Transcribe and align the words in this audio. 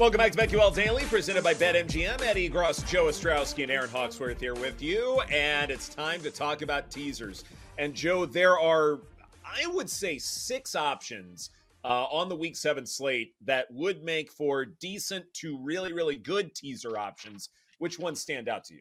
Welcome 0.00 0.16
back 0.16 0.32
to 0.32 0.38
BetQL 0.38 0.74
Daily, 0.74 1.02
presented 1.04 1.44
by 1.44 1.52
BetMGM. 1.52 2.22
Eddie 2.22 2.48
Gross, 2.48 2.82
Joe 2.84 3.04
Ostrowski, 3.04 3.64
and 3.64 3.70
Aaron 3.70 3.90
Hawksworth 3.90 4.40
here 4.40 4.54
with 4.54 4.80
you. 4.80 5.20
And 5.30 5.70
it's 5.70 5.90
time 5.90 6.22
to 6.22 6.30
talk 6.30 6.62
about 6.62 6.90
teasers. 6.90 7.44
And 7.76 7.92
Joe, 7.92 8.24
there 8.24 8.58
are, 8.58 9.00
I 9.44 9.66
would 9.66 9.90
say, 9.90 10.16
six 10.16 10.74
options 10.74 11.50
uh, 11.84 12.04
on 12.04 12.30
the 12.30 12.34
week 12.34 12.56
seven 12.56 12.86
slate 12.86 13.34
that 13.44 13.66
would 13.70 14.02
make 14.02 14.32
for 14.32 14.64
decent 14.64 15.26
to 15.34 15.58
really, 15.62 15.92
really 15.92 16.16
good 16.16 16.54
teaser 16.54 16.96
options. 16.96 17.50
Which 17.78 17.98
ones 17.98 18.22
stand 18.22 18.48
out 18.48 18.64
to 18.64 18.74
you? 18.76 18.80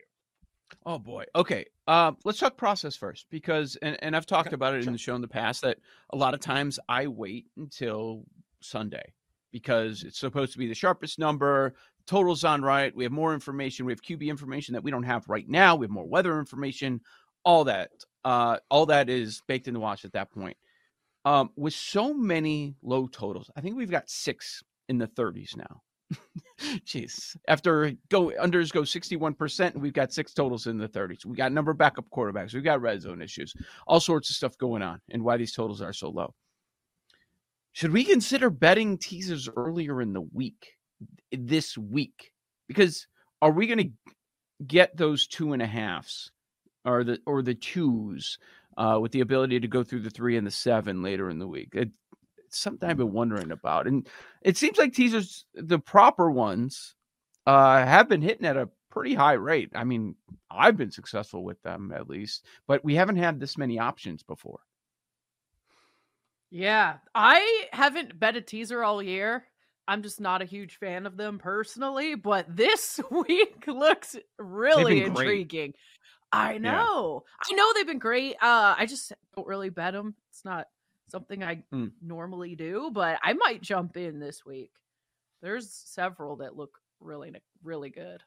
Oh 0.85 0.99
boy. 0.99 1.25
Okay. 1.35 1.65
Uh, 1.85 2.13
let's 2.23 2.39
talk 2.39 2.55
process 2.55 2.95
first 2.95 3.25
because, 3.29 3.75
and, 3.81 3.97
and 4.01 4.15
I've 4.15 4.25
talked 4.25 4.47
Okay, 4.47 4.55
about 4.55 4.73
it 4.73 4.83
sure. 4.83 4.87
in 4.87 4.93
the 4.93 4.97
show 4.99 5.15
in 5.15 5.21
the 5.21 5.27
past 5.27 5.63
that 5.63 5.79
a 6.11 6.15
lot 6.15 6.33
of 6.33 6.39
times 6.39 6.79
I 6.87 7.07
wait 7.07 7.47
until 7.57 8.23
Sunday 8.61 9.11
because 9.51 10.03
it's 10.03 10.19
supposed 10.19 10.53
to 10.53 10.57
be 10.57 10.67
the 10.67 10.75
sharpest 10.75 11.19
number. 11.19 11.73
Totals 12.07 12.43
on 12.43 12.61
right. 12.61 12.95
We 12.95 13.03
have 13.03 13.11
more 13.11 13.33
information. 13.33 13.85
We 13.85 13.91
have 13.91 14.01
QB 14.01 14.27
information 14.27 14.73
that 14.73 14.83
we 14.83 14.91
don't 14.91 15.03
have 15.03 15.27
right 15.29 15.47
now. 15.47 15.75
We 15.75 15.85
have 15.85 15.91
more 15.91 16.07
weather 16.07 16.39
information. 16.39 17.01
All 17.43 17.63
that. 17.65 17.91
Uh, 18.25 18.57
all 18.69 18.85
that 18.87 19.09
is 19.09 19.41
baked 19.47 19.67
in 19.67 19.73
the 19.73 19.79
wash 19.79 20.05
at 20.05 20.13
that 20.13 20.31
point. 20.31 20.57
Um, 21.25 21.51
with 21.55 21.73
so 21.73 22.13
many 22.13 22.75
low 22.81 23.07
totals, 23.07 23.51
I 23.55 23.61
think 23.61 23.75
we've 23.75 23.91
got 23.91 24.09
six 24.09 24.63
in 24.87 24.97
the 24.97 25.07
30s 25.07 25.55
now. 25.55 25.81
Jeez. 26.85 27.35
After 27.47 27.91
go 28.09 28.31
unders 28.41 28.71
go 28.71 28.81
61%, 28.81 29.75
we've 29.75 29.93
got 29.93 30.11
six 30.11 30.33
totals 30.33 30.67
in 30.67 30.77
the 30.77 30.87
30s. 30.87 31.25
We 31.25 31.35
got 31.35 31.51
number 31.51 31.71
of 31.71 31.77
backup 31.77 32.09
quarterbacks. 32.09 32.53
We've 32.53 32.63
got 32.63 32.81
red 32.81 33.01
zone 33.01 33.21
issues, 33.21 33.53
all 33.87 33.99
sorts 33.99 34.29
of 34.29 34.35
stuff 34.35 34.57
going 34.57 34.81
on, 34.81 35.01
and 35.11 35.23
why 35.23 35.37
these 35.37 35.53
totals 35.53 35.81
are 35.81 35.93
so 35.93 36.09
low. 36.09 36.33
Should 37.79 37.93
we 37.93 38.03
consider 38.03 38.49
betting 38.49 38.97
teasers 38.97 39.47
earlier 39.55 40.01
in 40.01 40.11
the 40.11 40.19
week, 40.19 40.73
this 41.31 41.77
week? 41.77 42.33
Because 42.67 43.07
are 43.41 43.53
we 43.53 43.67
going 43.67 43.77
to 43.77 44.11
get 44.67 44.97
those 44.97 45.27
two 45.27 45.53
and 45.53 45.61
a 45.61 45.65
halves 45.65 46.29
or 46.83 47.05
the 47.05 47.19
or 47.25 47.41
the 47.41 47.55
twos 47.55 48.37
uh, 48.75 48.99
with 49.01 49.13
the 49.13 49.21
ability 49.21 49.61
to 49.61 49.67
go 49.69 49.81
through 49.81 50.01
the 50.01 50.09
three 50.09 50.35
and 50.35 50.45
the 50.45 50.51
seven 50.51 51.01
later 51.01 51.29
in 51.29 51.39
the 51.39 51.47
week? 51.47 51.69
It, 51.71 51.91
it's 52.39 52.59
something 52.59 52.89
I've 52.89 52.97
been 52.97 53.13
wondering 53.13 53.51
about, 53.51 53.87
and 53.87 54.05
it 54.41 54.57
seems 54.57 54.77
like 54.77 54.91
teasers, 54.91 55.45
the 55.53 55.79
proper 55.79 56.29
ones, 56.29 56.95
uh, 57.47 57.85
have 57.85 58.09
been 58.09 58.21
hitting 58.21 58.45
at 58.45 58.57
a 58.57 58.67
pretty 58.91 59.15
high 59.15 59.35
rate. 59.39 59.69
I 59.73 59.85
mean, 59.85 60.15
I've 60.51 60.75
been 60.75 60.91
successful 60.91 61.45
with 61.45 61.61
them 61.63 61.93
at 61.95 62.09
least, 62.09 62.43
but 62.67 62.83
we 62.83 62.95
haven't 62.95 63.15
had 63.15 63.39
this 63.39 63.57
many 63.57 63.79
options 63.79 64.21
before. 64.21 64.59
Yeah, 66.51 66.97
I 67.13 67.67
haven't 67.71 68.19
bet 68.19 68.35
a 68.35 68.41
teaser 68.41 68.83
all 68.83 69.01
year. 69.03 69.45
I'm 69.87 70.03
just 70.03 70.19
not 70.19 70.41
a 70.41 70.45
huge 70.45 70.77
fan 70.77 71.05
of 71.05 71.17
them 71.17 71.39
personally, 71.39 72.15
but 72.15 72.45
this 72.55 72.99
week 73.11 73.65
looks 73.67 74.15
really 74.37 75.01
been 75.01 75.13
great. 75.13 75.43
intriguing. 75.43 75.73
I 76.31 76.57
know. 76.59 77.23
I 77.51 77.53
know 77.55 77.73
they've 77.73 77.87
been 77.87 77.99
great. 77.99 78.35
Uh 78.41 78.75
I 78.77 78.85
just 78.87 79.13
don't 79.35 79.47
really 79.47 79.69
bet 79.69 79.93
them. 79.93 80.15
It's 80.31 80.45
not 80.45 80.67
something 81.09 81.43
I 81.43 81.63
Mm. 81.71 81.91
normally 82.01 82.55
do, 82.55 82.91
but 82.93 83.19
I 83.23 83.33
might 83.33 83.61
jump 83.61 83.97
in 83.97 84.19
this 84.19 84.45
week. 84.45 84.71
There's 85.41 85.71
several 85.71 86.37
that 86.37 86.55
look 86.55 86.79
really 86.99 87.33
really 87.63 87.89
good. 87.91 88.23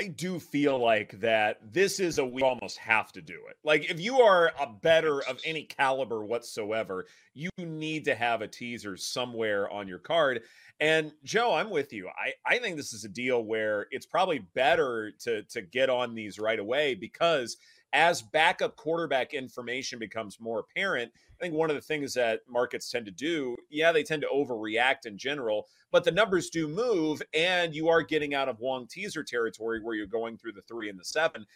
I 0.00 0.06
do 0.06 0.40
feel 0.40 0.78
like 0.78 1.20
that 1.20 1.58
this 1.74 2.00
is 2.00 2.16
a 2.16 2.24
we 2.24 2.40
almost 2.40 2.78
have 2.78 3.12
to 3.12 3.20
do 3.20 3.34
it. 3.50 3.58
Like 3.62 3.90
if 3.90 4.00
you 4.00 4.22
are 4.22 4.50
a 4.58 4.66
better 4.66 5.22
of 5.24 5.38
any 5.44 5.64
caliber 5.64 6.24
whatsoever, 6.24 7.04
you 7.34 7.50
need 7.58 8.06
to 8.06 8.14
have 8.14 8.40
a 8.40 8.48
teaser 8.48 8.96
somewhere 8.96 9.68
on 9.68 9.86
your 9.86 9.98
card. 9.98 10.40
And 10.80 11.12
Joe, 11.22 11.52
I'm 11.52 11.68
with 11.68 11.92
you. 11.92 12.08
I 12.08 12.32
I 12.46 12.58
think 12.60 12.78
this 12.78 12.94
is 12.94 13.04
a 13.04 13.10
deal 13.10 13.44
where 13.44 13.88
it's 13.90 14.06
probably 14.06 14.38
better 14.38 15.12
to 15.24 15.42
to 15.42 15.60
get 15.60 15.90
on 15.90 16.14
these 16.14 16.38
right 16.38 16.58
away 16.58 16.94
because 16.94 17.58
as 17.92 18.22
backup 18.22 18.76
quarterback 18.76 19.34
information 19.34 19.98
becomes 19.98 20.38
more 20.40 20.60
apparent, 20.60 21.10
I 21.14 21.42
think 21.42 21.54
one 21.54 21.70
of 21.70 21.76
the 21.76 21.82
things 21.82 22.14
that 22.14 22.40
markets 22.48 22.90
tend 22.90 23.06
to 23.06 23.12
do, 23.12 23.56
yeah, 23.68 23.92
they 23.92 24.02
tend 24.02 24.22
to 24.22 24.28
overreact 24.28 25.06
in 25.06 25.18
general, 25.18 25.66
but 25.90 26.04
the 26.04 26.12
numbers 26.12 26.50
do 26.50 26.68
move 26.68 27.20
and 27.34 27.74
you 27.74 27.88
are 27.88 28.02
getting 28.02 28.34
out 28.34 28.48
of 28.48 28.60
long 28.60 28.86
teaser 28.86 29.24
territory 29.24 29.80
where 29.82 29.94
you're 29.94 30.06
going 30.06 30.36
through 30.36 30.52
the 30.52 30.62
three 30.62 30.88
and 30.88 30.98
the 30.98 31.04
seven. 31.04 31.46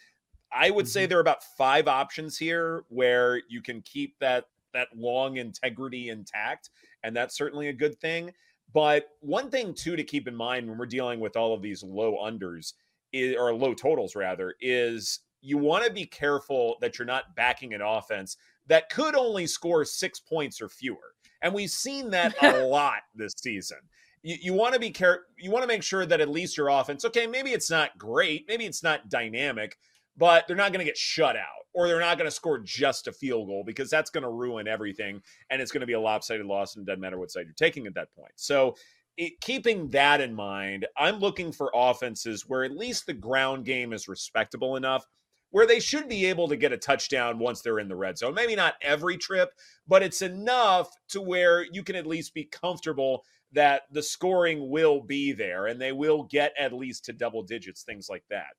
I 0.51 0.69
would 0.69 0.87
say 0.87 1.03
mm-hmm. 1.03 1.09
there 1.09 1.17
are 1.19 1.21
about 1.21 1.43
five 1.57 1.87
options 1.87 2.37
here 2.37 2.83
where 2.89 3.41
you 3.49 3.61
can 3.61 3.81
keep 3.81 4.17
that 4.19 4.45
that 4.73 4.89
long 4.93 5.37
integrity 5.37 6.09
intact, 6.09 6.69
and 7.03 7.15
that's 7.15 7.37
certainly 7.37 7.69
a 7.69 7.73
good 7.73 7.97
thing. 7.99 8.31
But 8.73 9.07
one 9.21 9.49
thing 9.49 9.73
too 9.73 9.95
to 9.95 10.03
keep 10.03 10.27
in 10.27 10.35
mind 10.35 10.67
when 10.67 10.77
we're 10.77 10.85
dealing 10.85 11.21
with 11.21 11.37
all 11.37 11.53
of 11.53 11.61
these 11.61 11.81
low 11.81 12.17
unders 12.21 12.73
is, 13.13 13.37
or 13.37 13.53
low 13.53 13.73
totals 13.73 14.15
rather 14.15 14.55
is 14.59 15.21
you 15.45 15.57
want 15.57 15.85
to 15.85 15.91
be 15.91 16.05
careful 16.05 16.75
that 16.81 16.97
you're 16.97 17.05
not 17.05 17.35
backing 17.35 17.73
an 17.73 17.81
offense 17.81 18.37
that 18.67 18.89
could 18.89 19.15
only 19.15 19.45
score 19.45 19.85
six 19.85 20.19
points 20.19 20.59
or 20.61 20.67
fewer. 20.67 21.13
And 21.41 21.53
we've 21.53 21.69
seen 21.69 22.09
that 22.11 22.35
a 22.41 22.63
lot 22.65 23.01
this 23.13 23.33
season. 23.37 23.77
You, 24.23 24.37
you 24.41 24.53
want 24.53 24.73
to 24.73 24.79
be 24.79 24.89
care 24.89 25.25
you 25.37 25.51
want 25.51 25.63
to 25.63 25.67
make 25.67 25.83
sure 25.83 26.05
that 26.05 26.19
at 26.19 26.29
least 26.29 26.57
your 26.57 26.69
offense, 26.69 27.05
okay, 27.05 27.27
maybe 27.27 27.51
it's 27.51 27.69
not 27.69 27.97
great, 27.97 28.45
maybe 28.47 28.65
it's 28.65 28.81
not 28.81 29.09
dynamic, 29.09 29.77
but 30.17 30.47
they're 30.47 30.57
not 30.57 30.71
going 30.71 30.79
to 30.79 30.85
get 30.85 30.97
shut 30.97 31.35
out 31.35 31.65
or 31.73 31.87
they're 31.87 31.99
not 31.99 32.17
going 32.17 32.27
to 32.27 32.35
score 32.35 32.57
just 32.57 33.07
a 33.07 33.11
field 33.11 33.47
goal 33.47 33.63
because 33.63 33.89
that's 33.89 34.09
going 34.09 34.23
to 34.23 34.29
ruin 34.29 34.67
everything 34.67 35.21
and 35.51 35.61
it's 35.61 35.71
going 35.71 35.81
to 35.81 35.87
be 35.87 35.93
a 35.93 35.99
lopsided 35.99 36.45
loss 36.45 36.75
and 36.75 36.83
it 36.83 36.85
doesn't 36.89 37.01
matter 37.01 37.19
what 37.19 37.29
side 37.29 37.45
you're 37.45 37.53
taking 37.53 37.85
at 37.85 37.93
that 37.93 38.11
point. 38.15 38.31
So 38.35 38.75
it, 39.17 39.39
keeping 39.41 39.89
that 39.89 40.21
in 40.21 40.33
mind, 40.33 40.87
I'm 40.97 41.19
looking 41.19 41.51
for 41.51 41.69
offenses 41.75 42.47
where 42.47 42.63
at 42.63 42.75
least 42.75 43.05
the 43.05 43.13
ground 43.13 43.65
game 43.65 43.93
is 43.93 44.07
respectable 44.07 44.75
enough 44.75 45.05
where 45.51 45.65
they 45.65 45.79
should 45.79 46.09
be 46.09 46.25
able 46.25 46.47
to 46.47 46.57
get 46.57 46.73
a 46.73 46.77
touchdown 46.77 47.39
once 47.39 47.61
they're 47.61 47.79
in 47.79 47.87
the 47.87 47.95
red 47.95 48.17
zone. 48.17 48.33
Maybe 48.33 48.55
not 48.55 48.75
every 48.81 49.17
trip, 49.17 49.51
but 49.87 50.03
it's 50.03 50.21
enough 50.21 50.89
to 51.09 51.21
where 51.21 51.63
you 51.63 51.83
can 51.83 51.95
at 51.95 52.07
least 52.07 52.33
be 52.33 52.45
comfortable 52.45 53.23
that 53.53 53.83
the 53.91 54.03
scoring 54.03 54.69
will 54.69 55.01
be 55.01 55.31
there 55.31 55.67
and 55.67 55.79
they 55.79 55.93
will 55.93 56.23
get 56.23 56.53
at 56.59 56.73
least 56.73 57.05
to 57.05 57.13
double 57.13 57.41
digits, 57.41 57.83
things 57.83 58.09
like 58.09 58.25
that. 58.29 58.49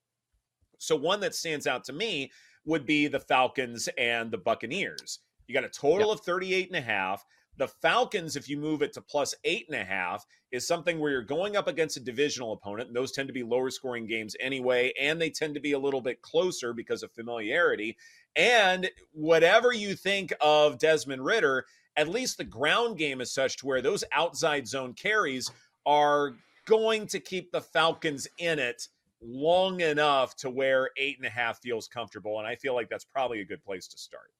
So 0.79 0.95
one 0.95 1.19
that 1.21 1.35
stands 1.35 1.67
out 1.67 1.83
to 1.85 1.93
me 1.93 2.31
would 2.65 2.85
be 2.85 3.07
the 3.07 3.19
Falcons 3.19 3.87
and 3.97 4.31
the 4.31 4.37
Buccaneers. 4.37 5.19
You 5.47 5.53
got 5.53 5.63
a 5.63 5.69
total 5.69 6.11
of 6.11 6.21
38 6.21 6.67
and 6.67 6.75
a 6.75 6.81
half. 6.81 7.23
The 7.57 7.67
Falcons, 7.67 8.35
if 8.35 8.47
you 8.47 8.57
move 8.57 8.81
it 8.81 8.93
to 8.93 9.01
plus 9.01 9.33
eight 9.43 9.65
and 9.67 9.79
a 9.79 9.83
half, 9.83 10.25
is 10.51 10.67
something 10.67 10.99
where 10.99 11.11
you're 11.11 11.21
going 11.23 11.55
up 11.55 11.67
against 11.67 11.97
a 11.97 11.99
divisional 12.01 12.53
opponent, 12.53 12.87
and 12.87 12.95
those 12.95 13.11
tend 13.11 13.27
to 13.27 13.33
be 13.33 13.43
lower 13.43 13.69
scoring 13.71 14.05
games 14.05 14.35
anyway, 14.39 14.93
and 14.99 15.19
they 15.19 15.29
tend 15.29 15.55
to 15.55 15.59
be 15.59 15.71
a 15.71 15.79
little 15.79 16.01
bit 16.01 16.21
closer 16.21 16.71
because 16.73 17.03
of 17.03 17.11
familiarity. 17.11 17.97
And 18.35 18.89
whatever 19.11 19.73
you 19.73 19.95
think 19.95 20.31
of 20.39 20.77
Desmond 20.77 21.25
Ridder, 21.25 21.65
at 21.95 22.07
least 22.07 22.37
the 22.37 22.43
ground 22.43 22.97
game 22.97 23.21
is 23.21 23.33
such 23.33 23.57
to 23.57 23.65
where 23.65 23.81
those 23.81 24.03
outside 24.13 24.67
zone 24.67 24.93
carries 24.93 25.49
are 25.85 26.33
going 26.65 27.07
to 27.07 27.19
keep 27.19 27.51
the 27.51 27.61
Falcons 27.61 28.27
in 28.37 28.59
it 28.59 28.87
long 29.19 29.81
enough 29.81 30.35
to 30.35 30.49
where 30.49 30.91
eight 30.97 31.17
and 31.17 31.25
a 31.25 31.29
half 31.31 31.59
feels 31.59 31.87
comfortable. 31.87 32.37
And 32.37 32.47
I 32.47 32.55
feel 32.55 32.75
like 32.75 32.89
that's 32.89 33.05
probably 33.05 33.41
a 33.41 33.45
good 33.45 33.63
place 33.63 33.87
to 33.87 33.97
start. 33.97 34.31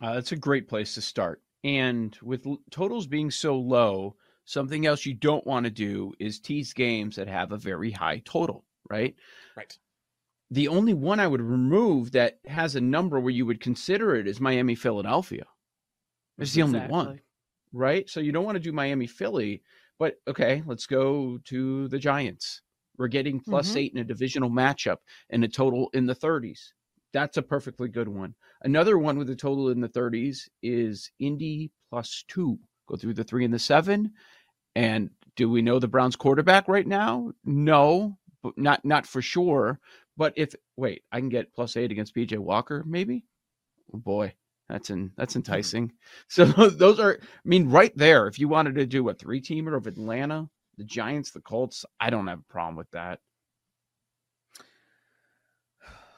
Uh, 0.00 0.14
that's 0.14 0.32
a 0.32 0.36
great 0.36 0.68
place 0.68 0.94
to 0.94 1.00
start. 1.00 1.40
And 1.64 2.16
with 2.22 2.46
totals 2.70 3.06
being 3.06 3.30
so 3.30 3.58
low, 3.58 4.16
something 4.44 4.84
else 4.86 5.06
you 5.06 5.14
don't 5.14 5.46
want 5.46 5.64
to 5.64 5.70
do 5.70 6.12
is 6.18 6.38
tease 6.38 6.72
games 6.74 7.16
that 7.16 7.26
have 7.26 7.52
a 7.52 7.56
very 7.58 7.90
high 7.90 8.20
total, 8.24 8.66
right? 8.90 9.16
Right. 9.56 9.76
The 10.50 10.68
only 10.68 10.94
one 10.94 11.20
I 11.20 11.26
would 11.26 11.40
remove 11.40 12.12
that 12.12 12.38
has 12.44 12.76
a 12.76 12.80
number 12.80 13.18
where 13.18 13.32
you 13.32 13.46
would 13.46 13.60
consider 13.60 14.14
it 14.14 14.28
is 14.28 14.40
Miami 14.40 14.74
Philadelphia. 14.74 15.46
It's 16.38 16.52
the 16.52 16.62
only 16.62 16.80
one, 16.80 17.20
right? 17.72 18.08
So 18.10 18.20
you 18.20 18.30
don't 18.32 18.44
want 18.44 18.56
to 18.56 18.60
do 18.60 18.72
Miami 18.72 19.06
Philly, 19.06 19.62
but 19.98 20.20
okay, 20.28 20.62
let's 20.66 20.86
go 20.86 21.38
to 21.38 21.88
the 21.88 21.98
Giants. 21.98 22.60
We're 22.96 23.08
getting 23.08 23.40
plus 23.40 23.72
Mhm. 23.72 23.76
eight 23.76 23.92
in 23.92 23.98
a 23.98 24.04
divisional 24.04 24.50
matchup 24.50 24.98
and 25.30 25.42
a 25.44 25.48
total 25.48 25.90
in 25.94 26.06
the 26.06 26.14
30s. 26.14 26.74
That's 27.14 27.36
a 27.36 27.42
perfectly 27.42 27.88
good 27.88 28.08
one. 28.08 28.34
Another 28.60 28.98
one 28.98 29.16
with 29.16 29.30
a 29.30 29.36
total 29.36 29.70
in 29.70 29.80
the 29.80 29.88
30s 29.88 30.48
is 30.62 31.10
Indy 31.20 31.70
plus 31.88 32.24
two. 32.28 32.58
Go 32.88 32.96
through 32.96 33.14
the 33.14 33.24
three 33.24 33.44
and 33.44 33.54
the 33.54 33.58
seven. 33.58 34.12
And 34.74 35.10
do 35.36 35.48
we 35.48 35.62
know 35.62 35.78
the 35.78 35.88
Browns 35.88 36.16
quarterback 36.16 36.66
right 36.68 36.86
now? 36.86 37.32
No, 37.44 38.18
but 38.42 38.58
not 38.58 38.84
not 38.84 39.06
for 39.06 39.22
sure. 39.22 39.78
But 40.16 40.34
if 40.36 40.54
wait, 40.76 41.02
I 41.12 41.20
can 41.20 41.28
get 41.28 41.54
plus 41.54 41.76
eight 41.76 41.92
against 41.92 42.14
PJ 42.14 42.36
Walker, 42.38 42.84
maybe. 42.86 43.24
Oh 43.94 43.98
boy, 43.98 44.34
that's 44.68 44.90
in 44.90 45.12
that's 45.16 45.34
hmm. 45.34 45.38
enticing. 45.38 45.92
So 46.28 46.44
those 46.44 46.98
are, 46.98 47.18
I 47.20 47.48
mean, 47.48 47.70
right 47.70 47.96
there. 47.96 48.26
If 48.26 48.38
you 48.40 48.48
wanted 48.48 48.74
to 48.74 48.86
do 48.86 49.08
a 49.08 49.14
three 49.14 49.40
teamer 49.40 49.76
of 49.76 49.86
Atlanta, 49.86 50.48
the 50.76 50.84
Giants, 50.84 51.30
the 51.30 51.40
Colts, 51.40 51.84
I 52.00 52.10
don't 52.10 52.26
have 52.26 52.40
a 52.40 52.52
problem 52.52 52.76
with 52.76 52.90
that. 52.90 53.20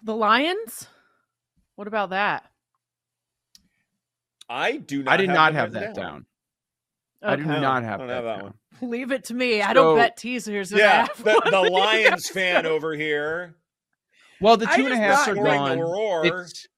The 0.06 0.14
Lions? 0.14 0.86
What 1.74 1.88
about 1.88 2.10
that? 2.10 2.44
I 4.48 4.76
do 4.76 5.02
not. 5.02 5.12
I 5.14 5.16
did 5.16 5.28
have 5.28 5.34
not 5.36 5.54
have 5.54 5.72
that 5.72 5.94
down. 5.94 6.26
Okay. 7.22 7.32
I 7.32 7.36
do 7.36 7.44
No, 7.44 7.60
not 7.60 7.82
I 7.82 7.86
have 7.86 7.98
don't 7.98 8.08
that, 8.08 8.14
have 8.14 8.24
that 8.24 8.42
one. 8.44 8.54
Leave 8.82 9.10
it 9.10 9.24
to 9.24 9.34
me. 9.34 9.62
I 9.62 9.72
don't 9.72 9.96
bet 9.96 10.16
teasers. 10.16 10.70
Yeah, 10.70 11.08
have 11.08 11.24
the, 11.24 11.42
the 11.50 11.56
of 11.66 11.72
Lions 11.72 12.28
fan 12.28 12.66
over 12.66 12.94
here. 12.94 13.56
Well, 14.40 14.56
the 14.56 14.68
I 14.70 14.76
two 14.76 14.84
and 14.84 14.92
a 14.92 14.96
just 14.96 15.00
half 15.02 15.26
got- 15.26 15.28
are 15.32 15.34
Scoring 15.34 15.64
the 15.64 15.68
gone. 15.76 15.78
roar. 15.80 16.26
It's, 16.26 16.68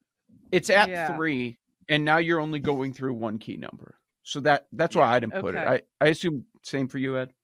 it's 0.51 0.71
at 0.71 0.89
Yeah. 0.89 1.15
three, 1.15 1.59
and 1.89 2.07
now 2.07 2.17
you're 2.17 2.41
only 2.41 2.61
going 2.61 2.95
through 2.95 3.13
one 3.13 3.37
key 3.39 3.59
number. 3.59 3.97
So 4.23 4.41
that 4.41 4.69
that's 4.73 4.97
why 4.97 5.15
I 5.15 5.21
didn't 5.21 5.35
put 5.41 5.55
it. 5.55 5.59
I, 5.59 5.83
I 6.01 6.07
assume 6.09 6.47
same 6.63 6.89
for 6.89 6.97
you, 6.97 7.19
Ed. 7.19 7.35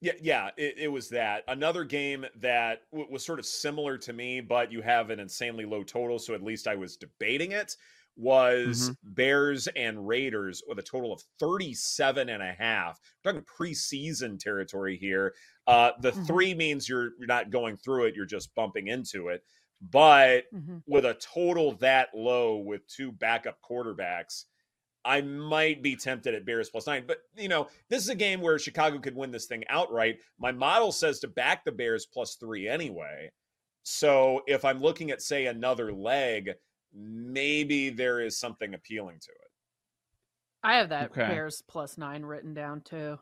Yeah, 0.00 0.12
yeah, 0.20 0.50
it, 0.56 0.78
it 0.78 0.88
was 0.88 1.08
that. 1.10 1.42
Another 1.48 1.82
game 1.84 2.24
that 2.36 2.82
w- 2.92 3.10
was 3.10 3.24
sort 3.24 3.40
of 3.40 3.46
similar 3.46 3.98
to 3.98 4.12
me, 4.12 4.40
but 4.40 4.70
you 4.70 4.80
have 4.80 5.10
an 5.10 5.18
insanely 5.18 5.64
low 5.64 5.82
total, 5.82 6.18
so 6.20 6.34
at 6.34 6.42
least 6.42 6.68
I 6.68 6.76
was 6.76 6.96
debating 6.96 7.50
it, 7.50 7.76
was 8.16 8.92
Bears 9.02 9.66
and 9.68 10.06
Raiders 10.06 10.62
with 10.68 10.78
a 10.78 10.82
total 10.82 11.12
of 11.12 11.22
37 11.40 12.28
and 12.28 12.42
a 12.42 12.52
half. 12.52 13.00
We're 13.24 13.32
talking 13.32 13.46
preseason 13.46 14.38
territory 14.38 14.96
here. 14.96 15.34
Uh, 15.66 15.92
the 16.00 16.12
Mhm. 16.12 16.26
three 16.26 16.54
means 16.54 16.88
you're, 16.88 17.10
you're 17.18 17.26
not 17.26 17.50
going 17.50 17.76
through 17.76 18.04
it, 18.06 18.14
you're 18.14 18.24
just 18.26 18.54
bumping 18.54 18.86
into 18.88 19.28
it. 19.28 19.42
But 19.80 20.44
Mhm. 20.52 20.82
with 20.86 21.04
a 21.04 21.14
total 21.14 21.72
that 21.76 22.08
low 22.14 22.56
with 22.58 22.86
two 22.88 23.12
backup 23.12 23.58
quarterbacks, 23.62 24.44
I 25.08 25.22
might 25.22 25.82
be 25.82 25.96
tempted 25.96 26.34
at 26.34 26.44
Bears 26.44 26.68
plus 26.68 26.86
nine. 26.86 27.04
But, 27.06 27.18
you 27.36 27.48
know, 27.48 27.68
this 27.88 28.02
is 28.02 28.10
a 28.10 28.14
game 28.14 28.40
where 28.42 28.58
Chicago 28.58 28.98
could 28.98 29.16
win 29.16 29.30
this 29.30 29.46
thing 29.46 29.64
outright. 29.68 30.18
My 30.38 30.52
model 30.52 30.92
says 30.92 31.18
to 31.20 31.28
back 31.28 31.64
the 31.64 31.72
Bears 31.72 32.06
plus 32.06 32.36
three 32.36 32.68
anyway. 32.68 33.30
So 33.82 34.42
if 34.46 34.64
I'm 34.64 34.82
looking 34.82 35.10
at, 35.10 35.22
say, 35.22 35.46
another 35.46 35.92
leg, 35.92 36.50
maybe 36.94 37.88
there 37.90 38.20
is 38.20 38.38
something 38.38 38.74
appealing 38.74 39.18
to 39.20 39.30
it. 39.30 39.50
I 40.62 40.76
have 40.76 40.90
that 40.90 41.10
Okay. 41.10 41.26
Bears 41.26 41.62
plus 41.66 41.96
nine 41.96 42.22
written 42.22 42.52
down 42.52 42.82
too. 42.82 43.18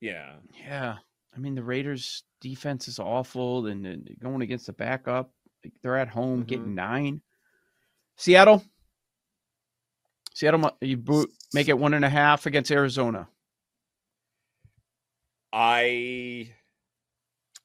Yeah. 0.00 0.34
Yeah. 0.60 0.96
I 1.34 1.38
mean, 1.38 1.54
the 1.54 1.62
Raiders' 1.62 2.24
defense 2.42 2.88
is 2.88 2.98
awful, 2.98 3.66
and, 3.68 3.86
and 3.86 4.10
going 4.20 4.42
against 4.42 4.66
the 4.66 4.74
backup, 4.74 5.32
they're 5.82 5.96
at 5.96 6.08
home 6.08 6.42
Mhm. 6.42 6.46
getting 6.48 6.74
nine. 6.74 7.22
Seattle. 8.16 8.62
Seattle, 10.34 10.76
you 10.80 10.96
bo- 10.96 11.26
make 11.52 11.68
it 11.68 11.78
one 11.78 11.94
and 11.94 12.04
a 12.04 12.08
half 12.08 12.46
against 12.46 12.70
Arizona. 12.70 13.28
I. 15.52 16.50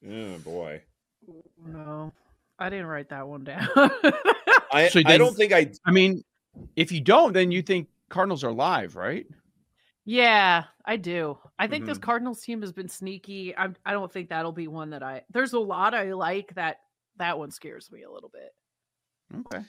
Oh, 0.08 0.38
boy. 0.40 0.82
No, 1.66 2.14
I 2.60 2.70
didn't 2.70 2.86
write 2.88 3.10
that 3.10 3.28
one 3.28 3.44
down. 3.44 3.68
I, 4.72 4.90
So 4.90 5.02
I 5.06 5.18
don't 5.18 5.36
think 5.36 5.54
I. 5.54 5.72
I 5.86 5.92
mean, 5.92 6.24
if 6.76 6.92
you 6.92 7.02
don't, 7.02 7.34
then 7.34 7.52
you 7.52 7.62
think 7.62 7.88
Cardinals 8.10 8.44
are 8.44 8.52
live, 8.52 8.96
right? 8.96 9.26
yeah, 10.06 10.64
I 10.86 10.96
do. 10.98 11.38
I 11.60 11.68
think 11.68 11.84
Mm-hmm. 11.84 11.90
this 11.90 11.98
Cardinals 11.98 12.42
team 12.42 12.62
has 12.62 12.72
been 12.72 12.90
sneaky. 12.90 13.56
I 13.58 13.70
I 13.86 13.92
don't 13.94 14.12
think 14.12 14.30
that'll 14.30 14.52
be 14.54 14.68
one 14.68 14.92
that 14.92 15.04
I. 15.04 15.24
There's 15.32 15.54
a 15.54 15.60
lot 15.60 15.94
I 15.94 16.14
like 16.14 16.54
that. 16.56 16.78
That 17.18 17.40
one 17.40 17.52
scares 17.52 17.92
me 17.92 18.04
a 18.04 18.12
little 18.12 18.30
bit. 18.30 18.54
Okay. 19.40 19.64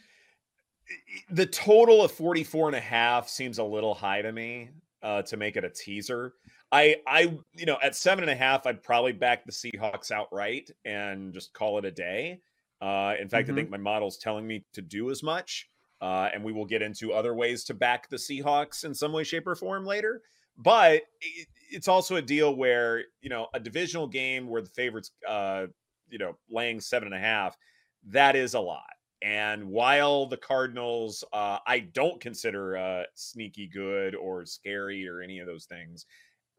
The 1.30 1.46
total 1.46 2.02
of 2.02 2.12
44 2.12 2.68
and 2.68 2.76
a 2.76 2.80
half 2.80 3.28
seems 3.28 3.58
a 3.58 3.64
little 3.64 3.94
high 3.94 4.22
to 4.22 4.32
me 4.32 4.70
uh, 5.02 5.22
to 5.22 5.36
make 5.36 5.56
it 5.56 5.64
a 5.64 5.70
teaser. 5.70 6.34
I, 6.70 6.96
I, 7.06 7.38
you 7.54 7.66
know, 7.66 7.78
at 7.82 7.96
seven 7.96 8.24
and 8.24 8.30
a 8.30 8.36
half, 8.36 8.66
I'd 8.66 8.82
probably 8.82 9.12
back 9.12 9.44
the 9.46 9.52
Seahawks 9.52 10.10
outright 10.10 10.70
and 10.84 11.32
just 11.32 11.52
call 11.54 11.78
it 11.78 11.84
a 11.84 11.90
day. 11.90 12.40
Uh, 12.80 13.14
in 13.18 13.28
fact, 13.28 13.48
Mhm. 13.48 13.52
I 13.52 13.54
think 13.54 13.70
my 13.70 13.78
model's 13.78 14.18
telling 14.18 14.46
me 14.46 14.64
to 14.74 14.82
do 14.82 15.10
as 15.10 15.22
much. 15.22 15.68
Uh, 16.00 16.30
and 16.32 16.44
we 16.44 16.52
will 16.52 16.64
get 16.66 16.80
into 16.80 17.12
other 17.12 17.34
ways 17.34 17.64
to 17.64 17.74
back 17.74 18.08
the 18.08 18.16
Seahawks 18.16 18.84
in 18.84 18.94
some 18.94 19.12
way, 19.12 19.24
shape, 19.24 19.46
or 19.48 19.56
form 19.56 19.84
later. 19.84 20.22
But 20.56 21.02
it, 21.20 21.48
it's 21.70 21.88
also 21.88 22.16
a 22.16 22.22
deal 22.22 22.54
where, 22.54 23.04
you 23.20 23.28
know, 23.30 23.48
a 23.52 23.58
divisional 23.60 24.06
game 24.06 24.48
where 24.48 24.62
the 24.62 24.68
favorites, 24.70 25.10
uh, 25.26 25.66
you 26.08 26.18
know, 26.18 26.38
laying 26.50 26.80
seven 26.80 27.08
and 27.08 27.14
a 27.16 27.18
half, 27.18 27.56
that 28.04 28.36
is 28.36 28.54
a 28.54 28.60
lot. 28.60 28.84
And 29.22 29.68
while 29.68 30.26
the 30.26 30.36
Cardinals, 30.36 31.24
uh, 31.32 31.58
I 31.66 31.80
don't 31.80 32.20
consider 32.20 32.76
uh, 32.76 33.02
sneaky 33.14 33.66
good 33.66 34.14
or 34.14 34.46
scary 34.46 35.08
or 35.08 35.20
any 35.20 35.40
of 35.40 35.46
those 35.46 35.64
things, 35.64 36.06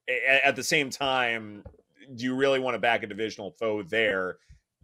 a- 0.09 0.45
at 0.45 0.55
the 0.55 0.63
same 0.63 0.89
time, 0.89 1.63
do 2.15 2.23
you 2.25 2.35
really 2.35 2.59
want 2.59 2.75
to 2.75 2.79
back 2.79 3.03
a 3.03 3.07
divisional 3.07 3.51
foe 3.51 3.83
there 3.83 4.37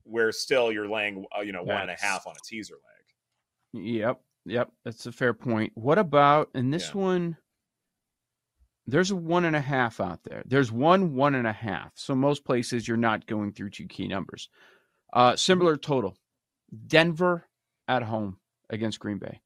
where 0.03 0.31
still 0.31 0.71
you're 0.71 0.87
laying, 0.87 1.25
uh, 1.37 1.41
you 1.41 1.51
know, 1.51 1.63
one 1.63 1.81
and 1.81 1.91
a 1.91 1.97
half 1.99 2.27
on 2.27 2.33
a 2.33 2.39
teaser 2.45 2.75
leg? 2.75 3.83
Yep. 3.85 4.21
Yep. 4.45 4.71
That's 4.85 5.05
a 5.07 5.11
fair 5.11 5.33
point. 5.33 5.71
What 5.75 5.97
about 5.97 6.51
in 6.55 6.69
this 6.71 6.89
Yeah. 6.93 7.01
one? 7.01 7.37
There's 8.87 9.09
a 9.11 9.15
one 9.15 9.45
and 9.45 9.55
a 9.55 9.61
half 9.61 9.99
out 9.99 10.23
there. 10.23 10.43
There's 10.45 10.71
one 10.71 11.15
one 11.15 11.33
and 11.35 11.47
a 11.47 11.51
half. 11.51 11.91
So 11.95 12.13
most 12.13 12.45
places 12.45 12.87
you're 12.87 12.97
not 12.97 13.25
going 13.25 13.51
through 13.51 13.71
two 13.71 13.87
key 13.87 14.07
numbers. 14.07 14.47
Uh, 15.11 15.35
similar 15.35 15.75
total. 15.75 16.15
Denver 16.87 17.47
at 17.87 18.03
home 18.03 18.37
against 18.69 18.99
Green 18.99 19.17
Bay. 19.17 19.41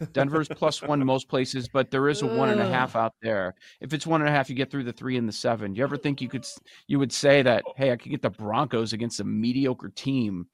Denver's 0.12 0.48
plus 0.48 0.82
one 0.82 0.98
to 0.98 1.04
most 1.04 1.28
places, 1.28 1.68
but 1.68 1.90
there 1.90 2.08
is 2.08 2.22
a 2.22 2.26
one 2.26 2.48
and 2.48 2.60
a 2.60 2.68
half 2.68 2.96
out 2.96 3.14
there. 3.22 3.54
If 3.80 3.92
it's 3.92 4.06
one 4.06 4.20
and 4.20 4.28
a 4.28 4.32
half, 4.32 4.48
you 4.48 4.56
get 4.56 4.70
through 4.70 4.84
the 4.84 4.92
three 4.92 5.16
and 5.16 5.28
the 5.28 5.32
seven. 5.32 5.72
Do 5.72 5.78
you 5.78 5.84
ever 5.84 5.96
think 5.96 6.20
you 6.20 6.28
could 6.28 6.46
you 6.86 6.98
would 6.98 7.12
say 7.12 7.42
that, 7.42 7.62
oh. 7.66 7.72
hey, 7.76 7.92
I 7.92 7.96
could 7.96 8.10
get 8.10 8.22
the 8.22 8.30
Broncos 8.30 8.92
against 8.92 9.20
a 9.20 9.24
mediocre 9.24 9.88
team 9.88 10.46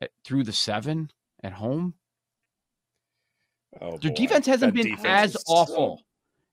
at, 0.00 0.10
through 0.24 0.44
the 0.44 0.52
seven 0.52 1.10
at 1.42 1.52
home? 1.52 1.94
Oh, 3.80 3.96
Their 3.98 4.10
boy. 4.10 4.16
defense 4.16 4.46
hasn't 4.46 4.74
That 4.74 4.82
been 4.82 4.94
defense 4.96 5.06
as 5.06 5.34
is 5.34 5.42
so- 5.46 5.52
awful, 5.54 6.02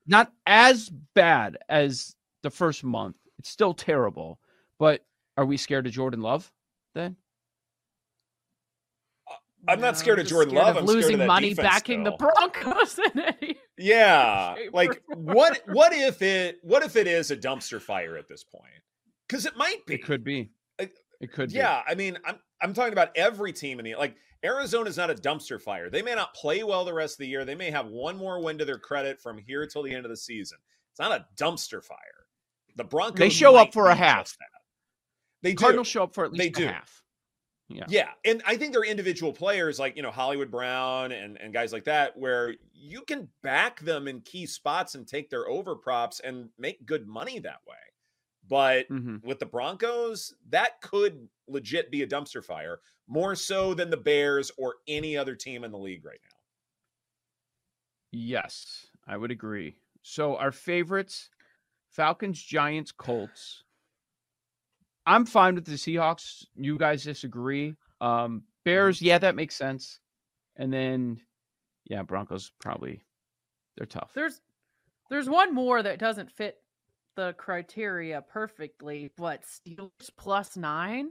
not 0.06 0.32
as 0.46 0.90
bad 1.14 1.58
as 1.68 2.14
the 2.42 2.50
first 2.50 2.82
month. 2.82 3.16
It's 3.38 3.50
still 3.50 3.74
terrible, 3.74 4.38
but 4.78 5.04
are 5.36 5.44
we 5.46 5.56
scared 5.56 5.86
of 5.86 5.92
Jordan 5.92 6.20
Love 6.20 6.50
then? 6.94 7.16
I'm 9.68 9.80
not 9.80 9.96
scared 9.98 10.18
of 10.18 10.26
Jordan 10.26 10.54
scared 10.54 10.64
Love, 10.66 10.76
Of 10.76 10.82
I'm 10.82 10.86
scared 10.88 10.98
of 10.98 11.04
losing 11.04 11.18
that 11.18 11.26
money 11.26 11.48
defense 11.50 11.68
backing 11.68 12.04
still. 12.04 12.16
the 12.16 12.30
Broncos 12.64 12.98
in 12.98 13.18
any. 13.20 13.56
Yeah, 13.78 14.56
shape, 14.56 14.74
like 14.74 15.00
what? 15.08 15.62
What 15.66 15.94
if 15.94 16.20
it? 16.20 16.58
What 16.62 16.82
if 16.82 16.96
it 16.96 17.06
is 17.06 17.30
a 17.30 17.36
dumpster 17.36 17.80
fire 17.80 18.18
at 18.18 18.28
this 18.28 18.44
point? 18.44 18.64
Because 19.26 19.46
it 19.46 19.56
might 19.56 19.86
be. 19.86 19.94
It 19.94 20.04
could 20.04 20.22
be. 20.22 20.50
It 20.78 21.32
could 21.32 21.48
be. 21.50 21.56
Yeah, 21.56 21.82
I 21.88 21.94
mean, 21.94 22.18
I'm 22.26 22.36
I'm 22.60 22.74
talking 22.74 22.92
about 22.92 23.10
every 23.16 23.52
team 23.54 23.78
in 23.78 23.86
the 23.86 23.94
like 23.94 24.16
Arizona's 24.44 24.96
not 24.98 25.10
a 25.10 25.14
dumpster 25.14 25.58
fire. 25.60 25.88
They 25.88 26.02
may 26.02 26.14
not 26.14 26.34
play 26.34 26.62
well 26.62 26.84
the 26.84 26.92
rest 26.92 27.14
of 27.14 27.18
the 27.18 27.26
year. 27.28 27.44
They 27.46 27.54
may 27.54 27.70
have 27.70 27.86
one 27.86 28.16
more 28.18 28.42
win 28.42 28.58
to 28.58 28.64
their 28.66 28.78
credit 28.78 29.18
from 29.20 29.38
here 29.38 29.66
till 29.66 29.82
the 29.82 29.94
end 29.94 30.04
of 30.04 30.10
the 30.10 30.16
season. 30.16 30.58
It's 30.92 31.00
not 31.00 31.12
a 31.12 31.26
dumpster 31.42 31.82
fire. 31.82 32.26
The 32.76 32.84
Broncos. 32.84 33.18
They 33.18 33.28
show 33.30 33.56
up 33.56 33.72
for 33.72 33.86
a 33.88 33.94
half. 33.94 34.26
just 34.26 34.38
that. 34.40 34.46
They 35.42 35.54
Cardinals 35.54 35.88
do. 35.88 35.92
show 35.92 36.02
up 36.04 36.14
for 36.14 36.24
at 36.26 36.32
least 36.32 36.54
They 36.54 36.62
a 36.64 36.66
do. 36.66 36.72
half. 36.72 37.02
Yeah. 37.70 37.86
Yeah, 37.86 38.10
and 38.24 38.42
I 38.46 38.56
think 38.56 38.72
there 38.72 38.82
are 38.82 38.86
individual 38.86 39.32
players 39.32 39.78
like 39.78 39.96
you 39.96 40.02
know 40.02 40.10
Hollywood 40.10 40.50
Brown 40.50 41.12
and 41.12 41.38
and 41.40 41.52
guys 41.52 41.72
like 41.72 41.84
that, 41.84 42.16
where 42.16 42.54
you 42.72 43.02
can 43.02 43.28
back 43.42 43.80
them 43.80 44.06
in 44.06 44.20
key 44.20 44.46
spots 44.46 44.94
and 44.94 45.08
take 45.08 45.30
their 45.30 45.48
over 45.48 45.74
props 45.74 46.20
and 46.20 46.50
make 46.58 46.84
good 46.84 47.06
money 47.08 47.38
that 47.38 47.60
way. 47.66 47.76
But 48.46 48.86
hmm 48.88 49.22
with 49.22 49.38
the 49.38 49.46
Broncos, 49.46 50.34
that 50.50 50.80
could 50.82 51.28
legit 51.48 51.90
be 51.90 52.02
a 52.02 52.06
dumpster 52.06 52.44
fire, 52.44 52.80
more 53.06 53.34
so 53.34 53.74
than 53.74 53.90
the 53.90 53.96
Bears 53.96 54.50
or 54.58 54.76
any 54.86 55.16
other 55.16 55.34
team 55.34 55.64
in 55.64 55.72
the 55.72 55.78
league 55.78 56.04
right 56.04 56.20
now. 56.22 56.36
Yes, 58.12 58.90
I 59.06 59.16
would 59.16 59.30
agree. 59.32 59.76
So 60.02 60.36
our 60.36 60.52
favorites: 60.52 61.30
Falcons, 61.90 62.42
Giants, 62.42 62.92
Colts. 62.92 63.64
I'm 65.10 65.26
fine 65.26 65.56
with 65.56 65.64
the 65.66 65.72
Seahawks. 65.72 66.44
You 66.54 66.78
guys 66.78 67.02
disagree. 67.02 67.74
Um, 68.00 68.44
Bears, 68.64 69.02
yeah, 69.02 69.18
that 69.18 69.34
makes 69.34 69.56
sense. 69.56 69.98
And 70.56 70.72
then, 70.72 71.20
yeah, 71.84 72.02
Broncos 72.02 72.52
probably 72.60 73.02
they're 73.76 73.86
tough. 73.86 74.12
There's 74.14 74.40
there's 75.10 75.28
one 75.28 75.52
more 75.52 75.82
that 75.82 75.98
doesn't 75.98 76.30
fit 76.30 76.58
the 77.16 77.32
criteria 77.32 78.22
perfectly, 78.22 79.10
but 79.16 79.42
Steelers 79.42 79.90
plus 80.16 80.56
nine. 80.56 81.10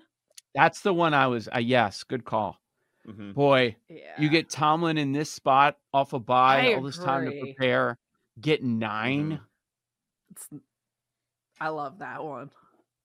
That's 0.55 0.79
the 0.81 0.93
one 0.93 1.13
I 1.13 1.27
was. 1.27 1.49
Uh, 1.53 1.59
yes, 1.59 2.03
good 2.03 2.23
call. 2.23 2.57
Mhm. 3.05 3.33
Boy, 3.33 3.75
Yeah. 3.89 4.15
you 4.17 4.29
get 4.29 4.49
Tomlin 4.49 4.97
in 4.97 5.11
this 5.11 5.29
spot 5.29 5.77
off 5.93 6.13
a 6.13 6.19
bye, 6.19 6.69
I 6.69 6.73
all 6.75 6.83
this 6.83 6.97
time 6.97 7.25
to 7.29 7.39
prepare, 7.39 7.97
get 8.39 8.63
9 8.63 9.31
Mhm. 9.31 9.41
It's, 10.31 10.47
I 11.59 11.69
love 11.69 11.99
that 11.99 12.23
one. 12.23 12.51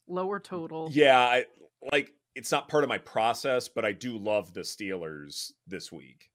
Lower 0.06 0.38
total. 0.40 0.90
Yeah, 0.92 1.18
I 1.18 1.46
like 1.92 2.12
it's 2.34 2.50
not 2.50 2.68
part 2.68 2.84
of 2.84 2.88
my 2.88 2.98
process, 2.98 3.68
but 3.68 3.84
I 3.84 3.92
do 3.92 4.18
love 4.18 4.52
the 4.52 4.60
Steelers 4.60 5.52
this 5.66 5.90
week 5.92 6.30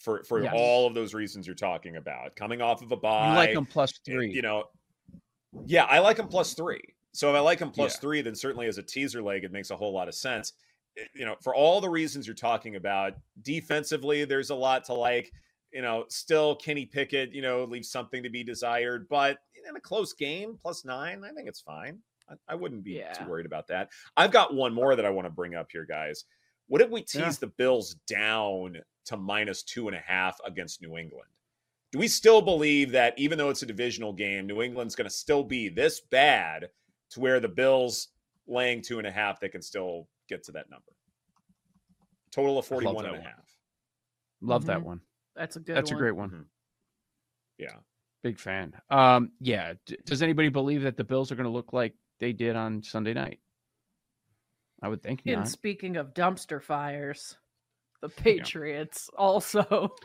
for 0.00 0.24
for 0.24 0.42
Yes. 0.42 0.52
all 0.56 0.86
of 0.86 0.94
those 0.94 1.14
reasons 1.14 1.46
you're 1.46 1.54
talking 1.54 1.96
about. 1.96 2.34
Coming 2.36 2.60
off 2.60 2.82
of 2.82 2.90
a 2.92 2.96
You 2.96 3.00
bye, 3.00 3.34
like 3.34 3.54
them 3.54 3.66
eh, 3.66 3.86
three. 4.04 4.32
You 4.32 4.42
know, 4.42 4.64
yeah, 5.66 5.84
I 5.84 6.00
like 6.00 6.16
them 6.16 6.28
plus 6.28 6.54
three. 6.54 6.82
So 7.12 7.30
if 7.30 7.36
I 7.36 7.40
like 7.40 7.60
them 7.60 7.70
plus 7.70 7.94
Yeah. 7.94 8.00
three, 8.00 8.20
then 8.22 8.34
certainly 8.34 8.66
as 8.66 8.78
a 8.78 8.82
teaser 8.82 9.22
leg, 9.22 9.44
it 9.44 9.52
makes 9.52 9.70
a 9.70 9.76
whole 9.76 9.92
lot 9.92 10.08
of 10.08 10.14
sense. 10.14 10.54
Eh, 10.96 11.04
You 11.14 11.24
know, 11.24 11.36
for 11.42 11.54
all 11.54 11.80
the 11.80 11.88
reasons 11.90 12.26
you're 12.26 12.34
talking 12.34 12.74
about, 12.76 13.14
defensively, 13.42 14.24
there's 14.24 14.50
a 14.50 14.54
lot 14.54 14.84
to 14.84 14.94
like. 14.94 15.32
You 15.72 15.82
know, 15.82 16.06
still 16.08 16.54
Kenny 16.54 16.86
Pickett, 16.86 17.32
you 17.32 17.42
know, 17.42 17.64
leaves 17.64 17.90
something 17.90 18.22
to 18.22 18.30
be 18.30 18.44
desired, 18.44 19.08
but 19.08 19.38
in 19.68 19.74
a 19.74 19.80
close 19.80 20.12
game, 20.12 20.56
plus 20.56 20.84
nine, 20.84 21.24
I 21.24 21.32
think 21.32 21.48
it's 21.48 21.60
fine. 21.60 22.00
I, 22.28 22.34
I 22.48 22.54
wouldn't 22.54 22.84
be 22.84 23.02
too 23.18 23.26
worried 23.28 23.46
about 23.46 23.66
that. 23.68 23.90
I've 24.16 24.32
got 24.32 24.54
one 24.54 24.72
more 24.74 24.96
that 24.96 25.04
I 25.04 25.10
want 25.10 25.26
to 25.26 25.30
bring 25.30 25.54
up 25.54 25.68
here, 25.70 25.84
guys. 25.84 26.24
What 26.68 26.80
if 26.80 26.90
we 26.90 27.02
tease 27.02 27.20
Yeah. 27.20 27.30
the 27.40 27.46
Bills 27.48 27.94
down 28.06 28.76
to 29.06 29.16
minus 29.16 29.62
two 29.62 29.88
and 29.88 29.96
a 29.96 30.00
half 30.00 30.38
against 30.46 30.80
New 30.80 30.96
England? 30.96 31.28
Do 31.92 31.98
we 31.98 32.08
still 32.08 32.40
believe 32.42 32.90
that 32.92 33.18
even 33.18 33.38
though 33.38 33.50
it's 33.50 33.62
a 33.62 33.66
divisional 33.66 34.12
game, 34.12 34.46
New 34.46 34.62
England's 34.62 34.94
going 34.96 35.08
to 35.08 35.14
still 35.14 35.44
be 35.44 35.68
this 35.68 36.00
bad 36.00 36.68
to 37.10 37.20
where 37.20 37.38
the 37.40 37.48
Bills 37.48 38.08
laying 38.46 38.80
two 38.82 38.98
and 38.98 39.06
a 39.06 39.10
half, 39.12 39.38
they 39.40 39.48
can 39.48 39.62
still 39.62 40.08
get 40.28 40.42
to 40.44 40.52
that 40.52 40.70
number? 40.70 40.92
Total 42.32 42.58
of 42.58 42.64
I 42.72 42.74
love 42.76 42.82
41 42.84 42.96
and 42.96 43.04
that 43.04 43.18
a 43.18 43.20
one. 43.20 43.22
half. 43.26 43.56
Love 44.40 44.66
that 44.66 44.78
Mhm. 44.80 44.84
one. 44.84 45.00
That's 45.36 45.56
a 45.56 45.60
good 45.60 45.76
That's 45.76 45.90
one. 45.90 45.98
a 45.98 46.00
great 46.02 46.16
one. 46.16 46.30
Mhm. 46.30 46.46
Yeah. 47.58 47.76
Big 48.22 48.38
fan. 48.38 48.80
Um, 48.90 49.32
yeah. 49.38 49.74
D- 49.86 49.98
does 50.04 50.22
anybody 50.22 50.48
believe 50.48 50.82
that 50.82 50.96
the 50.96 51.04
Bills 51.04 51.30
are 51.30 51.36
going 51.36 51.44
to 51.44 51.50
look 51.50 51.72
like 51.72 51.94
they 52.20 52.32
did 52.32 52.56
on 52.56 52.82
Sunday 52.82 53.14
night? 53.14 53.40
I 54.82 54.88
would 54.88 55.02
think 55.02 55.22
And 55.26 55.36
not. 55.36 55.48
speaking 55.48 55.96
of 55.96 56.14
dumpster 56.14 56.62
fires, 56.62 57.36
the 58.02 58.08
Patriots 58.24 59.08
also. 59.16 59.94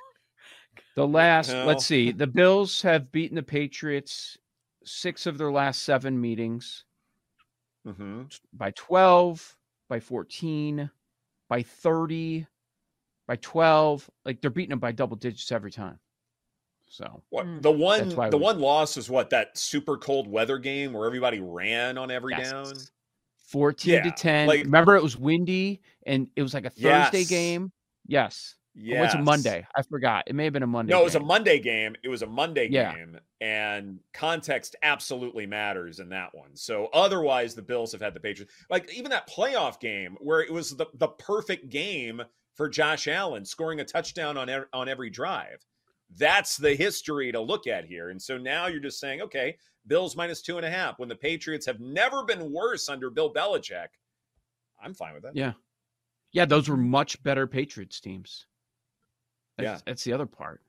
The 0.96 1.08
last, 1.08 1.50
Well- 1.50 1.68
let's 1.68 1.86
see, 1.86 2.12
the 2.12 2.28
Bills 2.28 2.82
have 2.82 3.12
beaten 3.12 3.36
the 3.36 3.44
Patriots 3.44 4.38
six 4.84 5.26
of 5.26 5.38
their 5.38 5.52
last 5.52 5.84
seven 5.84 6.20
meetings 6.20 6.84
hmm 7.86 8.24
by 8.54 8.72
12, 8.72 9.56
by 9.88 10.00
14, 10.00 10.90
by 11.48 11.64
30, 11.64 12.48
by 13.28 13.36
12. 13.38 14.10
Like 14.26 14.42
they're 14.42 14.50
beating 14.52 14.72
them 14.72 14.80
by 14.80 14.92
double 14.92 15.16
digits 15.16 15.52
every 15.52 15.72
time. 15.72 16.00
So, 16.90 17.24
What 17.30 17.46
Mm. 17.46 17.62
the 17.62 17.72
one 17.72 18.10
the 18.10 18.38
we- 18.38 18.44
one 18.44 18.60
loss 18.60 18.98
was 18.98 19.10
what 19.10 19.30
that 19.30 19.58
super 19.58 19.96
cold 19.98 20.28
weather 20.28 20.58
game 20.58 20.92
where 20.94 21.06
everybody 21.06 21.40
ran 21.40 21.98
on 21.98 22.10
every 22.12 22.34
yes. 22.36 22.52
down. 22.52 22.74
14 23.48 24.04
to 24.04 24.12
10. 24.12 24.48
like- 24.48 24.64
Remember, 24.66 24.96
it 24.96 25.04
was 25.04 25.16
windy 25.18 25.82
and 26.06 26.28
it 26.36 26.42
was 26.44 26.54
like 26.54 26.66
a 26.66 26.70
Thursday 26.70 27.20
Yes. 27.20 27.30
game. 27.30 27.72
Yes. 28.08 28.56
Yeah, 28.76 29.00
Or 29.00 29.04
was 29.04 29.14
a 29.16 29.18
Monday? 29.22 29.66
I 29.76 29.82
forgot. 29.84 30.24
It 30.28 30.36
may 30.36 30.46
have 30.46 30.54
been 30.54 30.64
a 30.64 30.68
Monday. 30.68 30.94
No, 30.94 31.02
it 31.02 31.04
was 31.04 31.16
a. 31.16 31.20
Monday 31.20 31.60
game. 31.60 31.96
It 32.04 32.08
was 32.08 32.22
a 32.22 32.28
Monday 32.28 32.68
Yeah. 32.70 32.94
game, 32.96 33.20
and 33.42 34.00
context 34.14 34.76
absolutely 34.84 35.46
matters 35.48 36.00
in 36.00 36.10
that 36.10 36.34
one. 36.34 36.56
So 36.56 36.86
otherwise, 36.94 37.56
the 37.56 37.62
Bills 37.64 37.92
have 37.92 38.00
had 38.02 38.14
the 38.14 38.20
Patriots. 38.20 38.54
Like 38.70 38.92
even 38.94 39.10
that 39.12 39.28
playoff 39.28 39.80
game 39.80 40.18
where 40.22 40.42
it 40.42 40.52
was 40.52 40.76
the 40.78 40.86
the 40.94 41.08
perfect 41.10 41.70
game 41.70 42.24
for 42.54 42.70
Josh 42.70 43.08
Allen 43.08 43.44
scoring 43.44 43.80
a 43.80 43.86
touchdown 43.86 44.38
on 44.38 44.48
ev- 44.50 44.68
on 44.72 44.88
every 44.88 45.10
drive. 45.10 45.60
That's 46.18 46.58
the 46.58 46.76
history 46.76 47.32
to 47.32 47.40
look 47.40 47.68
at 47.68 47.86
here. 47.86 48.10
And 48.10 48.22
so 48.22 48.38
now 48.38 48.68
you're 48.68 48.80
just 48.80 49.00
saying, 49.00 49.22
okay, 49.22 49.58
Bills 49.88 50.16
minus 50.16 50.42
two 50.42 50.58
and 50.58 50.66
a 50.66 50.70
half 50.70 51.00
when 51.00 51.10
the 51.10 51.16
Patriots 51.16 51.66
have 51.66 51.80
never 51.80 52.24
been 52.24 52.52
worse 52.52 52.90
under 52.90 53.10
Bill 53.10 53.32
Belichick. 53.34 53.88
I'm 54.82 54.94
fine 54.94 55.14
with 55.14 55.24
that. 55.24 55.36
Yeah. 55.36 55.54
Yeah, 56.32 56.46
those 56.46 56.70
were 56.70 56.78
much 56.78 57.22
better 57.24 57.48
Patriots 57.48 58.00
teams. 58.00 58.46
That's, 59.58 59.66
Yeah. 59.66 59.80
That's 59.86 60.04
the 60.04 60.14
other 60.14 60.26
part. 60.26 60.62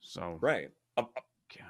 So, 0.00 0.38
Right. 0.40 0.70
A- 0.96 1.02
a- 1.02 1.22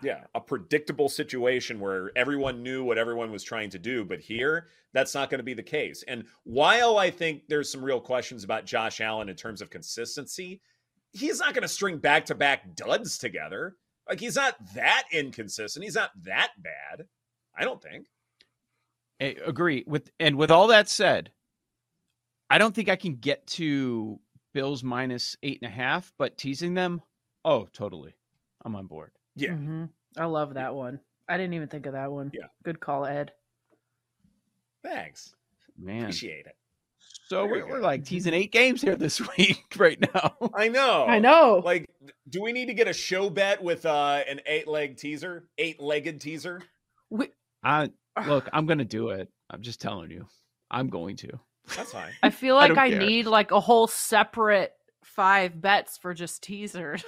yeah, 0.02 0.24
a 0.34 0.40
predictable 0.40 1.10
situation 1.10 1.78
where 1.78 2.10
everyone 2.16 2.62
knew 2.62 2.84
what 2.84 2.96
everyone 2.96 3.30
was 3.30 3.42
trying 3.42 3.68
to 3.70 3.78
do, 3.78 4.02
but 4.04 4.18
here 4.18 4.68
that's 4.92 5.14
not 5.14 5.28
going 5.28 5.40
to 5.40 5.44
be 5.44 5.52
the 5.52 5.62
case. 5.62 6.02
And 6.08 6.24
while 6.44 6.96
I 6.96 7.10
think 7.10 7.48
there's 7.48 7.70
some 7.70 7.84
real 7.84 8.00
questions 8.00 8.44
about 8.44 8.64
Josh 8.64 9.00
Allen 9.02 9.28
in 9.28 9.36
terms 9.36 9.60
of 9.60 9.68
consistency, 9.68 10.62
he's 11.14 11.38
not 11.40 11.54
going 11.54 11.62
to 11.62 11.68
string 11.68 11.98
back-to-back 11.98 12.74
duds 12.76 13.16
together. 13.16 13.76
Like 14.08 14.20
he's 14.20 14.36
not 14.36 14.56
that 14.74 15.04
inconsistent. 15.12 15.84
He's 15.84 15.94
not 15.94 16.10
that 16.24 16.50
bad. 16.58 17.06
I 17.56 17.64
don't 17.64 17.82
think. 17.82 18.06
I 19.20 19.36
agree 19.46 19.84
with 19.86 20.10
and 20.20 20.36
with 20.36 20.50
all 20.50 20.66
that 20.66 20.88
said, 20.88 21.30
I 22.50 22.58
don't 22.58 22.74
think 22.74 22.88
I 22.88 22.96
can 22.96 23.14
get 23.16 23.46
to 23.48 24.20
Bills 24.52 24.82
minus 24.84 25.36
eight 25.42 25.60
and 25.62 25.70
a 25.70 25.74
half, 25.74 26.12
but 26.18 26.36
teasing 26.36 26.74
them, 26.74 27.00
oh, 27.44 27.66
totally. 27.72 28.14
I'm 28.64 28.76
on 28.76 28.86
board. 28.86 29.12
Yeah. 29.36 29.50
Mhm. 29.50 29.88
I 30.18 30.26
love 30.26 30.54
that 30.54 30.74
one. 30.74 31.00
I 31.28 31.36
didn't 31.38 31.54
even 31.54 31.68
think 31.68 31.86
of 31.86 31.92
that 31.94 32.12
one. 32.12 32.30
Yeah. 32.34 32.48
Good 32.62 32.80
call, 32.80 33.06
Ed. 33.06 33.32
Thanks. 34.82 35.34
Man. 35.78 36.02
Appreciate 36.02 36.46
it. 36.46 36.56
So 37.26 37.46
we're, 37.46 37.66
we're 37.66 37.80
like 37.80 38.04
teasing 38.04 38.34
eight 38.34 38.52
games 38.52 38.82
here 38.82 38.96
this 38.96 39.20
week 39.38 39.64
right 39.78 39.98
now. 40.14 40.36
I 40.54 40.68
know. 40.68 41.06
I 41.06 41.18
know. 41.18 41.62
Like, 41.64 41.86
do 42.28 42.42
we 42.42 42.52
need 42.52 42.66
to 42.66 42.74
get 42.74 42.86
a 42.88 42.92
show 42.92 43.30
bet 43.30 43.62
with 43.62 43.86
uh, 43.86 44.20
an 44.28 44.40
eight-leg 44.46 44.96
teaser, 44.98 45.44
eight-legged 45.58 46.20
teaser? 46.20 46.62
We- 47.10 47.30
I 47.62 47.90
look, 48.26 48.48
I'm 48.52 48.66
gonna 48.66 48.84
do 48.84 49.08
it. 49.10 49.28
I'm 49.50 49.62
just 49.62 49.80
telling 49.80 50.10
you. 50.10 50.26
I'm 50.70 50.88
going 50.88 51.16
to. 51.16 51.28
That's 51.76 51.92
fine. 51.92 52.12
I 52.22 52.28
feel 52.30 52.54
like 52.56 52.68
don't 52.68 52.78
I, 52.78 52.88
need 52.90 53.26
like 53.26 53.52
a 53.52 53.60
whole 53.60 53.86
separate 53.86 54.72
five 55.02 55.58
bets 55.60 55.96
for 55.96 56.12
just 56.12 56.42
teasers. 56.42 57.04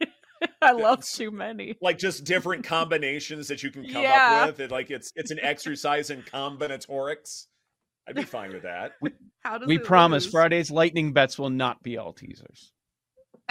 I 0.62 0.72
love 0.72 1.04
too 1.04 1.30
many. 1.30 1.76
like 1.80 1.98
just 1.98 2.24
different 2.24 2.64
combinations 2.64 3.48
that 3.48 3.62
you 3.62 3.70
can 3.70 3.84
come 3.84 4.02
Yeah. 4.02 4.40
up 4.42 4.46
with. 4.48 4.60
It, 4.60 4.70
like 4.70 4.90
it's 4.90 5.12
it's 5.14 5.30
an 5.30 5.38
exercise 5.40 6.08
in 6.10 6.22
combinatorics. 6.22 7.46
I'd 8.08 8.16
be 8.16 8.24
fine 8.24 8.52
with 8.52 8.62
that. 8.62 8.92
How 9.40 9.58
does 9.58 9.68
We 9.68 9.78
promise 9.78 10.24
lose? 10.24 10.32
Friday's 10.32 10.70
lightning 10.70 11.12
bets 11.12 11.38
will 11.38 11.50
not 11.50 11.82
be 11.82 11.98
all 11.98 12.12
teasers. 12.12 12.72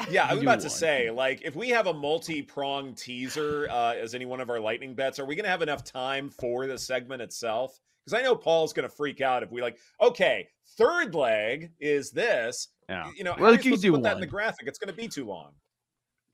Yeah, 0.09 0.25
I 0.25 0.33
was 0.33 0.41
about 0.41 0.61
to 0.61 0.69
say, 0.69 1.11
like, 1.11 1.41
if 1.43 1.55
we 1.55 1.69
have 1.69 1.87
a 1.87 1.93
multi-pronged 1.93 2.97
teaser 2.97 3.67
uh, 3.69 3.93
as 3.93 4.15
any 4.15 4.25
one 4.25 4.41
of 4.41 4.49
our 4.49 4.59
lightning 4.59 4.95
bets, 4.95 5.19
are 5.19 5.25
we 5.25 5.35
going 5.35 5.43
to 5.43 5.49
have 5.49 5.61
enough 5.61 5.83
time 5.83 6.29
for 6.29 6.65
the 6.65 6.77
segment 6.77 7.21
itself? 7.21 7.79
Because 8.03 8.19
I 8.19 8.23
know 8.23 8.35
Paul's 8.35 8.73
going 8.73 8.89
to 8.89 8.95
freak 8.95 9.21
out 9.21 9.43
if 9.43 9.51
we 9.51 9.61
like. 9.61 9.77
Okay, 10.01 10.47
third 10.77 11.13
leg 11.13 11.71
is 11.79 12.09
this. 12.11 12.69
Yeah. 12.89 13.11
You 13.15 13.23
know, 13.23 13.33
how 13.33 13.41
Well, 13.41 13.49
are 13.49 13.53
you 13.53 13.57
we 13.57 13.63
can 13.63 13.63
supposed 13.71 13.81
to 13.83 13.87
do 13.89 13.91
put 13.93 14.03
that 14.03 14.15
in 14.15 14.21
the 14.21 14.27
graphic? 14.27 14.67
It's 14.67 14.79
going 14.79 14.93
to 14.93 14.99
be 14.99 15.07
too 15.07 15.25
long. 15.25 15.51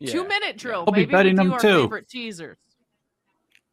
Two 0.05 0.27
minute 0.27 0.57
drill. 0.57 0.86
I'll 0.88 0.93
be 0.93 1.05
betting 1.05 1.36
we 1.36 1.43
do 1.43 1.43
them 1.43 1.53
our 1.53 1.59
too. 1.59 1.81
favorite 1.83 2.07
teasers. 2.07 2.57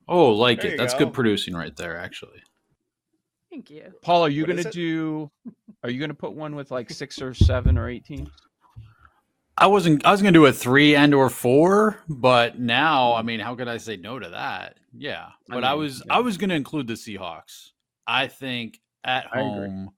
Oh, 0.09 0.33
like 0.33 0.63
There 0.63 0.73
it. 0.73 0.79
That's 0.79 0.95
go. 0.95 1.01
good 1.01 1.13
producing 1.13 1.55
right 1.55 1.75
there, 1.77 1.97
actually. 1.99 2.43
Thank 3.55 3.71
you. 3.71 3.93
Paul, 4.03 4.25
are 4.25 4.29
you 4.29 4.43
What 4.43 4.57
gonna 4.57 4.71
do? 4.73 5.31
Are 5.85 5.91
you 5.91 6.01
going 6.01 6.11
to 6.11 6.15
put 6.15 6.33
one 6.33 6.57
with 6.57 6.73
like 6.73 6.91
six 6.91 7.23
or 7.23 7.33
seven 7.35 7.79
or 7.79 7.89
eight 7.89 8.05
teams? 8.05 8.29
I 9.57 9.69
wasn't. 9.69 10.05
I 10.05 10.11
was 10.11 10.21
gonna 10.21 10.33
do 10.33 10.47
a 10.47 10.53
three 10.53 10.97
and 10.97 11.15
or 11.15 11.31
four, 11.31 12.01
but 12.09 12.59
now, 12.59 13.15
I 13.15 13.23
mean, 13.23 13.39
how 13.39 13.55
could 13.55 13.69
I 13.69 13.77
say 13.77 13.97
no 13.97 14.19
to 14.19 14.31
that? 14.31 14.79
Yeah, 14.93 15.29
but 15.47 15.63
I, 15.63 15.71
mean, 15.71 15.79
was. 15.79 16.03
yeah. 16.05 16.17
I 16.17 16.19
was 16.19 16.37
gonna 16.37 16.55
include 16.55 16.89
the 16.89 16.95
Seahawks. 16.95 17.71
I 18.09 18.27
think 18.27 18.81
at 19.05 19.27
I 19.33 19.39
agree. 19.39 19.43
home 19.43 19.91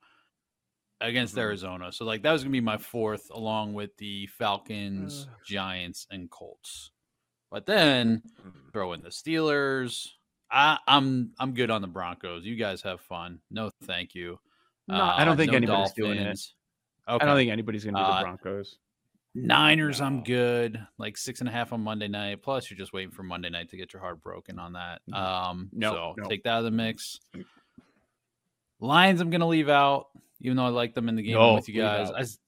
against 1.00 1.32
mm-hmm. 1.32 1.40
Arizona. 1.40 1.92
So 1.92 2.04
like 2.04 2.24
that 2.24 2.32
was 2.32 2.42
gonna 2.42 2.52
be 2.52 2.60
my 2.60 2.76
fourth, 2.76 3.30
along 3.30 3.72
with 3.72 3.96
the 3.96 4.26
Falcons, 4.26 5.28
Giants, 5.46 6.06
and 6.10 6.30
Colts. 6.30 6.90
But 7.50 7.64
then 7.64 8.20
mm. 8.46 8.72
throw 8.74 8.92
in 8.92 9.00
the 9.00 9.08
Steelers. 9.08 10.08
I, 10.58 10.78
I'm 10.88 11.32
I'm 11.38 11.52
good 11.52 11.70
on 11.70 11.82
the 11.82 11.86
Broncos. 11.88 12.44
You 12.46 12.56
guys 12.56 12.80
have 12.82 13.00
fun. 13.02 13.40
No, 13.50 13.70
thank 13.84 14.14
you. 14.14 14.38
No, 14.88 15.02
I 15.02 15.24
don't 15.26 15.36
think 15.36 15.50
no 15.50 15.56
anybody's 15.58 15.92
doing 15.92 16.12
it. 16.18 16.24
Dolphins. 16.24 16.54
I 17.06 17.18
don't 17.18 17.36
think 17.36 17.50
anybody's 17.50 17.84
going 17.84 17.94
to 17.94 18.00
do 18.00 18.06
the 18.06 18.10
Uh, 18.10 18.22
Broncos. 18.22 18.78
Niners, 19.34 20.00
I'm 20.00 20.22
good. 20.24 20.80
Like 20.96 21.18
six 21.18 21.40
and 21.40 21.48
a 21.48 21.52
half 21.52 21.72
on 21.74 21.82
Monday 21.82 22.08
night. 22.08 22.42
Plus, 22.42 22.70
you're 22.70 22.78
just 22.78 22.94
waiting 22.94 23.10
for 23.10 23.22
Monday 23.22 23.50
night 23.50 23.68
to 23.70 23.76
get 23.76 23.92
your 23.92 24.00
heart 24.00 24.22
broken 24.22 24.58
on 24.58 24.72
that. 24.72 25.02
Um, 25.12 25.68
No, 25.72 25.92
so 25.92 26.14
no. 26.16 26.28
take 26.28 26.42
that 26.44 26.50
out 26.50 26.58
of 26.60 26.64
the 26.64 26.70
mix. 26.70 27.20
Lions, 28.80 29.20
I'm 29.20 29.28
gonna 29.30 29.46
leave 29.48 29.68
out, 29.68 30.06
even 30.40 30.56
though 30.56 30.64
I 30.64 30.68
like 30.70 30.94
them 30.94 31.08
in 31.10 31.16
the 31.16 31.22
game 31.22 31.34
No, 31.34 31.54
with 31.54 31.68
you 31.68 31.74
guys. 31.80 32.08
out. 32.08 32.16
I 32.16 32.20
s- 32.20 32.38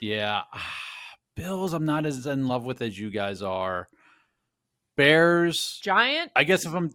yeah, 0.00 0.42
Bills, 1.36 1.72
I'm 1.72 1.84
not 1.84 2.04
as 2.06 2.26
in 2.26 2.48
love 2.48 2.64
with 2.64 2.82
as 2.82 2.98
you 2.98 3.10
guys 3.10 3.42
are. 3.42 3.86
Bears, 4.96 5.78
Giant. 5.82 6.32
I 6.34 6.44
guess 6.44 6.66
if 6.66 6.74
I'm, 6.74 6.90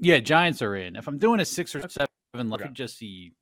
yeah, 0.00 0.18
Giants 0.18 0.62
are 0.62 0.74
in. 0.76 0.96
If 0.96 1.06
I'm 1.06 1.18
doing 1.18 1.40
a 1.40 1.44
six 1.44 1.74
or 1.74 1.80
seven, 1.88 2.08
I 2.34 2.38
Okay. 2.54 2.64
could 2.64 2.74
just 2.74 2.96
see 2.98 3.32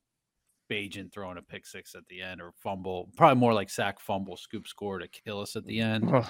Bagent 0.69 1.11
throwing 1.11 1.37
a 1.37 1.41
pick 1.41 1.65
six 1.65 1.95
at 1.95 2.07
the 2.09 2.21
end 2.21 2.41
or 2.41 2.51
fumble, 2.61 3.09
probably 3.17 3.39
more 3.39 3.53
like 3.53 3.69
sack, 3.69 3.99
fumble, 3.99 4.37
scoop 4.37 4.67
score 4.67 4.99
to 4.99 5.07
kill 5.07 5.39
us 5.41 5.55
at 5.55 5.65
the 5.65 5.79
end. 5.79 6.05
Oh, 6.13 6.29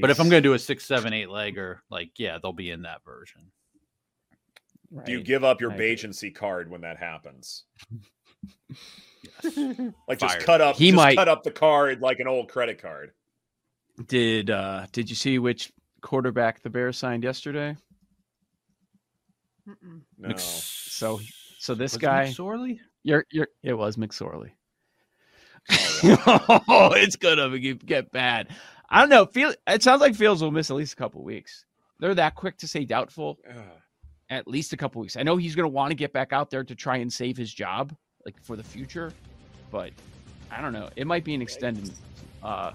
But 0.00 0.10
if 0.10 0.20
I'm 0.20 0.28
gonna 0.28 0.40
do 0.42 0.52
a 0.54 0.58
six, 0.58 0.84
seven, 0.84 1.12
eight 1.14 1.28
legger, 1.28 1.78
like 1.90 2.10
yeah, 2.18 2.38
they'll 2.42 2.52
be 2.52 2.70
in 2.70 2.82
that 2.82 3.02
version. 3.04 3.50
Do 5.04 5.12
you 5.12 5.22
give 5.22 5.44
up 5.44 5.60
your 5.60 5.70
I 5.70 5.74
agree. 5.74 5.86
agency 5.86 6.30
card 6.30 6.70
when 6.70 6.80
that 6.82 6.96
happens? 6.98 7.64
Yes. 9.42 9.56
Like 10.08 10.18
just 10.20 10.34
Fired. 10.34 10.44
cut 10.46 10.60
up, 10.60 10.76
He 10.76 10.86
just 10.88 10.96
might- 10.96 11.16
cut 11.16 11.28
up 11.28 11.42
the 11.42 11.50
card 11.50 12.00
like 12.00 12.20
an 12.20 12.26
old 12.28 12.48
credit 12.50 12.80
card. 12.80 13.12
Did 14.06 14.50
uh 14.50 14.86
did 14.92 15.10
you 15.10 15.16
see 15.16 15.38
which 15.38 15.72
quarterback 16.02 16.62
the 16.62 16.70
Bears 16.70 16.96
signed 16.96 17.24
yesterday? 17.24 17.76
No. 20.18 20.28
Mc- 20.28 20.38
So 20.38 21.20
so 21.58 21.74
this 21.74 21.92
was 21.92 21.98
guy 21.98 22.26
McSorley? 22.28 22.80
you're 23.02 23.24
you're 23.30 23.48
it 23.62 23.74
was 23.74 23.96
McSorley. 23.96 24.50
oh, 25.70 26.92
it's 26.96 27.16
gonna 27.16 27.58
get, 27.58 27.84
get 27.84 28.10
bad. 28.12 28.48
I 28.88 29.00
don't 29.00 29.10
know. 29.10 29.26
Feel 29.26 29.52
it 29.66 29.82
sounds 29.82 30.00
like 30.00 30.14
Fields 30.14 30.42
will 30.42 30.50
miss 30.50 30.70
at 30.70 30.76
least 30.76 30.94
a 30.94 30.96
couple 30.96 31.22
weeks. 31.22 31.64
They're 32.00 32.14
that 32.14 32.34
quick 32.34 32.56
to 32.58 32.68
say 32.68 32.84
doubtful. 32.84 33.38
Ugh. 33.48 33.56
At 34.30 34.46
least 34.46 34.72
a 34.72 34.76
couple 34.76 35.00
weeks. 35.00 35.16
I 35.16 35.22
know 35.22 35.36
he's 35.36 35.54
gonna 35.54 35.68
want 35.68 35.90
to 35.90 35.94
get 35.94 36.12
back 36.12 36.32
out 36.32 36.50
there 36.50 36.64
to 36.64 36.74
try 36.74 36.96
and 36.98 37.12
save 37.12 37.36
his 37.36 37.52
job, 37.52 37.94
like 38.24 38.40
for 38.42 38.56
the 38.56 38.64
future. 38.64 39.12
But 39.70 39.92
I 40.50 40.60
don't 40.62 40.72
know. 40.72 40.88
It 40.96 41.06
might 41.06 41.24
be 41.24 41.34
an 41.34 41.42
extended 41.42 41.90
uh 42.42 42.72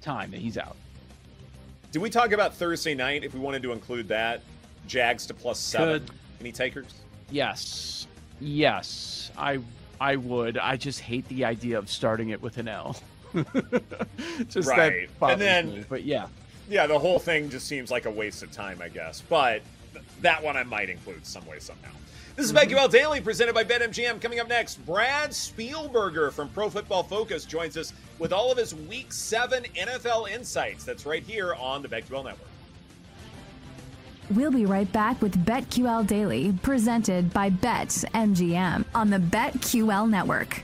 time 0.00 0.30
that 0.30 0.40
he's 0.40 0.58
out. 0.58 0.76
Did 1.90 2.02
we 2.02 2.10
talk 2.10 2.32
about 2.32 2.54
Thursday 2.54 2.94
night 2.94 3.24
if 3.24 3.32
we 3.34 3.40
wanted 3.40 3.62
to 3.62 3.72
include 3.72 4.08
that? 4.08 4.42
Jags 4.86 5.26
to 5.26 5.34
plus 5.34 5.58
seven. 5.58 6.00
Could. 6.00 6.10
Any 6.40 6.52
takers? 6.52 6.86
Yes. 7.30 8.06
Yes. 8.40 9.30
I 9.36 9.58
I 10.00 10.16
would. 10.16 10.58
I 10.58 10.76
just 10.76 11.00
hate 11.00 11.26
the 11.28 11.44
idea 11.44 11.78
of 11.78 11.90
starting 11.90 12.28
it 12.30 12.40
with 12.40 12.58
an 12.58 12.68
L. 12.68 12.96
just 14.48 14.68
Right. 14.68 15.08
that 15.20 15.30
And 15.32 15.40
then- 15.40 15.70
me. 15.72 15.84
But 15.88 16.04
yeah. 16.04 16.26
Yeah, 16.70 16.86
the 16.86 16.98
whole 16.98 17.18
thing 17.18 17.48
just 17.48 17.66
seems 17.66 17.90
like 17.90 18.04
a 18.04 18.10
waste 18.10 18.42
of 18.42 18.52
time, 18.52 18.80
I 18.82 18.88
guess. 18.90 19.22
But 19.28 19.62
th- 19.94 20.04
that 20.20 20.42
one 20.42 20.56
I 20.56 20.64
might 20.64 20.90
include 20.90 21.26
some 21.26 21.46
way, 21.46 21.58
somehow. 21.60 21.88
This 22.36 22.44
is 22.46 22.52
Mm-hmm. 22.52 22.70
BetQL 22.74 22.90
Daily 22.90 23.20
presented 23.22 23.54
by 23.54 23.64
BetMGM. 23.64 24.20
Coming 24.20 24.38
up 24.38 24.48
next, 24.48 24.76
Brad 24.84 25.30
Spielberger 25.30 26.30
from 26.30 26.50
Pro 26.50 26.68
Football 26.68 27.02
Focus 27.04 27.44
joins 27.46 27.76
us 27.78 27.92
with 28.18 28.32
all 28.34 28.52
of 28.52 28.58
his 28.58 28.74
Week 28.74 29.10
7 29.12 29.64
NFL 29.76 30.30
insights. 30.30 30.84
That's 30.84 31.06
right 31.06 31.22
here 31.22 31.54
on 31.54 31.80
the 31.82 31.88
BetQL 31.88 32.22
Network. 32.24 32.47
We'll 34.30 34.50
be 34.50 34.66
right 34.66 34.90
back 34.92 35.22
with 35.22 35.42
BetQL 35.46 36.06
Daily, 36.06 36.52
presented 36.62 37.32
by 37.32 37.48
BetMGM 37.48 38.84
on 38.94 39.08
the 39.08 39.16
BetQL 39.16 40.08
Network. 40.10 40.62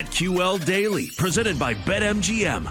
QL 0.00 0.64
Daily, 0.64 1.10
presented 1.16 1.58
by 1.58 1.74
BetMGM. 1.74 2.70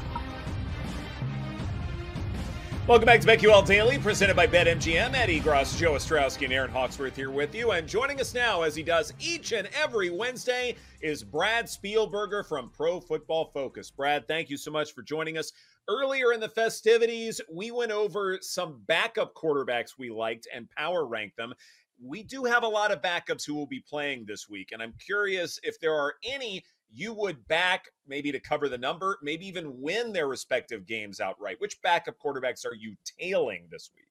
Welcome 2.88 3.06
back 3.06 3.22
to 3.22 3.28
BetQL 3.28 3.66
Daily, 3.68 3.98
presented 4.00 4.36
by 4.36 4.48
BetMGM. 4.48 5.14
Eddie 5.14 5.40
Gross, 5.40 5.78
Joe 5.78 5.94
Ostrowski, 5.94 6.46
and 6.46 6.54
Aaron 6.54 6.72
Hawksworth 6.72 7.16
here 7.16 7.32
with 7.32 7.54
you. 7.54 7.72
And 7.72 7.88
joining 7.88 8.22
us 8.22 8.34
now, 8.34 8.62
as 8.62 8.76
he 8.76 8.84
does 8.84 9.14
each 9.20 9.52
and 9.52 9.68
every 9.74 10.10
Wednesday, 10.10 10.76
is 11.02 11.24
Brad 11.24 11.66
Spielberger 11.66 12.48
from 12.48 12.70
Pro 12.70 13.00
Football 13.00 13.52
Focus. 13.54 13.92
Brad, 13.92 14.28
thank 14.28 14.50
you 14.50 14.58
so 14.58 14.72
much 14.72 14.94
for 14.94 15.02
joining 15.02 15.38
us. 15.38 15.52
Earlier 15.88 16.32
in 16.32 16.40
the 16.40 16.50
festivities, 16.50 17.42
we 17.52 17.72
went 17.72 17.92
over 17.92 18.38
some 18.42 18.82
backup 18.88 19.34
quarterbacks 19.34 19.98
we 19.98 20.10
liked 20.10 20.48
and 20.54 20.70
power 20.70 21.06
ranked 21.06 21.38
them. 21.38 21.54
We 22.02 22.24
do 22.24 22.44
have 22.46 22.64
a 22.64 22.68
lot 22.68 22.92
of 22.92 23.02
backups 23.02 23.46
who 23.46 23.56
will 23.56 23.68
be 23.68 23.84
playing 23.88 24.26
this 24.26 24.50
week, 24.50 24.70
and 24.72 24.82
I'm 24.82 24.94
curious 25.04 25.60
if 25.64 25.80
there 25.80 25.96
are 25.96 26.16
any 26.24 26.64
you 26.94 27.14
would 27.14 27.48
back 27.48 27.86
maybe 28.06 28.32
to 28.32 28.40
cover 28.40 28.68
the 28.68 28.78
number, 28.78 29.18
maybe 29.24 29.48
even 29.48 29.82
win 29.82 30.12
their 30.12 30.28
respective 30.28 30.86
games 30.86 31.20
outright. 31.20 31.60
Which 31.60 31.82
backup 31.82 32.16
quarterbacks 32.20 32.66
are 32.66 32.76
you 32.76 32.96
tailing 33.20 33.68
this 33.72 33.92
week? 33.96 34.11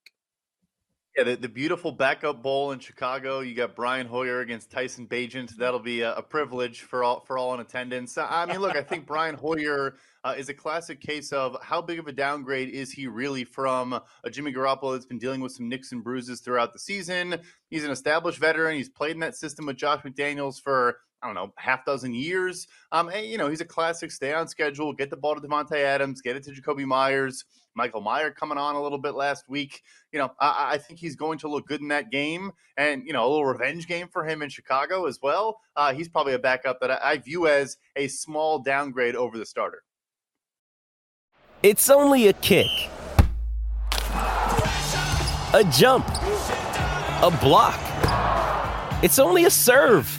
Yeah, 1.17 1.25
the, 1.25 1.37
the 1.37 1.49
beautiful 1.49 1.91
backup 1.91 2.41
bowl 2.41 2.71
in 2.71 2.79
Chicago. 2.79 3.41
You 3.41 3.57
got 3.57 3.75
Brian 3.75 4.07
Hoyer 4.07 4.41
against 4.41 4.71
Tyson 4.71 5.09
Bagent. 5.09 5.57
That'll 5.57 5.81
be 5.81 6.03
a, 6.03 6.15
a 6.15 6.23
privilege 6.23 6.83
for 6.83 7.03
all 7.03 7.21
for 7.27 7.37
all 7.37 7.53
in 7.55 7.61
attendance. 7.61 8.17
I 8.17 8.47
mean, 8.47 8.61
look, 8.61 8.77
I 8.77 8.83
think 8.83 9.07
Brian 9.07 9.35
Hoyer 9.41 9.97
uh, 10.23 10.35
is 10.39 10.49
a 10.49 10.55
classic 10.55 11.01
case 11.01 11.33
of 11.33 11.57
how 11.63 11.83
big 11.83 11.99
of 11.99 12.07
a 12.07 12.13
downgrade 12.13 12.69
is 12.69 12.93
he 12.93 13.09
really 13.09 13.43
from 13.43 13.99
a 14.23 14.31
Jimmy 14.31 14.53
Garoppolo 14.53 14.93
that's 14.93 15.07
been 15.07 15.19
dealing 15.19 15.41
with 15.41 15.51
some 15.51 15.69
nicks 15.69 15.91
and 15.91 16.05
bruises 16.05 16.41
throughout 16.41 16.73
the 16.73 16.79
season. 16.79 17.41
He's 17.71 17.85
an 17.85 17.91
established 17.91 18.39
veteran. 18.39 18.77
He's 18.77 18.89
played 18.89 19.13
in 19.13 19.21
that 19.21 19.35
system 19.35 19.67
with 19.67 19.77
Josh 19.77 20.03
McDaniels 20.03 20.61
for 20.63 20.99
I 21.23 21.27
don't 21.27 21.35
know, 21.35 21.53
half 21.57 21.85
dozen 21.85 22.15
years. 22.15 22.67
Um, 22.93 23.09
and 23.09 23.27
you 23.27 23.39
know, 23.39 23.49
he's 23.49 23.61
a 23.61 23.67
classic 23.67 24.11
stay 24.11 24.33
on 24.33 24.49
schedule, 24.49 24.93
get 24.93 25.11
the 25.11 25.17
ball 25.17 25.35
to 25.35 25.41
Davante 25.41 25.77
Adams, 25.77 26.21
get 26.21 26.37
it 26.37 26.43
to 26.45 26.53
Jakobi 26.53 26.85
Meyers. 26.87 27.45
Michael 27.75 28.01
Mayer 28.01 28.31
coming 28.31 28.59
on 28.59 28.75
a 28.75 28.83
little 28.83 28.99
bit 28.99 29.15
last 29.15 29.49
week. 29.49 29.83
You 30.13 30.19
know, 30.19 30.33
I, 30.41 30.73
I 30.73 30.79
think 30.79 30.99
he's 30.99 31.17
going 31.17 31.39
to 31.39 31.49
look 31.49 31.67
good 31.67 31.81
in 31.81 31.89
that 31.89 32.11
game, 32.11 32.53
and 32.77 33.07
you 33.07 33.13
know, 33.13 33.27
a 33.27 33.29
little 33.29 33.47
revenge 33.47 33.87
game 33.87 34.09
for 34.09 34.25
him 34.25 34.43
in 34.43 34.49
Chicago 34.49 35.07
as 35.07 35.21
well. 35.23 35.61
Uh, 35.77 35.93
he's 35.93 36.09
probably 36.09 36.35
a 36.35 36.39
backup 36.39 36.81
that 36.81 36.91
I, 36.91 36.99
I 37.03 37.17
view 37.19 37.47
as 37.47 37.77
a 37.97 38.09
small 38.09 38.59
downgrade 38.59 39.15
over 39.15 39.39
the 39.39 39.47
starter. 39.47 39.83
It's 41.63 41.91
only 41.91 42.29
a 42.29 42.33
kick, 42.33 42.71
a 45.53 45.65
jump, 45.73 46.09
a 46.09 47.39
block. 47.41 47.79
It's 49.03 49.19
only 49.19 49.45
a 49.45 49.51
serve. 49.51 50.19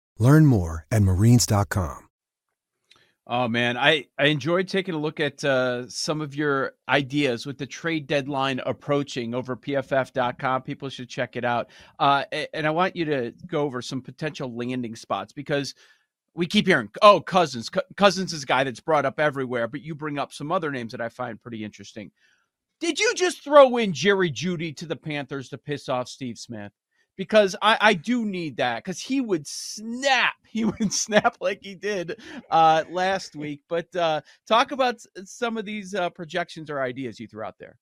Learn 0.21 0.45
more 0.45 0.85
at 0.91 1.01
marines.com. 1.01 2.07
Oh 3.25 3.47
man, 3.47 3.75
I 3.75 4.05
I 4.19 4.25
enjoyed 4.25 4.67
taking 4.67 4.93
a 4.93 4.99
look 4.99 5.19
at 5.19 5.43
uh, 5.43 5.89
some 5.89 6.21
of 6.21 6.35
your 6.35 6.73
ideas 6.87 7.47
with 7.47 7.57
the 7.57 7.65
trade 7.65 8.05
deadline 8.05 8.61
approaching 8.63 9.33
over 9.33 9.55
pff.com. 9.55 10.61
People 10.61 10.89
should 10.89 11.09
check 11.09 11.35
it 11.37 11.43
out. 11.43 11.69
Uh, 11.97 12.25
and 12.53 12.67
I 12.67 12.69
want 12.69 12.95
you 12.95 13.05
to 13.05 13.33
go 13.47 13.61
over 13.61 13.81
some 13.81 14.01
potential 14.01 14.55
landing 14.55 14.95
spots 14.95 15.33
because 15.33 15.73
we 16.35 16.45
keep 16.45 16.67
hearing, 16.67 16.89
oh, 17.01 17.19
Cousins. 17.19 17.69
Cou- 17.69 17.81
Cousins 17.97 18.31
is 18.31 18.43
a 18.43 18.45
guy 18.45 18.63
that's 18.63 18.79
brought 18.79 19.05
up 19.05 19.19
everywhere, 19.19 19.67
but 19.67 19.81
you 19.81 19.95
bring 19.95 20.19
up 20.19 20.33
some 20.33 20.51
other 20.51 20.69
names 20.69 20.91
that 20.91 21.01
I 21.01 21.09
find 21.09 21.41
pretty 21.41 21.63
interesting. 21.63 22.11
Did 22.79 22.99
you 22.99 23.13
just 23.15 23.43
throw 23.43 23.77
in 23.77 23.91
Jerry 23.91 24.29
Jeudy 24.29 24.75
to 24.77 24.85
the 24.85 24.95
Panthers 24.95 25.49
to 25.49 25.57
piss 25.57 25.89
off 25.89 26.07
Steve 26.09 26.37
Smith? 26.37 26.73
Because 27.15 27.55
I, 27.61 27.77
I 27.79 27.93
do 27.93 28.25
need 28.25 28.57
that 28.57 28.83
because 28.83 28.99
he 28.99 29.21
would 29.21 29.47
snap. 29.47 30.33
He 30.51 30.65
would 30.65 30.91
snap 30.91 31.37
like 31.39 31.59
he 31.61 31.75
did 31.75 32.19
uh, 32.49 32.83
last 32.89 33.37
week. 33.37 33.61
But 33.69 33.95
uh, 33.95 34.19
talk 34.45 34.73
about 34.73 34.97
some 35.23 35.55
of 35.55 35.63
these 35.63 35.95
uh, 35.95 36.09
projections 36.09 36.69
or 36.69 36.81
ideas 36.81 37.21
you 37.21 37.27
threw 37.27 37.43
out 37.45 37.55
there. 37.57 37.77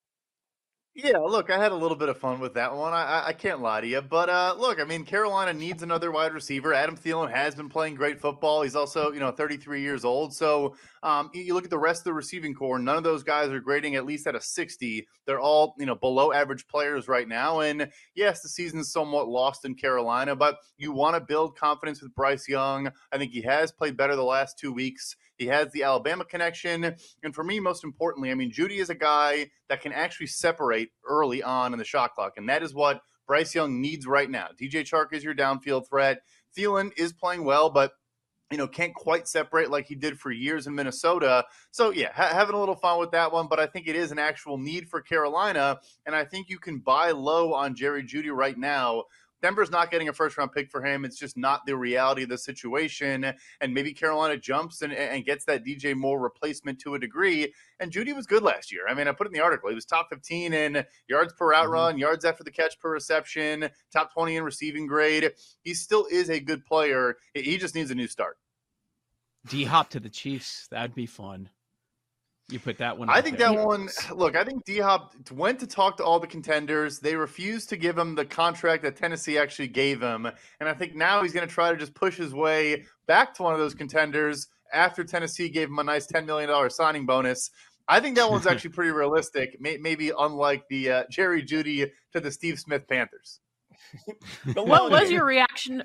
Yeah, 1.02 1.20
look, 1.20 1.50
I 1.50 1.58
had 1.58 1.72
a 1.72 1.76
little 1.76 1.96
bit 1.96 2.10
of 2.10 2.18
fun 2.18 2.42
with 2.42 2.56
that 2.56 2.76
one. 2.76 2.92
I, 2.92 3.28
I, 3.28 3.34
can't 3.34 3.62
lie 3.62 3.80
to 3.80 3.88
you, 3.88 4.02
but 4.02 4.28
uh, 4.28 4.56
look, 4.58 4.82
I 4.82 4.84
mean, 4.84 5.06
Carolina 5.06 5.54
needs 5.54 5.82
another 5.82 6.12
wide 6.12 6.34
receiver. 6.34 6.74
Adam 6.74 6.98
Thielen 6.98 7.32
has 7.32 7.56
been 7.56 7.70
playing 7.70 7.96
great 7.96 8.20
football. 8.20 8.64
He's 8.64 8.76
also, 8.76 9.14
you 9.14 9.22
know, 9.22 9.32
33 9.32 9.82
years 9.82 10.04
old. 10.04 10.34
So 10.34 10.76
um, 11.02 11.30
you 11.34 11.54
look 11.54 11.64
at 11.64 11.70
the 11.70 11.80
rest 11.80 12.02
of 12.02 12.06
the 12.06 12.14
receiving 12.14 12.54
corps. 12.54 12.80
None 12.80 12.98
of 12.98 13.06
those 13.06 13.24
guys 13.24 13.50
are 13.50 13.62
grading 13.62 13.96
at 13.96 14.06
least 14.06 14.28
at 14.28 14.36
a 14.36 14.42
60. 14.42 15.08
They're 15.26 15.40
all, 15.40 15.74
you 15.80 15.86
know, 15.86 15.96
below 15.96 16.34
average 16.34 16.68
players 16.68 17.08
right 17.08 17.30
now. 17.30 17.62
And 17.62 17.90
yes, 18.14 18.42
the 18.42 18.50
season's 18.50 18.92
somewhat 18.92 19.30
lost 19.30 19.64
in 19.64 19.76
Carolina, 19.76 20.36
but 20.36 20.58
you 20.78 20.92
want 20.92 21.16
to 21.16 21.22
build 21.22 21.56
confidence 21.56 22.02
with 22.02 22.14
Bryce 22.14 22.50
Young. 22.50 22.92
I 23.14 23.18
think 23.18 23.32
he 23.32 23.42
has 23.44 23.72
played 23.72 23.96
better 23.96 24.18
the 24.18 24.24
last 24.24 24.60
two 24.60 24.74
weeks. 24.74 25.16
He 25.40 25.48
has 25.48 25.72
the 25.72 25.84
Alabama 25.84 26.26
connection. 26.26 26.96
And 27.24 27.34
for 27.34 27.44
me, 27.44 27.60
most 27.60 27.84
importantly, 27.84 28.30
I 28.30 28.36
mean, 28.36 28.52
Jeudy 28.52 28.80
is 28.80 28.90
a 28.90 28.96
guy 28.96 29.50
that 29.70 29.82
can 29.82 29.94
actually 29.94 30.28
separate 30.28 30.92
early 31.08 31.42
on 31.42 31.74
in 31.74 31.80
the 31.80 31.86
shot 31.86 32.14
clock. 32.14 32.34
And 32.38 32.48
that 32.50 32.62
is 32.62 32.76
what 32.76 33.02
Bryce 33.26 33.56
Young 33.56 33.82
needs 33.82 34.06
right 34.06 34.30
now. 34.30 34.50
DJ 34.60 34.82
Chark 34.82 35.14
is 35.14 35.24
your 35.24 35.34
downfield 35.34 35.88
threat. 35.88 36.22
Thielen 36.56 36.92
is 36.98 37.14
playing 37.14 37.46
well, 37.46 37.70
but 37.70 37.94
you 38.52 38.58
know, 38.58 38.68
can't 38.68 38.96
quite 38.96 39.28
separate 39.28 39.70
like 39.70 39.86
he 39.86 39.96
did 39.96 40.20
for 40.20 40.32
years 40.32 40.66
in 40.66 40.74
Minnesota. 40.74 41.46
So, 41.70 41.92
yeah, 41.92 42.12
ha- 42.14 42.34
having 42.34 42.56
a 42.56 42.60
little 42.60 42.76
fun 42.76 43.00
with 43.00 43.12
that 43.12 43.32
one, 43.32 43.48
but 43.48 43.60
I 43.60 43.68
think 43.68 43.88
it 43.88 43.96
is 43.96 44.12
an 44.12 44.18
actual 44.18 44.58
need 44.58 44.90
for 44.90 45.02
Carolina. 45.02 45.80
And 46.08 46.16
I 46.16 46.26
think 46.26 46.50
you 46.50 46.58
can 46.58 46.80
buy 46.80 47.12
low 47.12 47.54
on 47.54 47.76
Jerry 47.76 48.04
Jeudy 48.04 48.36
right 48.36 48.58
now 48.58 49.04
Denver's 49.42 49.72
not 49.72 49.92
getting 49.92 50.10
a 50.10 50.14
first 50.14 50.38
round 50.38 50.52
pick 50.52 50.70
for 50.70 50.84
him. 50.84 51.06
It's 51.06 51.18
just 51.18 51.38
not 51.38 51.66
the 51.66 51.76
reality 51.76 52.24
of 52.24 52.30
the 52.30 52.38
situation. 52.38 53.34
And 53.62 53.74
maybe 53.74 53.94
Carolina 53.94 54.38
jumps 54.38 54.82
and, 54.82 54.94
and 54.94 55.26
gets 55.26 55.46
that 55.46 55.64
DJ 55.66 55.96
Moore 55.96 56.20
replacement 56.20 56.80
to 56.82 56.96
a 56.96 57.00
degree. 57.00 57.54
And 57.80 57.92
Jeudy 57.92 58.16
was 58.16 58.26
good 58.26 58.44
last 58.44 58.72
year. 58.72 58.82
I 58.90 58.94
mean, 58.94 59.08
I 59.08 59.12
put 59.12 59.28
in 59.28 59.34
the 59.34 59.40
article. 59.40 59.70
He 59.70 59.76
was 59.76 59.86
top 59.86 60.10
15 60.10 60.54
in 60.54 60.84
yards 61.08 61.34
per 61.34 61.54
out 61.54 61.66
mm-hmm. 61.66 61.74
run, 61.74 61.98
yards 61.98 62.26
after 62.26 62.44
the 62.44 62.52
catch 62.52 62.80
per 62.80 62.92
reception, 62.92 63.70
top 63.92 64.14
20 64.14 64.38
in 64.38 64.44
receiving 64.44 64.88
grade. 64.88 65.32
He 65.64 65.74
still 65.74 66.06
is 66.12 66.30
a 66.30 66.40
good 66.40 66.66
player. 66.66 67.16
He 67.34 67.58
just 67.58 67.76
needs 67.76 67.92
a 67.92 67.96
new 67.96 68.08
start. 68.08 68.38
D 69.48 69.64
hop 69.64 69.90
to 69.92 70.00
the 70.00 70.10
Chiefs. 70.10 70.68
That'd 70.70 70.96
be 70.96 71.06
fun. 71.06 71.50
You 72.50 72.60
put 72.60 72.78
that 72.80 72.98
one. 72.98 73.10
I 73.10 73.22
think 73.22 73.38
there. 73.38 73.54
that 73.54 73.66
one. 73.66 73.90
Look, 74.14 74.36
I 74.36 74.44
think 74.44 74.66
D 74.66 74.80
Hop 74.80 75.14
went 75.32 75.60
to 75.60 75.68
talk 75.68 75.98
to 75.98 76.04
all 76.04 76.20
the 76.20 76.28
contenders. 76.28 77.00
They 77.00 77.16
refused 77.16 77.70
to 77.70 77.78
give 77.78 77.98
him 77.98 78.16
the 78.16 78.26
contract 78.26 78.84
that 78.84 78.96
Tennessee 78.96 79.38
actually 79.38 79.68
gave 79.68 80.02
him, 80.02 80.26
and 80.26 80.70
I 80.70 80.74
think 80.74 80.96
now 80.96 81.22
he's 81.22 81.34
going 81.34 81.48
to 81.48 81.54
try 81.54 81.72
to 81.72 81.78
just 81.78 81.94
push 81.94 82.18
his 82.18 82.34
way 82.34 82.86
back 83.06 83.36
to 83.36 83.44
one 83.44 83.54
of 83.54 83.60
those 83.60 83.76
contenders 83.76 84.48
after 84.74 85.04
Tennessee 85.04 85.50
gave 85.50 85.70
him 85.70 85.80
a 85.80 85.84
nice 85.84 86.08
ten 86.08 86.26
million 86.26 86.50
dollar 86.50 86.70
signing 86.70 87.06
bonus. 87.06 87.52
I 87.88 88.00
think 88.00 88.16
that 88.16 88.30
one's 88.30 88.48
actually 88.48 88.72
pretty 88.72 88.92
realistic. 88.92 89.58
Maybe 89.60 90.12
unlike 90.18 90.64
the 90.70 90.92
uh, 90.92 91.04
Jerry 91.12 91.44
Jeudy 91.44 91.92
to 92.14 92.20
the 92.20 92.32
Steve 92.32 92.60
Smith 92.60 92.88
Panthers. 92.88 93.40
what 94.56 94.92
was 94.92 95.12
your 95.12 95.26
reaction 95.26 95.84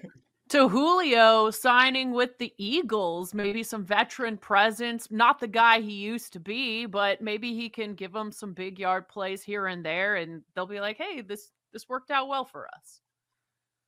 to 0.50 0.68
Julio 0.68 1.50
signing 1.50 2.12
with 2.12 2.38
the 2.38 2.52
Eagles, 2.58 3.34
maybe 3.34 3.62
some 3.62 3.84
veteran 3.84 4.36
presence, 4.36 5.10
not 5.10 5.40
the 5.40 5.48
guy 5.48 5.80
he 5.80 5.92
used 5.92 6.32
to 6.34 6.40
be, 6.40 6.86
but 6.86 7.20
maybe 7.22 7.54
he 7.54 7.68
can 7.68 7.94
give 7.94 8.12
them 8.12 8.30
some 8.30 8.52
big 8.52 8.78
yard 8.78 9.08
plays 9.08 9.42
here 9.42 9.66
and 9.66 9.84
there 9.84 10.16
and 10.16 10.42
they'll 10.54 10.66
be 10.66 10.80
like, 10.80 10.98
"Hey, 10.98 11.22
this 11.22 11.52
this 11.72 11.88
worked 11.88 12.10
out 12.10 12.28
well 12.28 12.44
for 12.44 12.68
us." 12.76 13.00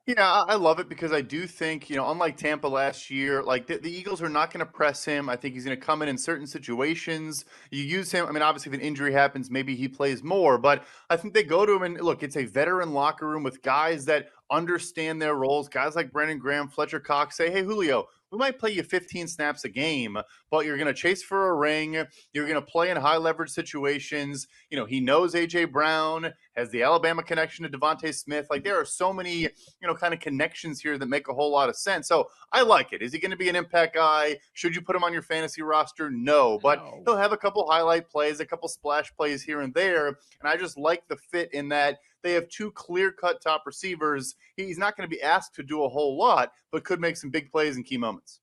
Yeah, 0.07 0.45
I 0.47 0.55
love 0.55 0.79
it 0.79 0.89
because 0.89 1.13
I 1.13 1.21
do 1.21 1.49
think, 1.49 1.91
you 1.91 1.97
know, 1.97 2.09
unlike 2.13 2.37
Tampa 2.37 2.69
last 2.69 3.11
year, 3.11 3.43
like 3.43 3.67
the, 3.67 3.79
the 3.79 3.91
Eagles 3.91 4.23
are 4.23 4.29
not 4.29 4.53
going 4.53 4.65
to 4.65 4.71
press 4.71 5.05
him. 5.05 5.29
I 5.29 5.35
think 5.35 5.55
he's 5.55 5.65
going 5.65 5.77
to 5.77 5.85
come 5.85 6.01
in 6.01 6.09
in 6.09 6.17
certain 6.17 6.47
situations. 6.47 7.45
You 7.73 7.83
use 7.83 8.13
him. 8.13 8.25
I 8.25 8.31
mean, 8.31 8.43
obviously, 8.43 8.71
if 8.71 8.79
an 8.79 8.87
injury 8.87 9.13
happens, 9.13 9.51
maybe 9.51 9.75
he 9.75 9.89
plays 9.89 10.23
more, 10.23 10.59
but 10.59 10.85
I 11.11 11.17
think 11.17 11.35
they 11.35 11.43
go 11.43 11.67
to 11.67 11.73
him 11.73 11.83
and 11.83 12.01
look, 12.01 12.23
it's 12.23 12.37
a 12.37 12.45
veteran 12.45 12.93
locker 12.93 13.27
room 13.27 13.43
with 13.43 13.63
guys 13.63 14.05
that 14.05 14.29
understand 14.49 15.21
their 15.21 15.35
roles. 15.35 15.69
Guys 15.69 15.97
like 15.97 16.13
Brandon 16.13 16.39
Graham, 16.39 16.69
Fletcher 16.69 17.01
Cox 17.01 17.37
say, 17.37 17.51
hey, 17.51 17.65
Julio, 17.65 18.07
we 18.37 18.41
might 18.41 18.59
play 18.59 18.71
you 18.71 18.83
15 18.83 19.29
snaps 19.29 19.65
a 19.65 19.69
game, 19.71 20.19
but 20.51 20.67
you're 20.67 20.77
going 20.77 20.87
to 20.87 20.93
chase 20.93 21.23
for 21.23 21.49
a 21.49 21.55
ring. 21.55 22.05
You're 22.35 22.47
going 22.47 22.61
to 22.61 22.61
play 22.61 22.91
in 22.91 22.97
high 22.99 23.17
leverage 23.17 23.49
situations. 23.49 24.47
You 24.69 24.77
know, 24.77 24.85
he 24.85 25.01
knows 25.01 25.33
AJ 25.33 25.73
Brown, 25.73 26.35
has 26.55 26.71
the 26.71 26.83
Alabama 26.83 27.23
connection 27.23 27.65
to 27.65 27.79
DeVonta 27.79 28.15
Smith. 28.15 28.47
Like 28.51 28.63
there 28.63 28.79
are 28.79 28.85
so 28.85 29.11
many, 29.11 29.37
you 29.39 29.49
know, 29.81 29.95
kind 29.95 30.13
of 30.13 30.21
connections 30.21 30.83
here 30.83 30.99
that 30.99 31.09
make 31.09 31.29
a 31.29 31.33
whole 31.33 31.51
lot 31.51 31.71
of 31.71 31.77
sense. 31.77 32.09
So 32.09 32.29
I 32.53 32.61
like 32.61 32.93
it. 32.93 33.01
Is 33.01 33.15
he 33.15 33.19
going 33.19 33.31
to 33.31 33.39
be 33.39 33.49
an 33.49 33.57
impact 33.57 33.95
guy? 33.95 34.37
Should 34.53 34.75
you 34.75 34.83
put 34.83 34.95
him 34.95 35.03
on 35.03 35.15
your 35.15 35.23
fantasy 35.23 35.63
roster? 35.63 36.11
No, 36.11 36.59
but 36.59 36.79
no. 36.79 37.03
he'll 37.07 37.17
have 37.17 37.33
a 37.33 37.39
couple 37.39 37.67
highlight 37.67 38.11
plays, 38.11 38.41
a 38.41 38.45
couple 38.45 38.69
splash 38.69 39.11
plays 39.17 39.43
here 39.43 39.63
and 39.63 39.73
there. 39.73 40.09
And 40.09 40.17
I 40.45 40.59
just 40.59 40.77
like 40.77 41.09
the 41.09 41.17
fit 41.17 41.55
in 41.55 41.71
that 41.71 42.01
they 42.27 42.33
have 42.33 42.49
two 42.49 42.73
clear 42.73 43.13
cut 43.13 43.41
top 43.41 43.63
receivers. 43.67 44.35
He's 44.57 44.79
not 44.79 44.97
going 44.97 45.09
to 45.09 45.15
be 45.15 45.23
asked 45.23 45.55
to 45.55 45.63
do 45.63 45.85
a 45.85 45.89
whole 45.89 46.19
lot, 46.19 46.53
but 46.73 46.85
could 46.85 47.01
make 47.01 47.17
some 47.17 47.31
big 47.31 47.51
plays 47.53 47.77
in 47.77 47.85
key 47.85 47.97
moments. 47.97 48.41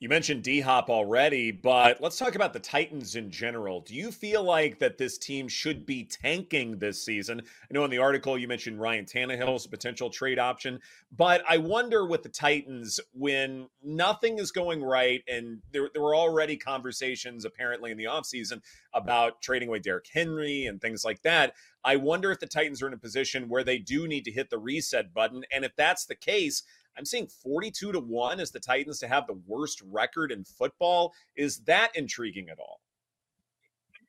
You 0.00 0.08
mentioned 0.08 0.42
D 0.42 0.62
Hop 0.62 0.88
already, 0.88 1.50
but 1.50 2.00
let's 2.00 2.16
talk 2.16 2.34
about 2.34 2.54
the 2.54 2.58
Titans 2.58 3.16
in 3.16 3.30
general. 3.30 3.82
Do 3.82 3.94
you 3.94 4.10
feel 4.10 4.42
like 4.42 4.78
that 4.78 4.96
this 4.96 5.18
team 5.18 5.46
should 5.46 5.84
be 5.84 6.04
tanking 6.04 6.78
this 6.78 7.04
season? 7.04 7.42
I 7.42 7.74
know 7.74 7.84
in 7.84 7.90
the 7.90 7.98
article 7.98 8.38
you 8.38 8.48
mentioned 8.48 8.80
Ryan 8.80 9.04
Tannehill 9.04 9.56
as 9.56 9.66
a 9.66 9.68
potential 9.68 10.08
trade 10.08 10.38
option, 10.38 10.80
but 11.14 11.42
I 11.46 11.58
wonder 11.58 12.06
with 12.06 12.22
the 12.22 12.30
Titans 12.30 12.98
when 13.12 13.68
nothing 13.84 14.38
is 14.38 14.50
going 14.52 14.82
right 14.82 15.22
and 15.28 15.60
there, 15.70 15.90
there 15.92 16.02
were 16.02 16.16
already 16.16 16.56
conversations 16.56 17.44
apparently 17.44 17.90
in 17.90 17.98
the 17.98 18.04
offseason 18.04 18.62
about 18.94 19.42
trading 19.42 19.68
away 19.68 19.80
Derrick 19.80 20.08
Henry 20.10 20.64
and 20.64 20.80
things 20.80 21.04
like 21.04 21.20
that. 21.24 21.52
I 21.84 21.96
wonder 21.96 22.32
if 22.32 22.40
the 22.40 22.46
Titans 22.46 22.80
are 22.80 22.86
in 22.86 22.94
a 22.94 22.98
position 22.98 23.50
where 23.50 23.64
they 23.64 23.76
do 23.76 24.08
need 24.08 24.24
to 24.24 24.30
hit 24.30 24.48
the 24.48 24.58
reset 24.58 25.12
button. 25.12 25.44
And 25.52 25.62
if 25.62 25.76
that's 25.76 26.06
the 26.06 26.14
case, 26.14 26.62
I'm 26.96 27.04
seeing 27.04 27.28
42 27.28 27.92
to 27.92 28.00
1 28.00 28.40
as 28.40 28.50
the 28.50 28.60
Titans 28.60 28.98
to 29.00 29.08
have 29.08 29.26
the 29.26 29.40
worst 29.46 29.82
record 29.90 30.32
in 30.32 30.44
football. 30.44 31.12
Is 31.36 31.58
that 31.60 31.94
intriguing 31.94 32.48
at 32.50 32.58
all? 32.58 32.80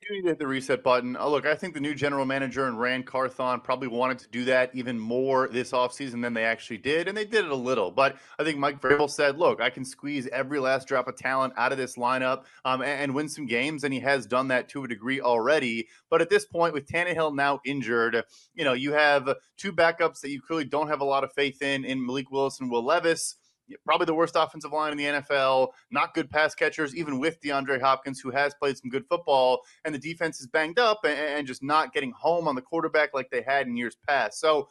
Do 0.08 0.14
need 0.16 0.22
to 0.22 0.28
hit 0.30 0.38
the 0.40 0.48
reset 0.48 0.82
button. 0.82 1.16
Oh, 1.18 1.30
look, 1.30 1.46
I 1.46 1.54
think 1.54 1.74
the 1.74 1.80
new 1.80 1.94
general 1.94 2.24
manager 2.24 2.66
and 2.66 2.76
Ran 2.78 3.04
Carthon 3.04 3.60
probably 3.60 3.86
wanted 3.86 4.18
to 4.18 4.28
do 4.30 4.44
that 4.46 4.74
even 4.74 4.98
more 4.98 5.48
this 5.52 5.70
offseason 5.70 6.20
than 6.22 6.34
they 6.34 6.44
actually 6.44 6.78
did, 6.78 7.06
and 7.06 7.16
they 7.16 7.24
did 7.24 7.44
it 7.44 7.52
a 7.52 7.56
little. 7.56 7.92
But 7.92 8.16
I 8.36 8.42
think 8.42 8.58
Mike 8.58 8.80
Vrabel 8.80 9.08
said, 9.08 9.38
look, 9.38 9.60
I 9.60 9.70
can 9.70 9.84
squeeze 9.84 10.26
every 10.32 10.58
last 10.58 10.88
drop 10.88 11.06
of 11.06 11.16
talent 11.16 11.52
out 11.56 11.70
of 11.70 11.78
this 11.78 11.94
lineup 11.94 12.44
um, 12.64 12.82
and, 12.82 13.00
and, 13.00 13.14
win 13.14 13.28
some 13.28 13.46
games, 13.46 13.84
and 13.84 13.94
he 13.94 14.00
has 14.00 14.26
done 14.26 14.48
that 14.48 14.68
to 14.70 14.82
a 14.82 14.88
degree 14.88 15.20
already. 15.20 15.86
But 16.10 16.20
at 16.20 16.30
this 16.30 16.46
point, 16.46 16.74
with 16.74 16.88
Tannehill 16.88 17.36
now 17.36 17.60
injured, 17.64 18.24
you 18.54 18.64
know, 18.64 18.72
you 18.72 18.92
have 18.94 19.32
two 19.56 19.72
backups 19.72 20.20
that 20.22 20.30
you 20.30 20.42
clearly 20.42 20.64
don't 20.64 20.88
have 20.88 21.00
a 21.00 21.04
lot 21.04 21.22
of 21.22 21.32
faith 21.32 21.62
in, 21.62 21.84
in 21.84 22.04
Malik 22.04 22.32
Willis 22.32 22.58
and 22.58 22.68
Will 22.68 22.84
Levis 22.84 23.36
probably 23.84 24.06
the 24.06 24.14
worst 24.14 24.34
offensive 24.36 24.72
line 24.72 24.92
in 24.92 24.98
the 24.98 25.04
NFL, 25.04 25.68
not 25.90 26.14
good 26.14 26.30
pass 26.30 26.54
catchers, 26.54 26.94
even 26.94 27.18
with 27.18 27.40
DeAndre 27.40 27.80
Hopkins, 27.80 28.20
who 28.20 28.30
has 28.30 28.54
played 28.54 28.76
some 28.76 28.90
good 28.90 29.06
football, 29.08 29.60
and 29.84 29.94
the 29.94 29.98
defense 29.98 30.40
is 30.40 30.46
banged 30.46 30.78
up 30.78 31.00
and, 31.04 31.18
and 31.18 31.46
just 31.46 31.62
not 31.62 31.92
getting 31.92 32.12
home 32.12 32.48
on 32.48 32.54
the 32.54 32.62
quarterback 32.62 33.14
like 33.14 33.30
they 33.30 33.42
had 33.42 33.66
in 33.66 33.76
years 33.76 33.96
past. 34.06 34.40
So 34.40 34.68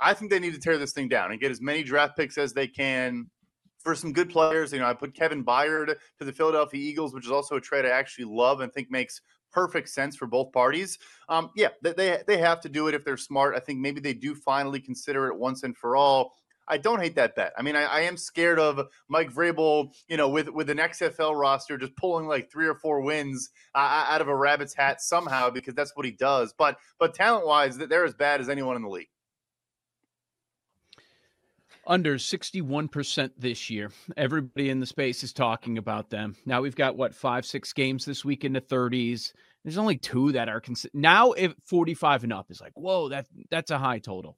I 0.00 0.14
think 0.14 0.30
they 0.30 0.40
need 0.40 0.54
to 0.54 0.60
tear 0.60 0.78
this 0.78 0.92
thing 0.92 1.08
down 1.08 1.30
and 1.30 1.40
get 1.40 1.50
as 1.50 1.60
many 1.60 1.82
draft 1.82 2.16
picks 2.16 2.36
as 2.36 2.52
they 2.52 2.66
can 2.66 3.30
for 3.78 3.94
some 3.94 4.12
good 4.12 4.30
players. 4.30 4.72
You 4.72 4.80
know, 4.80 4.86
I 4.86 4.94
put 4.94 5.14
Kevin 5.14 5.44
Byard 5.44 5.94
to 6.18 6.24
the 6.24 6.32
Philadelphia 6.32 6.80
Eagles, 6.80 7.14
which 7.14 7.24
is 7.24 7.30
also 7.30 7.56
a 7.56 7.60
trade 7.60 7.84
I 7.84 7.90
actually 7.90 8.24
love 8.26 8.60
and 8.60 8.72
think 8.72 8.90
makes 8.90 9.20
perfect 9.52 9.88
sense 9.88 10.16
for 10.16 10.26
both 10.26 10.50
parties. 10.52 10.98
Um, 11.28 11.50
yeah, 11.56 11.68
they 11.82 12.22
they 12.26 12.38
have 12.38 12.60
to 12.62 12.68
do 12.68 12.88
it 12.88 12.94
if 12.94 13.04
they're 13.04 13.16
smart. 13.16 13.54
I 13.54 13.60
think 13.60 13.78
maybe 13.78 14.00
they 14.00 14.14
do 14.14 14.34
finally 14.34 14.80
consider 14.80 15.28
it 15.28 15.36
once 15.36 15.62
and 15.62 15.76
for 15.76 15.96
all. 15.96 16.34
I 16.68 16.78
don't 16.78 17.00
hate 17.00 17.16
that 17.16 17.34
bet. 17.34 17.52
I 17.58 17.62
mean, 17.62 17.76
I, 17.76 17.84
I, 17.84 18.00
am 18.02 18.16
scared 18.16 18.58
of 18.58 18.88
Mike 19.08 19.32
Vrabel, 19.32 19.92
you 20.08 20.16
know, 20.16 20.28
with 20.28 20.48
with 20.48 20.70
an 20.70 20.78
XFL 20.78 21.38
roster 21.38 21.76
just 21.76 21.96
pulling 21.96 22.26
like 22.26 22.50
three 22.50 22.66
or 22.66 22.74
four 22.74 23.00
wins 23.00 23.50
uh, 23.74 24.06
out 24.08 24.20
of 24.20 24.28
a 24.28 24.36
rabbit's 24.36 24.74
hat 24.74 25.00
somehow 25.00 25.50
because 25.50 25.74
that's 25.74 25.96
what 25.96 26.06
he 26.06 26.12
does. 26.12 26.54
But 26.56 26.78
but 26.98 27.14
talent 27.14 27.46
wise, 27.46 27.76
they're 27.78 28.04
as 28.04 28.14
bad 28.14 28.40
as 28.40 28.48
anyone 28.48 28.76
in 28.76 28.82
the 28.82 28.88
league. 28.88 29.08
Under 31.84 32.14
61% 32.14 33.32
this 33.36 33.68
year. 33.68 33.90
Everybody 34.16 34.70
in 34.70 34.78
the 34.78 34.86
space 34.86 35.24
is 35.24 35.32
talking 35.32 35.78
about 35.78 36.10
them. 36.10 36.36
Now 36.46 36.62
we've 36.62 36.76
got 36.76 36.96
what 36.96 37.12
five, 37.12 37.44
six 37.44 37.72
games 37.72 38.04
this 38.04 38.24
week 38.24 38.44
in 38.44 38.52
the 38.52 38.60
30s. 38.60 39.32
There's 39.64 39.78
only 39.78 39.96
two 39.96 40.32
that 40.32 40.48
are 40.48 40.60
considered 40.60 40.94
now. 40.94 41.32
If 41.32 41.54
45 41.66 42.24
and 42.24 42.32
up 42.32 42.50
is 42.50 42.60
like, 42.60 42.72
whoa, 42.74 43.08
that 43.08 43.26
that's 43.50 43.72
a 43.72 43.78
high 43.78 43.98
total. 43.98 44.36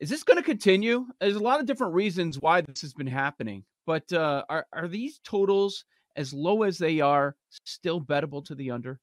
Is 0.00 0.08
this 0.08 0.22
going 0.22 0.36
to 0.36 0.44
continue? 0.44 1.06
There's 1.20 1.34
a 1.34 1.40
lot 1.40 1.60
of 1.60 1.66
different 1.66 1.94
reasons 1.94 2.38
why 2.40 2.60
this 2.60 2.82
has 2.82 2.94
been 2.94 3.08
happening, 3.08 3.64
but 3.84 4.12
uh, 4.12 4.44
are 4.48 4.66
are 4.72 4.86
these 4.86 5.18
totals 5.24 5.84
as 6.14 6.32
low 6.32 6.62
as 6.62 6.78
they 6.78 7.00
are 7.00 7.36
still 7.64 8.00
bettable 8.00 8.44
to 8.44 8.54
the 8.54 8.70
under? 8.70 9.00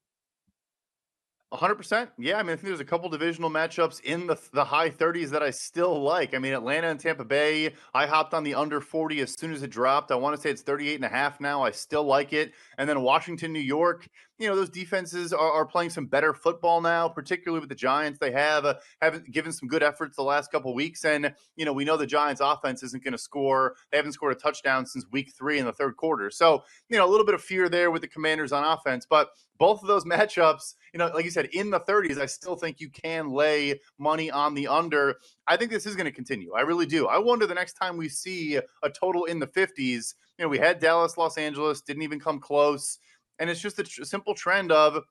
100%. 1.52 2.08
Yeah, 2.18 2.38
I 2.38 2.42
mean, 2.42 2.52
I 2.52 2.56
think 2.56 2.66
there's 2.66 2.80
a 2.80 2.84
couple 2.84 3.08
divisional 3.08 3.50
matchups 3.50 4.00
in 4.00 4.26
the 4.26 4.36
the 4.52 4.64
high 4.64 4.90
30s 4.90 5.30
that 5.30 5.42
I 5.42 5.50
still 5.50 6.02
like. 6.02 6.34
I 6.34 6.38
mean, 6.38 6.52
Atlanta 6.52 6.88
and 6.88 6.98
Tampa 6.98 7.24
Bay, 7.24 7.72
I 7.94 8.06
hopped 8.06 8.34
on 8.34 8.42
the 8.42 8.54
under 8.54 8.80
40 8.80 9.20
as 9.20 9.34
soon 9.38 9.52
as 9.52 9.62
it 9.62 9.70
dropped. 9.70 10.10
I 10.10 10.16
want 10.16 10.34
to 10.34 10.42
say 10.42 10.50
it's 10.50 10.62
38 10.62 10.96
and 10.96 11.04
a 11.04 11.08
half 11.08 11.40
now. 11.40 11.62
I 11.62 11.70
still 11.70 12.04
like 12.04 12.32
it. 12.32 12.52
And 12.78 12.88
then 12.88 13.00
Washington, 13.00 13.52
New 13.52 13.60
York, 13.60 14.08
you 14.38 14.48
know, 14.48 14.56
those 14.56 14.68
defenses 14.68 15.32
are, 15.32 15.52
are 15.52 15.64
playing 15.64 15.90
some 15.90 16.06
better 16.06 16.34
football 16.34 16.80
now, 16.80 17.08
particularly 17.08 17.60
with 17.60 17.68
the 17.68 17.74
Giants. 17.74 18.18
They 18.18 18.32
have 18.32 18.64
uh, 18.64 18.74
haven't 19.00 19.30
given 19.30 19.52
some 19.52 19.68
good 19.68 19.82
efforts 19.82 20.16
the 20.16 20.22
last 20.22 20.52
couple 20.52 20.74
weeks. 20.74 21.04
And, 21.04 21.34
you 21.56 21.64
know, 21.64 21.72
we 21.72 21.84
know 21.84 21.96
the 21.96 22.06
Giants 22.06 22.40
offense 22.44 22.82
isn't 22.82 23.02
going 23.02 23.12
to 23.12 23.18
score. 23.18 23.76
They 23.90 23.96
haven't 23.96 24.12
scored 24.12 24.32
a 24.32 24.38
touchdown 24.38 24.84
since 24.86 25.06
week 25.10 25.32
three 25.36 25.58
in 25.58 25.64
the 25.64 25.72
third 25.72 25.96
quarter. 25.96 26.30
So, 26.30 26.64
you 26.88 26.98
know, 26.98 27.06
a 27.06 27.10
little 27.10 27.24
bit 27.24 27.34
of 27.34 27.42
fear 27.42 27.68
there 27.68 27.90
with 27.90 28.02
the 28.02 28.08
commanders 28.08 28.52
on 28.52 28.64
offense. 28.64 29.06
But 29.08 29.30
both 29.58 29.80
of 29.80 29.88
those 29.88 30.04
matchups, 30.06 30.74
you 30.92 30.98
know, 30.98 31.10
like 31.14 31.24
you 31.24 31.30
said, 31.30 31.46
in 31.46 31.70
the 31.70 31.80
30s, 31.80 32.18
I 32.18 32.26
still 32.26 32.56
think 32.56 32.80
you 32.80 32.90
can 32.90 33.30
lay 33.30 33.80
money 33.98 34.30
on 34.30 34.54
the 34.54 34.68
under. 34.68 35.16
I 35.46 35.56
think 35.56 35.70
this 35.70 35.86
is 35.86 35.96
going 35.96 36.06
to 36.06 36.12
continue. 36.12 36.52
I 36.52 36.60
really 36.60 36.86
do. 36.86 37.06
I 37.06 37.18
wonder 37.18 37.46
the 37.46 37.54
next 37.54 37.74
time 37.74 37.96
we 37.96 38.08
see 38.08 38.56
a 38.56 38.90
total 38.90 39.24
in 39.24 39.38
the 39.38 39.46
50s. 39.46 40.14
You 40.38 40.44
know, 40.44 40.48
we 40.48 40.58
had 40.58 40.78
Dallas, 40.78 41.16
Los 41.16 41.38
Angeles, 41.38 41.80
didn't 41.80 42.02
even 42.02 42.20
come 42.20 42.38
close. 42.38 42.98
And 43.38 43.50
it's 43.50 43.60
just 43.60 43.78
a 43.78 43.84
tr- 43.84 44.04
simple 44.04 44.34
trend 44.34 44.72
of, 44.72 45.02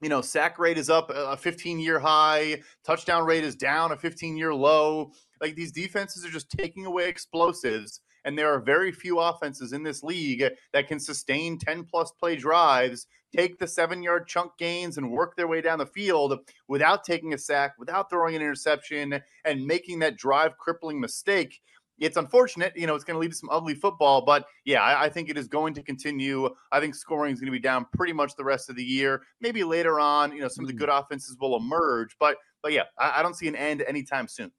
you 0.00 0.08
know, 0.08 0.20
sack 0.20 0.58
rate 0.58 0.78
is 0.78 0.90
up 0.90 1.10
uh, 1.10 1.30
a 1.30 1.36
15 1.36 1.78
year 1.78 1.98
high, 1.98 2.62
touchdown 2.84 3.24
rate 3.24 3.44
is 3.44 3.56
down 3.56 3.92
a 3.92 3.96
15 3.96 4.36
year 4.36 4.54
low. 4.54 5.12
Like 5.40 5.56
these 5.56 5.72
defenses 5.72 6.24
are 6.24 6.30
just 6.30 6.50
taking 6.50 6.86
away 6.86 7.08
explosives. 7.08 8.00
And 8.24 8.38
there 8.38 8.52
are 8.52 8.60
very 8.60 8.90
few 8.90 9.18
offenses 9.18 9.72
in 9.72 9.82
this 9.82 10.02
league 10.02 10.44
that 10.72 10.88
can 10.88 10.98
sustain 10.98 11.58
10 11.58 11.84
plus 11.84 12.10
play 12.12 12.36
drives, 12.36 13.06
take 13.36 13.58
the 13.58 13.66
seven 13.66 14.02
yard 14.02 14.26
chunk 14.26 14.52
gains, 14.58 14.96
and 14.96 15.10
work 15.10 15.36
their 15.36 15.46
way 15.46 15.60
down 15.60 15.78
the 15.78 15.86
field 15.86 16.38
without 16.66 17.04
taking 17.04 17.34
a 17.34 17.38
sack, 17.38 17.74
without 17.78 18.08
throwing 18.08 18.34
an 18.34 18.40
interception, 18.40 19.20
and 19.44 19.66
making 19.66 19.98
that 19.98 20.16
drive 20.16 20.56
crippling 20.56 21.00
mistake. 21.00 21.60
It's 21.98 22.16
unfortunate, 22.16 22.72
you 22.76 22.86
know, 22.86 22.94
it's 22.94 23.04
going 23.04 23.14
to 23.14 23.20
lead 23.20 23.30
to 23.30 23.36
some 23.36 23.50
ugly 23.50 23.74
football, 23.74 24.24
but 24.24 24.46
yeah, 24.64 24.82
I, 24.82 25.04
I 25.04 25.08
think 25.08 25.28
it 25.28 25.38
is 25.38 25.46
going 25.46 25.74
to 25.74 25.82
continue. 25.82 26.50
I 26.72 26.80
think 26.80 26.94
scoring 26.94 27.32
is 27.32 27.40
going 27.40 27.52
to 27.52 27.52
be 27.52 27.60
down 27.60 27.86
pretty 27.96 28.12
much 28.12 28.34
the 28.36 28.44
rest 28.44 28.68
of 28.68 28.76
the 28.76 28.84
year. 28.84 29.22
Maybe 29.40 29.62
later 29.62 30.00
on, 30.00 30.32
you 30.32 30.40
know, 30.40 30.48
some 30.48 30.64
of 30.64 30.68
the 30.68 30.74
hmm. 30.74 30.80
good 30.80 30.88
offenses 30.88 31.36
will 31.40 31.56
emerge, 31.56 32.16
but 32.18 32.36
but 32.62 32.72
yeah, 32.72 32.84
I, 32.98 33.20
I 33.20 33.22
don't 33.22 33.34
see 33.34 33.46
an 33.46 33.56
end 33.56 33.84
anytime 33.86 34.26
soon. 34.26 34.50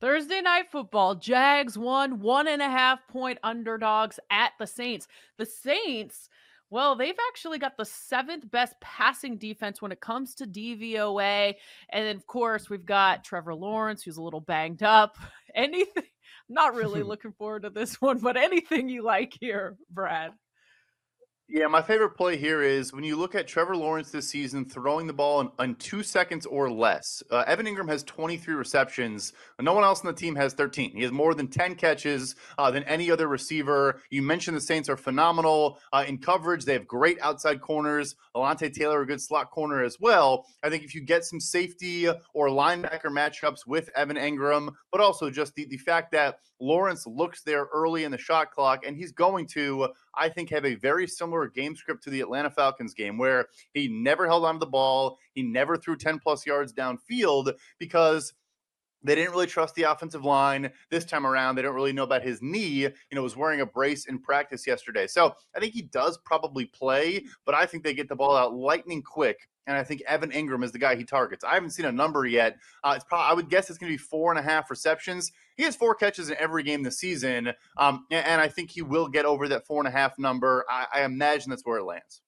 Thursday 0.00 0.42
night 0.42 0.70
football, 0.70 1.14
Jags 1.14 1.78
won 1.78 2.20
one 2.20 2.48
and 2.48 2.60
a 2.60 2.68
half 2.68 3.06
point 3.08 3.38
underdogs 3.42 4.20
at 4.30 4.52
the 4.58 4.66
Saints. 4.66 5.08
The 5.38 5.46
Saints, 5.46 6.28
well, 6.68 6.96
they've 6.96 7.16
actually 7.28 7.58
got 7.58 7.78
the 7.78 7.84
seventh 7.84 8.50
best 8.50 8.74
passing 8.80 9.38
defense 9.38 9.80
when 9.80 9.92
it 9.92 10.00
comes 10.00 10.34
to 10.34 10.46
DVOA. 10.46 11.54
And 11.90 12.06
then, 12.06 12.16
of 12.16 12.26
course, 12.26 12.68
we've 12.68 12.84
got 12.84 13.24
Trevor 13.24 13.54
Lawrence, 13.54 14.02
who's 14.02 14.18
a 14.18 14.22
little 14.22 14.40
banged 14.40 14.82
up. 14.82 15.16
Anything, 15.56 16.04
not 16.48 16.74
really 16.74 17.02
looking 17.04 17.32
forward 17.32 17.62
to 17.62 17.70
this 17.70 18.00
one, 18.00 18.18
but 18.18 18.36
anything 18.36 18.88
you 18.88 19.02
like 19.02 19.36
here, 19.40 19.76
Brad. 19.90 20.32
Yeah, 21.48 21.68
my 21.68 21.80
favorite 21.80 22.16
play 22.16 22.36
here 22.36 22.60
is 22.60 22.92
when 22.92 23.04
you 23.04 23.14
look 23.14 23.36
at 23.36 23.46
Trevor 23.46 23.76
Lawrence 23.76 24.10
this 24.10 24.28
season 24.28 24.64
throwing 24.64 25.06
the 25.06 25.12
ball 25.12 25.40
in, 25.40 25.50
in 25.60 25.74
two 25.76 26.02
seconds 26.02 26.44
or 26.44 26.68
less. 26.68 27.22
Uh, 27.30 27.44
Evan 27.46 27.66
Engram 27.66 27.88
has 27.88 28.02
23 28.02 28.54
receptions. 28.54 29.32
No 29.60 29.72
one 29.72 29.84
else 29.84 30.00
on 30.00 30.06
the 30.06 30.12
team 30.12 30.34
has 30.34 30.54
13. 30.54 30.90
He 30.90 31.02
has 31.02 31.12
more 31.12 31.34
than 31.34 31.46
10 31.46 31.76
catches 31.76 32.34
uh, 32.58 32.72
than 32.72 32.82
any 32.82 33.12
other 33.12 33.28
receiver. 33.28 34.02
You 34.10 34.22
mentioned 34.22 34.56
the 34.56 34.60
Saints 34.60 34.88
are 34.88 34.96
phenomenal 34.96 35.78
uh, 35.92 36.04
in 36.08 36.18
coverage. 36.18 36.64
They 36.64 36.72
have 36.72 36.88
great 36.88 37.20
outside 37.20 37.60
corners. 37.60 38.16
Alontae 38.34 38.74
Taylor, 38.74 39.02
a 39.02 39.06
good 39.06 39.20
slot 39.20 39.52
corner 39.52 39.84
as 39.84 40.00
well. 40.00 40.46
I 40.64 40.68
think 40.68 40.82
if 40.82 40.96
you 40.96 41.00
get 41.00 41.24
some 41.24 41.38
safety 41.38 42.08
or 42.34 42.48
linebacker 42.48 43.04
matchups 43.04 43.68
with 43.68 43.88
Evan 43.94 44.16
Engram, 44.16 44.74
but 44.90 45.00
also 45.00 45.30
just 45.30 45.54
the, 45.54 45.64
the 45.66 45.78
fact 45.78 46.10
that 46.10 46.40
Lawrence 46.60 47.06
looks 47.06 47.42
there 47.42 47.68
early 47.72 48.04
in 48.04 48.10
the 48.10 48.18
shot 48.18 48.50
clock 48.50 48.86
and 48.86 48.96
he's 48.96 49.12
going 49.12 49.46
to, 49.48 49.88
I 50.14 50.28
think, 50.28 50.50
have 50.50 50.64
a 50.64 50.74
very 50.74 51.06
similar 51.06 51.48
game 51.48 51.76
script 51.76 52.02
to 52.04 52.10
the 52.10 52.20
Atlanta 52.20 52.50
Falcons 52.50 52.94
game 52.94 53.18
where 53.18 53.46
he 53.72 53.88
never 53.88 54.26
held 54.26 54.44
onto 54.44 54.60
the 54.60 54.66
ball, 54.66 55.18
he 55.32 55.42
never 55.42 55.76
threw 55.76 55.96
10 55.96 56.18
plus 56.18 56.46
yards 56.46 56.72
downfield 56.72 57.52
because 57.78 58.32
they 59.02 59.14
didn't 59.14 59.30
really 59.30 59.46
trust 59.46 59.74
the 59.74 59.84
offensive 59.84 60.24
line 60.24 60.70
this 60.90 61.04
time 61.04 61.26
around. 61.26 61.54
They 61.54 61.62
don't 61.62 61.74
really 61.74 61.92
know 61.92 62.02
about 62.02 62.22
his 62.22 62.42
knee. 62.42 62.82
You 62.82 62.92
know, 63.12 63.22
was 63.22 63.36
wearing 63.36 63.60
a 63.60 63.66
brace 63.66 64.06
in 64.06 64.18
practice 64.18 64.66
yesterday. 64.66 65.06
So 65.06 65.34
I 65.54 65.60
think 65.60 65.74
he 65.74 65.82
does 65.82 66.18
probably 66.24 66.64
play, 66.66 67.24
but 67.44 67.54
I 67.54 67.66
think 67.66 67.84
they 67.84 67.94
get 67.94 68.08
the 68.08 68.16
ball 68.16 68.36
out 68.36 68.54
lightning 68.54 69.02
quick. 69.02 69.48
And 69.66 69.76
I 69.76 69.82
think 69.82 70.02
Evan 70.06 70.30
Engram 70.30 70.62
is 70.64 70.72
the 70.72 70.78
guy 70.78 70.94
he 70.96 71.04
targets. 71.04 71.44
I 71.44 71.54
haven't 71.54 71.70
seen 71.70 71.86
a 71.86 71.92
number 71.92 72.24
yet. 72.26 72.58
Uh, 72.84 72.94
it's 72.96 73.04
probably 73.04 73.30
I 73.30 73.34
would 73.34 73.48
guess 73.48 73.68
it's 73.68 73.78
going 73.78 73.90
to 73.90 73.94
be 73.94 74.02
four 74.02 74.30
and 74.30 74.38
a 74.38 74.42
half 74.42 74.70
receptions. 74.70 75.32
He 75.56 75.64
has 75.64 75.74
four 75.74 75.94
catches 75.94 76.30
in 76.30 76.36
every 76.38 76.62
game 76.62 76.82
this 76.82 76.98
season, 76.98 77.52
um, 77.78 78.06
and, 78.10 78.26
and, 78.26 78.40
I 78.40 78.48
think 78.48 78.70
he 78.70 78.82
will 78.82 79.08
get 79.08 79.24
over 79.24 79.48
that 79.48 79.66
four 79.66 79.80
and 79.80 79.88
a 79.88 79.90
half 79.90 80.18
number. 80.18 80.64
I, 80.68 80.86
I 80.94 81.02
imagine 81.04 81.50
that's 81.50 81.64
where 81.64 81.78
it 81.78 81.84
lands. 81.84 82.20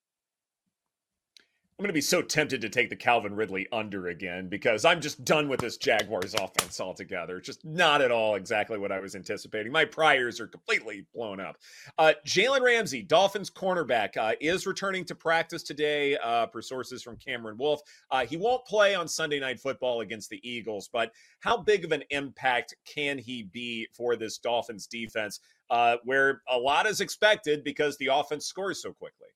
I'm 1.78 1.84
going 1.84 1.90
to 1.90 1.94
be 1.94 2.00
so 2.00 2.22
tempted 2.22 2.60
to 2.62 2.68
take 2.68 2.90
the 2.90 2.96
Calvin 2.96 3.36
Ridley 3.36 3.68
under 3.70 4.08
again 4.08 4.48
because 4.48 4.84
I'm 4.84 5.00
just 5.00 5.24
done 5.24 5.48
with 5.48 5.60
this 5.60 5.76
Jaguars 5.76 6.34
offense 6.34 6.80
altogether. 6.80 7.36
It's 7.36 7.46
Just 7.46 7.64
not 7.64 8.02
at 8.02 8.10
all 8.10 8.34
exactly 8.34 8.78
what 8.78 8.90
I 8.90 8.98
was 8.98 9.14
anticipating. 9.14 9.70
My 9.70 9.84
priors 9.84 10.40
are 10.40 10.48
completely 10.48 11.06
blown 11.14 11.38
up. 11.38 11.56
Uh, 11.96 12.14
Jalen 12.26 12.62
Ramsey, 12.62 13.04
Dolphins 13.04 13.48
cornerback, 13.48 14.16
uh, 14.16 14.32
is 14.40 14.66
returning 14.66 15.04
to 15.04 15.14
practice 15.14 15.62
today, 15.62 16.16
uh, 16.16 16.46
per 16.46 16.62
sources 16.62 17.00
from 17.00 17.16
Cameron 17.16 17.56
Wolfe. 17.56 17.82
Uh, 18.10 18.26
he 18.26 18.36
won't 18.36 18.66
play 18.66 18.96
on 18.96 19.06
Sunday 19.06 19.38
Night 19.38 19.60
Football 19.60 20.00
against 20.00 20.30
the 20.30 20.40
Eagles, 20.42 20.90
but 20.92 21.12
how 21.38 21.56
big 21.56 21.84
of 21.84 21.92
an 21.92 22.02
impact 22.10 22.74
can 22.92 23.18
he 23.18 23.44
be 23.44 23.86
for 23.92 24.16
this 24.16 24.38
Dolphins 24.38 24.88
defense, 24.88 25.38
uh, 25.70 25.98
where 26.02 26.42
a 26.50 26.58
lot 26.58 26.88
is 26.88 27.00
expected 27.00 27.62
because 27.62 27.96
the 27.98 28.08
offense 28.12 28.46
scores 28.46 28.82
so 28.82 28.92
quickly? 28.92 29.28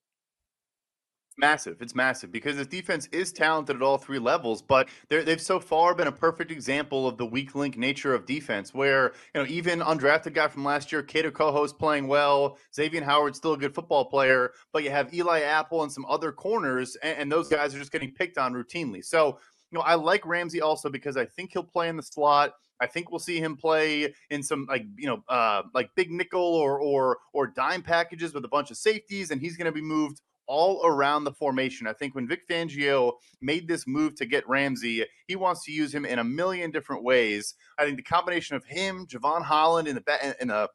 Massive. 1.36 1.80
It's 1.80 1.94
massive 1.94 2.30
because 2.30 2.56
this 2.56 2.66
defense 2.66 3.08
is 3.12 3.32
talented 3.32 3.76
at 3.76 3.82
all 3.82 3.98
three 3.98 4.18
levels, 4.18 4.62
but 4.62 4.88
they've 5.08 5.40
so 5.40 5.60
far 5.60 5.94
been 5.94 6.06
a 6.06 6.12
perfect 6.12 6.50
example 6.50 7.06
of 7.06 7.16
the 7.16 7.26
weak 7.26 7.54
link 7.54 7.76
nature 7.76 8.14
of 8.14 8.26
defense, 8.26 8.74
where 8.74 9.12
you 9.34 9.40
know 9.40 9.46
even 9.48 9.80
undrafted 9.80 10.34
guy 10.34 10.48
from 10.48 10.64
last 10.64 10.92
year, 10.92 11.02
Kader 11.02 11.30
Kohou's 11.30 11.72
playing 11.72 12.08
well, 12.08 12.58
Xavier 12.74 13.04
Howard's 13.04 13.38
still 13.38 13.54
a 13.54 13.58
good 13.58 13.74
football 13.74 14.04
player, 14.04 14.52
but 14.72 14.84
you 14.84 14.90
have 14.90 15.12
Eli 15.12 15.40
Apple 15.40 15.82
and 15.82 15.92
some 15.92 16.06
other 16.06 16.32
corners, 16.32 16.96
and, 16.96 17.18
and 17.18 17.32
those 17.32 17.48
guys 17.48 17.74
are 17.74 17.78
just 17.78 17.92
getting 17.92 18.12
picked 18.12 18.38
on 18.38 18.52
routinely. 18.52 19.04
So 19.04 19.38
you 19.70 19.78
know 19.78 19.82
I 19.82 19.94
like 19.94 20.26
Ramsey 20.26 20.60
also 20.60 20.90
because 20.90 21.16
I 21.16 21.24
think 21.24 21.52
he'll 21.52 21.62
play 21.62 21.88
in 21.88 21.96
the 21.96 22.02
slot. 22.02 22.54
I 22.80 22.86
think 22.88 23.12
we'll 23.12 23.20
see 23.20 23.38
him 23.38 23.56
play 23.56 24.12
in 24.30 24.42
some 24.42 24.66
like 24.68 24.84
you 24.96 25.06
know 25.06 25.22
uh, 25.28 25.62
like 25.72 25.90
big 25.94 26.10
nickel 26.10 26.42
or 26.42 26.80
or 26.80 27.18
or 27.32 27.46
dime 27.46 27.82
packages 27.82 28.34
with 28.34 28.44
a 28.44 28.48
bunch 28.48 28.70
of 28.70 28.76
safeties, 28.76 29.30
and 29.30 29.40
he's 29.40 29.56
going 29.56 29.66
to 29.66 29.72
be 29.72 29.80
moved 29.80 30.20
all 30.52 30.84
around 30.84 31.24
the 31.24 31.32
formation. 31.32 31.86
I 31.86 31.94
think 31.94 32.14
when 32.14 32.28
Vic 32.28 32.46
Fangio 32.46 33.14
made 33.40 33.66
this 33.66 33.86
move 33.86 34.14
to 34.16 34.26
get 34.26 34.46
Ramsey, 34.46 35.06
he 35.26 35.34
wants 35.34 35.64
to 35.64 35.72
use 35.72 35.94
him 35.94 36.04
in 36.04 36.18
a 36.18 36.24
million 36.24 36.70
different 36.70 37.02
ways. 37.02 37.54
I 37.78 37.84
think 37.84 37.96
the 37.96 38.02
combination 38.02 38.54
of 38.54 38.64
him, 38.66 39.06
Jevon 39.06 39.42
Holland 39.42 39.88
in 39.88 39.94
the 39.94 40.36
in 40.40 40.48
the 40.48 40.68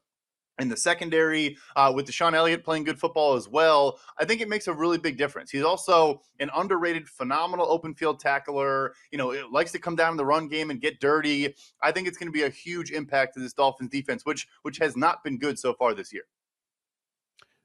in 0.60 0.70
the 0.70 0.78
secondary 0.78 1.58
uh, 1.76 1.92
with 1.96 2.08
DeShon 2.08 2.34
Elliott 2.34 2.64
playing 2.64 2.86
good 2.86 3.00
football 3.00 3.36
as 3.36 3.48
well, 3.48 4.00
I 4.20 4.26
think 4.26 4.42
it 4.42 4.50
makes 4.50 4.66
a 4.66 4.74
really 4.74 4.98
big 4.98 5.16
difference. 5.16 5.52
He's 5.52 5.62
also 5.62 6.22
an 6.40 6.50
underrated, 6.56 7.08
phenomenal 7.08 7.68
open 7.70 7.94
field 7.94 8.20
tackler. 8.20 8.96
You 9.12 9.20
know, 9.20 9.30
it 9.30 9.52
likes 9.52 9.72
to 9.74 9.80
come 9.80 9.96
down 9.96 10.10
in 10.10 10.18
the 10.18 10.26
run 10.26 10.48
game 10.48 10.72
and 10.72 10.82
get 10.82 11.00
dirty. 11.00 11.54
I 11.84 11.92
think 11.92 12.08
it's 12.08 12.18
going 12.18 12.30
to 12.30 12.34
be 12.34 12.42
a 12.42 12.50
huge 12.50 12.90
impact 12.90 13.36
to 13.36 13.40
this 13.40 13.54
Dolphins 13.54 13.92
defense, 13.92 14.26
which 14.26 14.48
which 14.64 14.80
has 14.80 14.98
not 14.98 15.24
been 15.24 15.38
good 15.38 15.60
so 15.60 15.76
far 15.76 15.94
this 15.94 16.12
year. 16.12 16.24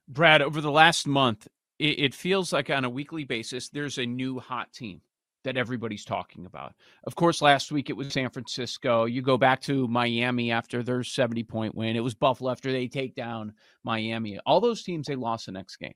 Brad, 0.07 0.43
over 0.43 0.61
the 0.61 0.71
last 0.71 1.07
month, 1.07 1.49
it, 1.83 1.99
it 1.99 2.15
feels 2.15 2.53
like 2.53 2.71
on 2.71 2.85
a 2.85 2.91
weekly 2.91 3.25
basis 3.25 3.69
there's 3.69 3.99
a 3.99 4.07
new 4.07 4.39
hot 4.39 4.73
team 4.73 5.01
that 5.45 5.57
everybody's 5.57 6.05
talking 6.05 6.47
about. 6.47 6.75
Of 7.05 7.17
course, 7.17 7.43
last 7.43 7.73
week 7.73 7.91
it 7.91 7.97
was 7.97 8.13
San 8.13 8.31
Francisco. 8.31 9.07
You 9.07 9.23
go 9.23 9.37
back 9.37 9.61
to 9.63 9.89
Miami 9.89 10.53
after 10.53 10.83
their 10.85 11.03
70 11.03 11.43
point 11.45 11.75
win. 11.75 11.97
It 11.97 12.01
was 12.01 12.15
Buffalo 12.15 12.53
after 12.53 12.71
they 12.71 12.87
take 12.87 13.17
down 13.17 13.53
Miami. 13.83 14.39
All 14.47 14.61
those 14.61 14.85
teams, 14.85 15.09
they 15.09 15.17
lost 15.17 15.47
the 15.47 15.53
next 15.53 15.77
game. 15.77 15.95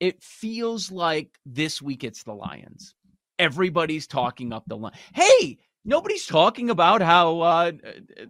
It 0.00 0.22
feels 0.22 0.90
like 0.90 1.38
this 1.44 1.82
week 1.82 2.02
it's 2.02 2.22
the 2.22 2.32
Lions. 2.32 2.94
Everybody's 3.38 4.06
talking 4.06 4.52
up 4.52 4.64
the 4.66 4.76
line. 4.76 4.92
Hey, 5.14 5.58
nobody's 5.84 6.26
talking 6.26 6.70
about 6.70 7.02
how 7.02 7.40
uh, 7.40 7.72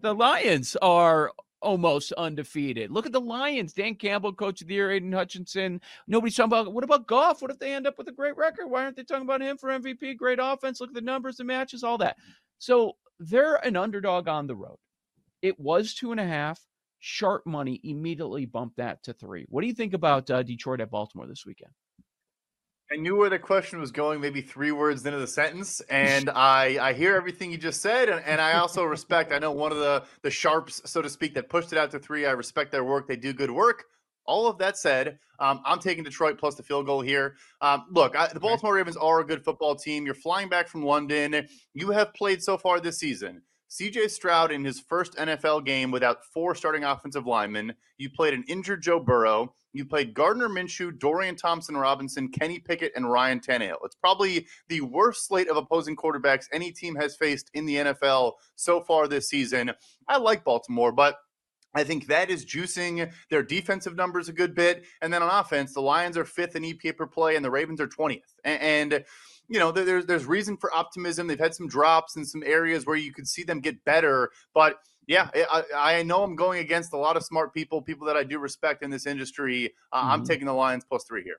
the 0.00 0.14
Lions 0.14 0.76
are 0.82 1.30
almost 1.62 2.12
undefeated. 2.12 2.90
Look 2.90 3.06
at 3.06 3.12
the 3.12 3.20
Lions. 3.20 3.72
Dan 3.72 3.94
Campbell, 3.94 4.32
coach 4.32 4.60
of 4.62 4.68
the 4.68 4.74
year, 4.74 4.90
Aidan 4.90 5.12
Hutchinson. 5.12 5.80
Nobody's 6.06 6.36
talking 6.36 6.52
about 6.52 6.72
what 6.72 6.84
about 6.84 7.06
Goff? 7.06 7.42
What 7.42 7.50
if 7.50 7.58
they 7.58 7.74
end 7.74 7.86
up 7.86 7.98
with 7.98 8.08
a 8.08 8.12
great 8.12 8.36
record? 8.36 8.66
Why 8.68 8.84
aren't 8.84 8.96
they 8.96 9.04
talking 9.04 9.24
about 9.24 9.42
him 9.42 9.56
for 9.56 9.70
MVP? 9.70 10.16
Great 10.16 10.38
offense. 10.40 10.80
Look 10.80 10.90
at 10.90 10.94
the 10.94 11.00
numbers, 11.00 11.36
the 11.36 11.44
matches, 11.44 11.84
all 11.84 11.98
that. 11.98 12.16
So 12.58 12.96
they're 13.18 13.56
an 13.56 13.76
underdog 13.76 14.28
on 14.28 14.46
the 14.46 14.56
road. 14.56 14.78
It 15.42 15.58
was 15.58 15.94
two 15.94 16.12
and 16.12 16.20
a 16.20 16.26
half. 16.26 16.60
Sharp 16.98 17.46
money 17.46 17.80
immediately 17.84 18.46
bumped 18.46 18.78
that 18.78 19.02
to 19.04 19.12
three. 19.12 19.46
What 19.48 19.60
do 19.60 19.66
you 19.66 19.74
think 19.74 19.92
about 19.92 20.30
uh, 20.30 20.42
Detroit 20.42 20.80
at 20.80 20.90
Baltimore 20.90 21.26
this 21.26 21.44
weekend? 21.46 21.72
I 22.92 22.96
knew 22.96 23.16
where 23.16 23.30
the 23.30 23.38
question 23.38 23.80
was 23.80 23.90
going, 23.90 24.20
maybe 24.20 24.40
three 24.40 24.70
words 24.70 25.04
into 25.04 25.18
the 25.18 25.26
sentence, 25.26 25.80
and 25.90 26.30
I 26.34 26.78
I 26.80 26.92
hear 26.92 27.16
everything 27.16 27.50
you 27.50 27.58
just 27.58 27.80
said, 27.82 28.08
and, 28.08 28.24
and 28.24 28.40
I 28.40 28.54
also 28.58 28.84
respect. 28.84 29.32
I 29.32 29.38
know 29.38 29.52
one 29.52 29.72
of 29.72 29.78
the 29.78 30.04
the 30.22 30.30
sharps, 30.30 30.82
so 30.84 31.02
to 31.02 31.08
speak, 31.08 31.34
that 31.34 31.48
pushed 31.48 31.72
it 31.72 31.78
out 31.78 31.90
to 31.92 31.98
three. 31.98 32.26
I 32.26 32.32
respect 32.32 32.70
their 32.72 32.84
work; 32.84 33.08
they 33.08 33.16
do 33.16 33.32
good 33.32 33.50
work. 33.50 33.84
All 34.24 34.48
of 34.48 34.58
that 34.58 34.76
said, 34.76 35.18
um, 35.38 35.60
I'm 35.64 35.78
taking 35.78 36.02
Detroit 36.02 36.38
plus 36.38 36.56
the 36.56 36.62
field 36.62 36.86
goal 36.86 37.00
here. 37.00 37.36
Um, 37.60 37.86
look, 37.90 38.16
I, 38.16 38.26
the 38.28 38.40
Baltimore 38.40 38.74
Ravens 38.74 38.96
are 38.96 39.20
a 39.20 39.24
good 39.24 39.44
football 39.44 39.76
team. 39.76 40.04
You're 40.04 40.16
flying 40.16 40.48
back 40.48 40.68
from 40.68 40.84
London. 40.84 41.46
You 41.74 41.90
have 41.90 42.12
played 42.14 42.42
so 42.42 42.58
far 42.58 42.80
this 42.80 42.98
season. 42.98 43.42
CJ 43.70 44.10
Stroud 44.10 44.52
in 44.52 44.64
his 44.64 44.80
first 44.80 45.16
NFL 45.16 45.64
game 45.64 45.90
without 45.90 46.24
four 46.32 46.54
starting 46.54 46.84
offensive 46.84 47.26
linemen. 47.26 47.74
You 47.98 48.10
played 48.10 48.34
an 48.34 48.44
injured 48.48 48.82
Joe 48.82 49.00
Burrow. 49.00 49.54
You 49.76 49.84
played 49.84 50.14
Gardner 50.14 50.48
Minshew, 50.48 50.98
Dorian 50.98 51.36
Thompson 51.36 51.76
Robinson, 51.76 52.28
Kenny 52.28 52.58
Pickett, 52.58 52.92
and 52.96 53.10
Ryan 53.10 53.40
Tannehill. 53.40 53.84
It's 53.84 53.96
probably 53.96 54.46
the 54.68 54.80
worst 54.80 55.26
slate 55.26 55.48
of 55.48 55.56
opposing 55.56 55.96
quarterbacks 55.96 56.46
any 56.52 56.72
team 56.72 56.96
has 56.96 57.16
faced 57.16 57.50
in 57.54 57.66
the 57.66 57.76
NFL 57.76 58.32
so 58.54 58.80
far 58.80 59.06
this 59.06 59.28
season. 59.28 59.72
I 60.08 60.18
like 60.18 60.44
Baltimore, 60.44 60.92
but 60.92 61.16
I 61.74 61.84
think 61.84 62.06
that 62.06 62.30
is 62.30 62.46
juicing 62.46 63.12
their 63.28 63.42
defensive 63.42 63.96
numbers 63.96 64.30
a 64.30 64.32
good 64.32 64.54
bit. 64.54 64.84
And 65.02 65.12
then 65.12 65.22
on 65.22 65.40
offense, 65.40 65.74
the 65.74 65.82
Lions 65.82 66.16
are 66.16 66.24
fifth 66.24 66.56
in 66.56 66.62
EPA 66.62 66.96
per 66.96 67.06
play, 67.06 67.36
and 67.36 67.44
the 67.44 67.50
Ravens 67.50 67.80
are 67.82 67.86
20th. 67.86 68.22
And, 68.44 69.04
you 69.48 69.58
know, 69.58 69.70
there's 69.72 70.06
there's 70.06 70.24
reason 70.24 70.56
for 70.56 70.74
optimism. 70.74 71.26
They've 71.26 71.38
had 71.38 71.54
some 71.54 71.68
drops 71.68 72.16
in 72.16 72.24
some 72.24 72.42
areas 72.44 72.86
where 72.86 72.96
you 72.96 73.12
could 73.12 73.28
see 73.28 73.42
them 73.42 73.60
get 73.60 73.84
better, 73.84 74.30
but 74.54 74.76
yeah, 75.06 75.30
I, 75.34 75.62
I 75.76 76.02
know 76.02 76.22
I'm 76.22 76.36
going 76.36 76.60
against 76.60 76.92
a 76.92 76.96
lot 76.96 77.16
of 77.16 77.24
smart 77.24 77.54
people, 77.54 77.80
people 77.80 78.06
that 78.06 78.16
I 78.16 78.24
do 78.24 78.38
respect 78.38 78.82
in 78.82 78.90
this 78.90 79.06
industry. 79.06 79.72
Uh, 79.92 80.00
mm-hmm. 80.00 80.10
I'm 80.10 80.24
taking 80.24 80.46
the 80.46 80.52
Lions 80.52 80.84
plus 80.84 81.04
three 81.04 81.22
here. 81.22 81.36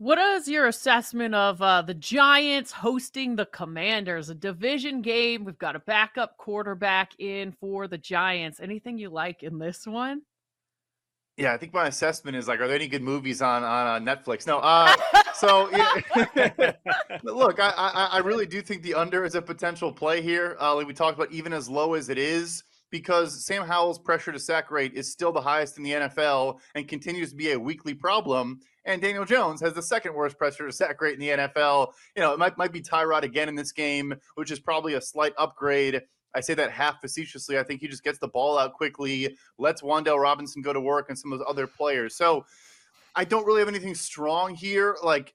What 0.00 0.18
is 0.18 0.46
your 0.46 0.68
assessment 0.68 1.34
of 1.34 1.60
uh, 1.60 1.82
the 1.82 1.94
Giants 1.94 2.70
hosting 2.70 3.34
the 3.34 3.46
Commanders? 3.46 4.28
A 4.28 4.34
division 4.34 5.02
game. 5.02 5.44
We've 5.44 5.58
got 5.58 5.74
a 5.74 5.80
backup 5.80 6.36
quarterback 6.36 7.18
in 7.18 7.50
for 7.50 7.88
the 7.88 7.98
Giants. 7.98 8.60
Anything 8.60 8.96
you 8.96 9.10
like 9.10 9.42
in 9.42 9.58
this 9.58 9.88
one? 9.88 10.22
Yeah, 11.38 11.52
I 11.52 11.56
think 11.56 11.72
my 11.72 11.86
assessment 11.86 12.36
is 12.36 12.48
like, 12.48 12.58
are 12.60 12.66
there 12.66 12.74
any 12.74 12.88
good 12.88 13.02
movies 13.02 13.40
on 13.40 13.62
on 13.62 14.08
uh, 14.08 14.14
Netflix? 14.14 14.46
No. 14.46 14.58
Uh, 14.58 14.94
so 15.34 15.70
yeah. 15.70 16.72
look, 17.22 17.60
I, 17.60 17.72
I, 17.76 18.08
I 18.12 18.18
really 18.18 18.46
do 18.46 18.60
think 18.60 18.82
the 18.82 18.94
under 18.94 19.24
is 19.24 19.36
a 19.36 19.42
potential 19.42 19.92
play 19.92 20.20
here. 20.20 20.56
Uh, 20.60 20.74
like 20.74 20.88
we 20.88 20.94
talked 20.94 21.16
about, 21.16 21.30
even 21.30 21.52
as 21.52 21.68
low 21.68 21.94
as 21.94 22.08
it 22.08 22.18
is 22.18 22.64
because 22.90 23.44
Sam 23.44 23.66
Howell's 23.66 23.98
pressure 23.98 24.32
to 24.32 24.38
sack 24.38 24.70
rate 24.70 24.94
is 24.94 25.12
still 25.12 25.30
the 25.30 25.40
highest 25.40 25.76
in 25.76 25.84
the 25.84 25.92
NFL 25.92 26.58
and 26.74 26.88
continues 26.88 27.30
to 27.30 27.36
be 27.36 27.52
a 27.52 27.60
weekly 27.60 27.94
problem. 27.94 28.60
And 28.84 29.02
Daniel 29.02 29.24
Jones 29.24 29.60
has 29.60 29.74
the 29.74 29.82
second 29.82 30.14
worst 30.14 30.38
pressure 30.38 30.66
to 30.66 30.72
sack 30.72 31.00
rate 31.00 31.14
in 31.14 31.20
the 31.20 31.28
NFL. 31.28 31.92
You 32.16 32.22
know, 32.22 32.32
it 32.32 32.38
might, 32.38 32.56
might 32.56 32.72
be 32.72 32.80
Tyrod 32.80 33.22
again 33.22 33.48
in 33.48 33.54
this 33.54 33.72
game, 33.72 34.14
which 34.36 34.50
is 34.50 34.60
probably 34.60 34.94
a 34.94 35.00
slight 35.00 35.34
upgrade. 35.36 36.02
I 36.34 36.40
say 36.40 36.54
that 36.54 36.70
half 36.70 37.00
facetiously. 37.00 37.58
I 37.58 37.62
think 37.62 37.80
he 37.80 37.88
just 37.88 38.04
gets 38.04 38.18
the 38.18 38.28
ball 38.28 38.58
out 38.58 38.74
quickly, 38.74 39.36
lets 39.58 39.82
Wan'Dale 39.82 40.20
Robinson 40.20 40.62
go 40.62 40.72
to 40.72 40.80
work 40.80 41.06
and 41.08 41.18
some 41.18 41.32
of 41.32 41.38
those 41.38 41.48
other 41.48 41.66
players. 41.66 42.14
So 42.16 42.44
I 43.14 43.24
don't 43.24 43.46
really 43.46 43.60
have 43.60 43.68
anything 43.68 43.94
strong 43.94 44.54
here. 44.54 44.96
Like, 45.02 45.34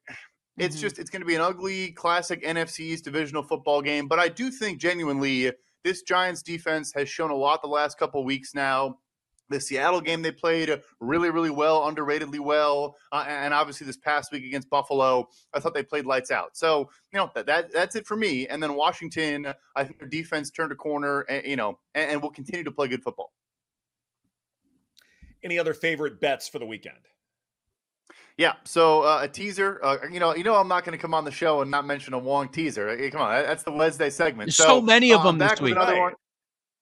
it's 0.58 0.76
mm-hmm. 0.76 0.82
just, 0.82 1.00
it's 1.00 1.10
going 1.10 1.22
to 1.22 1.26
be 1.26 1.36
an 1.36 1.42
ugly, 1.42 1.92
classic 1.92 2.44
NFC 2.44 2.82
East 2.82 3.04
divisional 3.04 3.44
football 3.44 3.82
game. 3.82 4.08
But 4.08 4.20
I 4.20 4.30
do 4.30 4.52
think 4.52 4.80
genuinely 4.80 5.52
this 5.84 6.04
Giants 6.04 6.44
defense 6.44 6.94
has 6.96 7.10
shown 7.10 7.32
a 7.32 7.36
lot 7.36 7.62
the 7.62 7.68
last 7.68 7.98
couple 7.98 8.24
weeks 8.24 8.54
now. 8.54 9.00
The 9.54 9.62
Seattle 9.62 10.02
game 10.02 10.22
they 10.22 10.32
played 10.32 10.82
really, 11.00 11.30
really 11.30 11.50
well, 11.50 11.82
underratedly 11.82 12.40
well, 12.40 12.96
uh, 13.12 13.26
and 13.28 13.54
obviously 13.54 13.88
this 13.88 13.98
past 13.98 14.32
week 14.32 14.44
against 14.44 14.70
Buffalo, 14.70 15.30
I 15.54 15.60
thought 15.60 15.74
they 15.74 15.84
played 15.84 16.06
lights 16.06 16.32
out. 16.32 16.58
So 16.58 16.90
you 17.12 17.20
know 17.20 17.32
that, 17.36 17.46
that 17.46 17.72
that's 17.72 17.96
it 17.96 18.08
for 18.08 18.18
me. 18.18 18.48
And 18.48 18.62
then 18.62 18.76
Washington, 18.76 19.54
I 19.76 19.84
think 19.84 20.00
their 20.00 20.10
defense 20.10 20.52
turned 20.52 20.72
a 20.72 20.76
corner, 20.76 21.22
and, 21.22 21.46
you 21.46 21.56
know, 21.56 21.80
and, 21.96 22.12
and 22.12 22.22
will 22.22 22.32
continue 22.32 22.64
to 22.64 22.72
play 22.72 22.88
good 22.88 23.04
football. 23.04 23.32
Any 25.44 25.60
other 25.60 25.74
favorite 25.74 26.20
bets 26.20 26.48
for 26.48 26.60
the 26.60 26.66
weekend? 26.66 26.98
Yeah, 28.38 28.54
so 28.64 29.04
uh, 29.04 29.20
a 29.22 29.28
teaser. 29.28 29.80
Uh, 29.84 29.98
you 30.12 30.20
know, 30.20 30.36
you 30.36 30.44
know, 30.44 30.56
I'm 30.56 30.68
not 30.68 30.86
going 30.86 30.98
to 30.98 31.02
come 31.02 31.14
on 31.14 31.24
the 31.24 31.32
show 31.32 31.62
and 31.62 31.70
not 31.70 31.86
mention 31.86 32.14
a 32.14 32.20
Wong 32.20 32.50
teaser. 32.50 32.98
Hey, 32.98 33.12
come 33.12 33.22
on, 33.22 33.44
that's 33.44 33.64
the 33.64 33.72
Wednesday 33.72 34.10
segment. 34.10 34.48
There's 34.48 34.58
so, 34.58 34.66
so 34.66 34.82
many 34.82 35.12
of 35.12 35.22
uh, 35.22 35.24
them 35.26 35.38
this 35.38 35.62
week. 35.62 35.76
Right. 35.76 36.14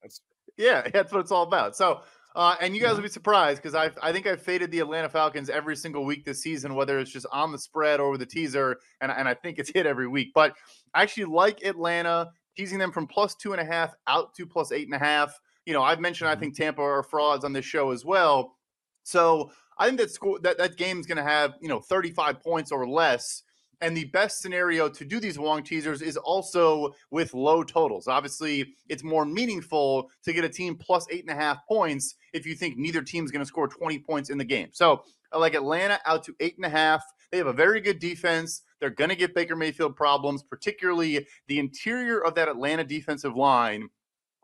That's, 0.01 0.21
yeah, 0.57 0.87
that's 0.93 1.11
what 1.11 1.19
it's 1.19 1.31
all 1.31 1.43
about. 1.43 1.75
So, 1.75 2.01
uh, 2.35 2.55
and 2.61 2.75
you 2.75 2.81
guys 2.81 2.95
will 2.95 3.03
be 3.03 3.09
surprised 3.09 3.61
because 3.61 3.75
I 3.75 3.91
I 4.01 4.13
think 4.13 4.25
I've 4.25 4.41
faded 4.41 4.71
the 4.71 4.79
Atlanta 4.79 5.09
Falcons 5.09 5.49
every 5.49 5.75
single 5.75 6.05
week 6.05 6.23
this 6.23 6.41
season, 6.41 6.75
whether 6.75 6.99
it's 6.99 7.11
just 7.11 7.25
on 7.31 7.51
the 7.51 7.57
spread 7.57 7.99
or 7.99 8.09
with 8.09 8.21
the 8.21 8.25
teaser, 8.25 8.77
and 9.01 9.11
and 9.11 9.27
I 9.27 9.33
think 9.33 9.59
it's 9.59 9.69
hit 9.69 9.85
every 9.85 10.07
week. 10.07 10.29
But 10.33 10.53
I 10.93 11.03
actually 11.03 11.25
like 11.25 11.63
Atlanta 11.63 12.31
teasing 12.55 12.79
them 12.79 12.91
from 12.91 13.07
plus 13.07 13.35
two 13.35 13.51
and 13.51 13.61
a 13.61 13.65
half 13.65 13.93
out 14.07 14.33
to 14.35 14.45
plus 14.45 14.71
eight 14.71 14.87
and 14.87 14.95
a 14.95 14.99
half. 14.99 15.37
You 15.65 15.73
know, 15.73 15.83
I've 15.83 15.99
mentioned 15.99 16.29
I 16.29 16.33
mm-hmm. 16.33 16.41
think 16.41 16.57
Tampa 16.57 16.81
are 16.81 17.03
frauds 17.03 17.43
on 17.43 17.53
this 17.53 17.65
show 17.65 17.91
as 17.91 18.05
well. 18.05 18.55
So 19.03 19.51
I 19.77 19.87
think 19.87 19.99
that 19.99 20.11
score 20.11 20.39
that 20.39 20.57
that 20.57 20.77
game's 20.77 21.07
going 21.07 21.17
to 21.17 21.23
have 21.23 21.55
you 21.61 21.67
know 21.67 21.79
35 21.81 22.41
points 22.41 22.71
or 22.71 22.87
less. 22.87 23.43
And 23.81 23.97
the 23.97 24.05
best 24.05 24.41
scenario 24.41 24.87
to 24.89 25.03
do 25.03 25.19
these 25.19 25.39
Wong 25.39 25.63
teasers 25.63 26.03
is 26.03 26.15
also 26.15 26.93
with 27.09 27.33
low 27.33 27.63
totals. 27.63 28.07
Obviously, 28.07 28.75
it's 28.89 29.03
more 29.03 29.25
meaningful 29.25 30.11
to 30.23 30.33
get 30.33 30.43
a 30.43 30.49
team 30.49 30.75
plus 30.75 31.07
eight 31.09 31.21
and 31.21 31.31
a 31.31 31.41
half 31.41 31.65
points 31.67 32.15
if 32.31 32.45
you 32.45 32.53
think 32.53 32.77
neither 32.77 33.01
team's 33.01 33.31
going 33.31 33.41
to 33.41 33.45
score 33.45 33.67
20 33.67 33.97
points 33.99 34.29
in 34.29 34.37
the 34.37 34.45
game. 34.45 34.69
So 34.71 35.03
I 35.31 35.39
like 35.39 35.55
Atlanta 35.55 35.99
out 36.05 36.23
to 36.25 36.35
eight 36.39 36.57
and 36.57 36.65
a 36.65 36.69
half. 36.69 37.03
They 37.31 37.39
have 37.39 37.47
a 37.47 37.53
very 37.53 37.81
good 37.81 37.99
defense. 37.99 38.61
They're 38.79 38.91
going 38.91 39.09
to 39.09 39.15
get 39.15 39.33
Baker 39.33 39.55
Mayfield 39.55 39.95
problems, 39.95 40.43
particularly 40.43 41.25
the 41.47 41.57
interior 41.57 42.23
of 42.23 42.35
that 42.35 42.49
Atlanta 42.49 42.83
defensive 42.83 43.35
line 43.35 43.89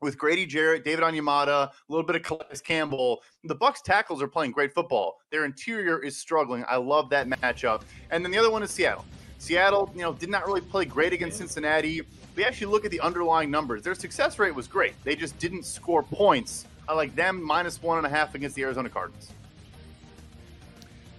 with 0.01 0.17
Grady 0.17 0.45
Jarrett, 0.45 0.83
David 0.83 1.03
Onyemata, 1.03 1.47
a 1.47 1.71
little 1.89 2.05
bit 2.05 2.15
of 2.15 2.23
Calais 2.23 2.61
Campbell. 2.63 3.21
The 3.43 3.55
Bucs 3.55 3.81
tackles 3.83 4.21
are 4.21 4.27
playing 4.27 4.51
great 4.51 4.73
football. 4.73 5.17
Their 5.31 5.45
interior 5.45 5.99
is 6.03 6.17
struggling. 6.17 6.63
I 6.69 6.77
love 6.77 7.09
that 7.09 7.27
matchup. 7.27 7.81
And 8.11 8.23
then 8.23 8.31
the 8.31 8.37
other 8.37 8.51
one 8.51 8.63
is 8.63 8.71
Seattle. 8.71 9.05
Seattle, 9.39 9.91
you 9.95 10.01
know, 10.01 10.13
did 10.13 10.29
not 10.29 10.45
really 10.45 10.61
play 10.61 10.85
great 10.85 11.13
against 11.13 11.37
Cincinnati. 11.37 12.01
We 12.35 12.43
actually 12.43 12.67
look 12.67 12.85
at 12.85 12.91
the 12.91 12.99
underlying 12.99 13.49
numbers. 13.49 13.83
Their 13.83 13.95
success 13.95 14.37
rate 14.39 14.53
was 14.53 14.67
great. 14.67 14.93
They 15.03 15.15
just 15.15 15.37
didn't 15.39 15.63
score 15.63 16.03
points. 16.03 16.65
I 16.87 16.93
like 16.93 17.15
them 17.15 17.41
minus 17.43 17.81
one 17.81 17.97
and 17.97 18.07
a 18.07 18.09
half 18.09 18.35
against 18.35 18.55
the 18.55 18.63
Arizona 18.63 18.89
Cardinals. 18.89 19.31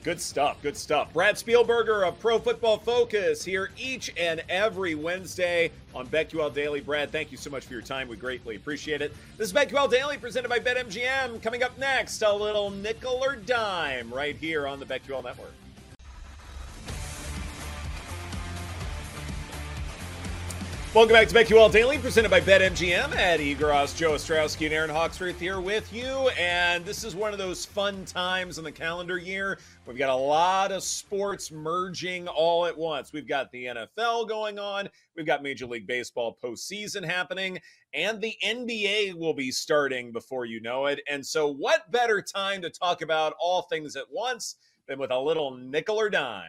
Good 0.05 0.21
stuff. 0.21 0.63
Good 0.63 0.77
stuff. 0.77 1.13
Brad 1.13 1.35
Spielberger 1.35 2.07
of 2.07 2.19
Pro 2.21 2.39
Football 2.39 2.79
Focus 2.79 3.45
here 3.45 3.71
each 3.77 4.13
and 4.17 4.43
every 4.49 4.95
Wednesday 4.95 5.73
on 5.95 6.07
BetQL 6.07 6.55
Daily. 6.55 6.81
Brad, 6.81 7.11
thank 7.11 7.33
you 7.33 7.37
so 7.37 7.51
much 7.51 7.67
for 7.67 7.73
your 7.73 7.83
time. 7.83 8.09
We 8.09 8.17
greatly 8.17 8.57
appreciate 8.57 9.03
it. 9.03 9.13
This 9.37 9.49
is 9.49 9.53
BetQL 9.53 9.91
Daily 9.91 10.17
presented 10.17 10.49
by 10.49 10.61
BetMGM. 10.61 11.43
Coming 11.43 11.63
up 11.63 11.77
next, 11.79 12.23
a 12.23 12.33
little 12.33 12.71
nickel 12.71 13.21
or 13.23 13.37
dime 13.37 14.13
right 14.15 14.37
here 14.37 14.67
on 14.67 14.81
the 14.81 14.87
BetQL 14.87 15.25
Network. 15.25 15.53
Welcome 20.95 21.13
back 21.13 21.29
to 21.29 21.35
BetQL 21.35 21.71
Daily, 21.71 21.99
presented 21.99 22.31
by 22.31 22.41
BetMGM. 22.41 23.15
Eddie 23.15 23.55
Gross, 23.55 23.93
Joe 23.93 24.13
Ostrowski, 24.13 24.65
and 24.65 24.73
Aaron 24.73 24.89
Hawksworth 24.89 25.39
here 25.39 25.61
with 25.61 25.93
you. 25.93 26.31
And 26.39 26.83
this 26.83 27.05
is 27.05 27.15
one 27.15 27.33
of 27.33 27.39
those 27.39 27.67
fun 27.67 28.07
times 28.07 28.57
in 28.57 28.65
the 28.65 28.73
calendar 28.73 29.19
year. 29.19 29.59
We've 29.87 29.99
got 29.99 30.09
a 30.09 30.15
lot 30.15 30.73
of 30.73 30.83
sports 30.83 31.53
merging 31.53 32.27
all 32.27 32.65
at 32.65 32.77
once. 32.77 33.13
We've 33.13 33.29
got 33.29 33.53
the 33.53 33.67
NFL 33.67 34.31
going 34.31 34.59
on, 34.59 34.89
we've 35.15 35.27
got 35.27 35.43
Major 35.43 35.67
League 35.67 35.87
Baseball 35.87 36.39
postseason 36.43 37.05
happening, 37.05 37.59
and 37.93 38.19
the 38.19 38.35
NBA 38.43 39.13
will 39.13 39.35
be 39.35 39.51
starting 39.51 40.11
before 40.11 40.47
you 40.47 40.59
know 40.63 40.87
it. 40.87 41.01
And 41.09 41.25
so, 41.25 41.53
what 41.53 41.93
better 41.93 42.23
time 42.23 42.63
to 42.63 42.71
talk 42.71 43.03
about 43.03 43.35
all 43.39 43.63
things 43.63 43.95
at 43.95 44.07
once 44.11 44.57
than 44.87 44.99
with 44.99 45.11
a 45.11 45.21
little 45.21 45.55
nickel 45.55 46.01
or 46.01 46.09
dime? 46.09 46.47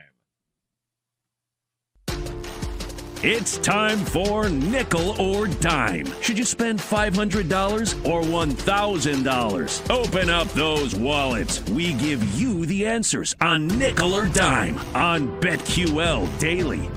It's 3.21 3.57
time 3.57 3.97
for 3.97 4.47
Nickel 4.47 5.21
or 5.21 5.47
Dime. 5.47 6.05
Should 6.21 6.37
you 6.37 6.45
spend 6.45 6.79
$500 6.79 8.05
or 8.05 8.21
$1,000? 8.21 9.89
Open 9.89 10.29
up 10.29 10.47
those 10.53 10.95
wallets. 10.95 11.61
We 11.71 11.95
give 11.95 12.23
you 12.39 12.65
the 12.65 12.85
answers 12.85 13.35
on 13.41 13.67
Nickel 13.77 14.13
or 14.13 14.27
Dime 14.29 14.77
on 14.95 15.37
BetQL 15.41 16.39
Daily. 16.39 16.89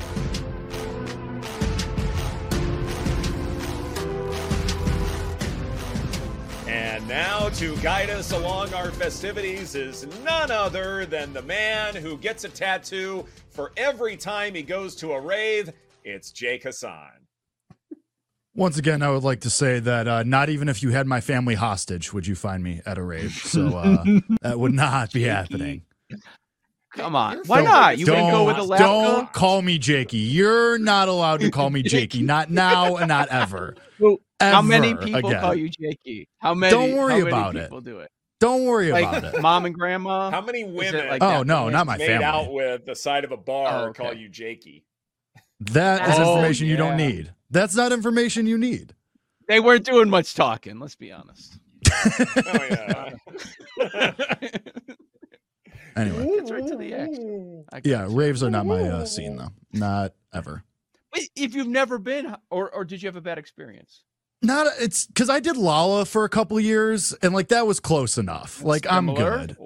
And 6.69 7.09
now 7.09 7.49
to 7.49 7.77
guide 7.79 8.11
us 8.11 8.31
along 8.31 8.73
our 8.75 8.93
festivities 8.93 9.75
is 9.75 10.07
none 10.23 10.53
other 10.53 11.05
than 11.05 11.33
the 11.33 11.43
man 11.43 11.97
who 11.97 12.17
gets 12.17 12.45
a 12.45 12.49
tattoo 12.49 13.27
for 13.51 13.73
every 13.77 14.17
time 14.17 14.55
he 14.55 14.63
goes 14.63 14.95
to 14.95 15.15
a 15.15 15.21
rave 15.21 15.73
it's 16.05 16.31
Jake 16.33 16.63
Hassan. 16.65 17.11
Once 18.55 18.77
again, 18.77 19.03
I 19.03 19.11
would 19.11 19.23
like 19.25 19.41
to 19.41 19.51
say 19.51 19.79
that 19.81 20.07
uh, 20.07 20.23
not 20.25 20.51
even 20.51 20.69
if 20.69 20.83
you 20.83 20.91
had 20.91 21.07
my 21.07 21.23
family 21.23 21.55
hostage 21.55 22.13
would 22.13 22.27
you 22.27 22.35
find 22.35 22.63
me 22.63 22.83
at 22.85 22.99
a 22.99 23.03
rave. 23.03 23.33
So 23.33 23.69
uh, 23.79 24.05
that 24.43 24.59
would 24.59 24.75
not 24.75 25.11
be 25.13 25.23
happening. 25.23 25.83
Come 26.95 27.17
on. 27.17 27.39
Why 27.47 27.63
not? 27.63 27.97
You 27.97 28.05
don't, 28.05 28.17
can 28.17 28.31
go 28.31 28.45
with 28.45 28.59
a 28.59 28.63
lap 28.63 28.79
Don't 28.81 29.33
call 29.33 29.63
me 29.63 29.79
Jakey. 29.79 30.19
You're 30.19 30.77
not 30.79 31.09
allowed 31.09 31.41
to 31.41 31.51
call 31.51 31.71
me 31.71 31.83
Jakey. 31.85 32.21
Not 32.23 32.51
now 32.51 32.97
and 32.97 33.09
not 33.09 33.29
ever. 33.31 33.75
How 34.39 34.61
many 34.61 34.95
people 34.97 35.31
again. 35.31 35.41
call 35.41 35.55
you 35.55 35.71
Jakey? 35.71 36.29
How 36.39 36.53
many? 36.53 36.73
Don't 36.73 36.93
worry 36.95 37.19
many 37.21 37.29
about 37.31 37.57
it. 37.57 37.63
people 37.63 37.81
do 37.81 38.01
it? 38.01 38.11
Don't 38.41 38.65
worry 38.65 38.91
Like 38.93 39.07
about 39.07 39.35
it. 39.37 39.41
mom 39.41 39.65
and 39.65 39.75
grandma. 39.75 40.29
How 40.31 40.41
many 40.43 40.65
women? 40.65 41.09
like 41.09 41.23
Oh, 41.23 41.43
no, 41.45 41.71
not 41.71 41.87
my 41.87 41.97
made 41.97 42.09
family. 42.09 42.25
out 42.25 42.53
with 42.53 42.85
the 42.85 42.95
side 42.97 43.25
of 43.25 43.31
a 43.33 43.37
bar 43.37 43.69
Oh, 43.85 43.89
okay. 43.91 44.03
call 44.03 44.13
you 44.13 44.29
Jakey. 44.29 44.85
That 45.71 46.09
is 46.09 46.19
Oh, 46.19 46.35
information 46.37 46.67
you 46.67 46.77
don't 46.77 46.97
need. 46.97 47.33
That's 47.51 47.75
not 47.75 47.93
information 47.93 48.47
you 48.47 48.59
need. 48.59 48.95
They 49.49 49.61
weren't 49.61 49.85
doing 49.85 50.09
much 50.11 50.35
talking. 50.35 50.79
Let's 50.79 50.95
be 50.97 51.13
honest. 51.13 51.59
Oh 52.07 52.67
yeah. 52.71 53.13
Anyway, 55.95 56.27
Gets 56.39 56.51
right 56.51 56.67
to 56.67 56.77
the 56.77 56.95
action. 56.95 57.65
Yeah, 57.85 58.07
raves 58.09 58.43
are 58.43 58.51
not 58.51 58.65
my 58.67 58.83
uh, 58.83 59.05
scene 59.05 59.37
though. 59.37 59.51
Not 59.73 60.15
ever. 60.33 60.65
If 61.37 61.55
you've 61.55 61.69
never 61.69 61.99
been, 61.99 62.35
or 62.51 62.71
or 62.71 62.85
did 62.85 63.03
you 63.03 63.09
have 63.09 63.17
a 63.17 63.21
bad 63.21 63.37
experience? 63.37 64.05
Not 64.41 64.69
it's 64.81 65.07
because 65.07 65.29
I 65.29 65.39
did 65.41 65.57
Lolla 65.59 66.07
for 66.07 66.25
a 66.25 66.29
couple 66.31 66.59
years 66.59 67.13
and 67.23 67.35
like 67.35 67.49
that 67.49 67.67
was 67.67 67.79
close 67.79 68.17
enough. 68.17 68.63
Like 68.63 68.87
I'm 68.91 69.07
Similar? 69.09 69.47
good. 69.47 69.57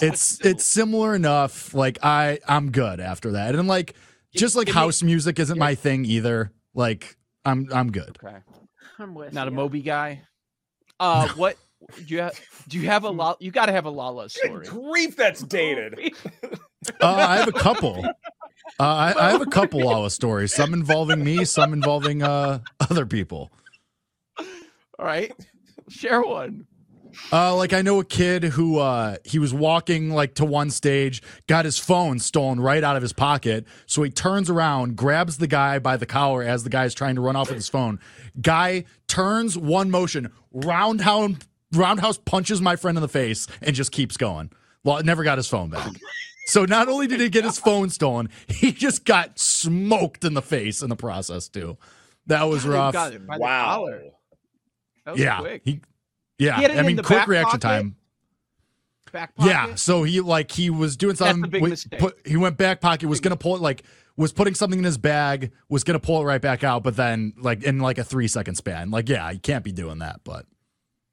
It's 0.00 0.40
it's 0.44 0.64
similar 0.64 1.14
enough. 1.16 1.74
Like 1.74 1.98
I 2.02 2.38
I'm 2.46 2.70
good 2.70 3.00
after 3.00 3.32
that. 3.32 3.54
And 3.56 3.66
like 3.66 3.94
just 4.34 4.56
like 4.56 4.66
give 4.66 4.74
me- 4.74 4.80
house 4.80 5.02
music 5.02 5.38
isn't 5.38 5.58
my 5.58 5.74
thing 5.74 6.04
either. 6.04 6.52
Like 6.74 7.16
I'm 7.44 7.68
I'm 7.72 7.90
good. 7.92 8.18
Okay. 8.24 8.36
I'm 8.98 9.14
with 9.14 9.32
Not 9.32 9.48
a 9.48 9.50
you. 9.50 9.56
Moby 9.56 9.82
guy. 9.82 10.22
Uh, 11.00 11.28
what 11.34 11.56
do 11.96 12.04
you 12.14 12.20
have? 12.20 12.40
Do 12.68 12.78
you 12.78 12.86
have 12.86 13.04
a 13.04 13.10
lot? 13.10 13.40
You 13.42 13.50
got 13.50 13.66
to 13.66 13.72
have 13.72 13.86
a 13.86 13.90
Lolla 13.90 14.28
story. 14.28 14.66
Grief, 14.66 15.16
that's 15.16 15.42
dated. 15.42 15.98
Uh, 17.00 17.06
I 17.16 17.36
have 17.36 17.46
a 17.46 17.52
couple. 17.52 18.04
Uh, 18.04 18.10
I, 18.80 19.14
I 19.16 19.30
have 19.30 19.40
a 19.40 19.46
couple 19.46 19.78
Lolla 19.84 20.10
stories. 20.10 20.52
Some 20.52 20.74
involving 20.74 21.22
me, 21.22 21.44
some 21.44 21.72
involving 21.72 22.24
uh 22.24 22.58
other 22.80 23.06
people. 23.06 23.52
All 24.38 24.46
right, 25.06 25.32
share 25.88 26.22
one. 26.22 26.66
Uh, 27.32 27.54
like 27.56 27.72
I 27.72 27.82
know 27.82 28.00
a 28.00 28.04
kid 28.04 28.44
who 28.44 28.78
uh, 28.78 29.16
he 29.24 29.38
was 29.38 29.52
walking 29.54 30.10
like 30.10 30.34
to 30.34 30.44
one 30.44 30.70
stage, 30.70 31.22
got 31.46 31.64
his 31.64 31.78
phone 31.78 32.18
stolen 32.18 32.60
right 32.60 32.82
out 32.82 32.96
of 32.96 33.02
his 33.02 33.12
pocket. 33.12 33.66
So 33.86 34.02
he 34.02 34.10
turns 34.10 34.48
around, 34.50 34.96
grabs 34.96 35.38
the 35.38 35.46
guy 35.46 35.78
by 35.78 35.96
the 35.96 36.06
collar 36.06 36.42
as 36.42 36.64
the 36.64 36.70
guy's 36.70 36.94
trying 36.94 37.14
to 37.16 37.20
run 37.20 37.36
off 37.36 37.48
with 37.48 37.56
his 37.56 37.68
phone. 37.68 38.00
Guy 38.40 38.84
turns 39.08 39.56
one 39.58 39.90
motion, 39.90 40.32
roundhouse 40.52 41.36
roundhouse 41.74 42.18
punches 42.18 42.60
my 42.60 42.76
friend 42.76 42.98
in 42.98 43.02
the 43.02 43.08
face, 43.08 43.46
and 43.62 43.74
just 43.74 43.92
keeps 43.92 44.16
going. 44.16 44.50
Well, 44.84 45.02
never 45.02 45.24
got 45.24 45.38
his 45.38 45.48
phone 45.48 45.70
back. 45.70 45.90
So 46.46 46.64
not 46.64 46.88
only 46.88 47.06
did 47.06 47.20
he 47.20 47.28
get 47.28 47.44
his 47.44 47.58
phone 47.58 47.88
stolen, 47.88 48.28
he 48.48 48.72
just 48.72 49.04
got 49.04 49.38
smoked 49.38 50.24
in 50.24 50.34
the 50.34 50.42
face 50.42 50.82
in 50.82 50.88
the 50.90 50.96
process 50.96 51.48
too. 51.48 51.78
That 52.26 52.42
was 52.44 52.66
rough. 52.66 52.92
got 52.92 53.12
it 53.12 53.26
by 53.26 53.36
the 53.36 53.40
Wow. 53.42 53.64
collar. 53.76 54.02
That 55.06 55.12
was 55.12 55.20
Yeah, 55.20 55.38
quick. 55.40 55.62
he, 55.64 55.80
yeah. 56.42 56.56
He 56.56 56.62
had 56.62 56.70
it 56.72 56.78
I 56.78 56.82
mean, 56.82 56.96
the 56.96 57.02
quick 57.02 57.20
back 57.20 57.28
reaction 57.28 57.60
pocket? 57.60 57.62
time. 57.62 57.96
Back 59.12 59.34
pocket. 59.34 59.48
Yeah, 59.50 59.74
so 59.74 60.02
he 60.04 60.20
like 60.20 60.50
he 60.50 60.70
was 60.70 60.96
doing 60.96 61.10
That's 61.14 61.18
the 61.20 61.26
something. 61.26 61.50
big 61.50 61.60
wi- 61.60 61.70
mistake. 61.70 62.00
put, 62.00 62.26
he 62.26 62.36
went 62.36 62.56
back 62.56 62.80
pocket, 62.80 63.08
was 63.08 63.20
gonna 63.20 63.36
pull 63.36 63.54
it 63.56 63.62
like 63.62 63.82
was 64.16 64.32
putting 64.32 64.54
something 64.54 64.78
in 64.78 64.84
his 64.84 64.98
bag, 64.98 65.52
was 65.68 65.84
gonna 65.84 65.98
pull 66.00 66.20
it 66.22 66.24
right 66.24 66.40
back 66.40 66.64
out, 66.64 66.82
but 66.82 66.96
then 66.96 67.34
like 67.38 67.62
in 67.62 67.78
like 67.78 67.98
a 67.98 68.04
three 68.04 68.28
second 68.28 68.54
span. 68.56 68.90
Like, 68.90 69.08
yeah, 69.08 69.30
you 69.30 69.38
can't 69.38 69.64
be 69.64 69.72
doing 69.72 69.98
that. 69.98 70.20
But 70.24 70.46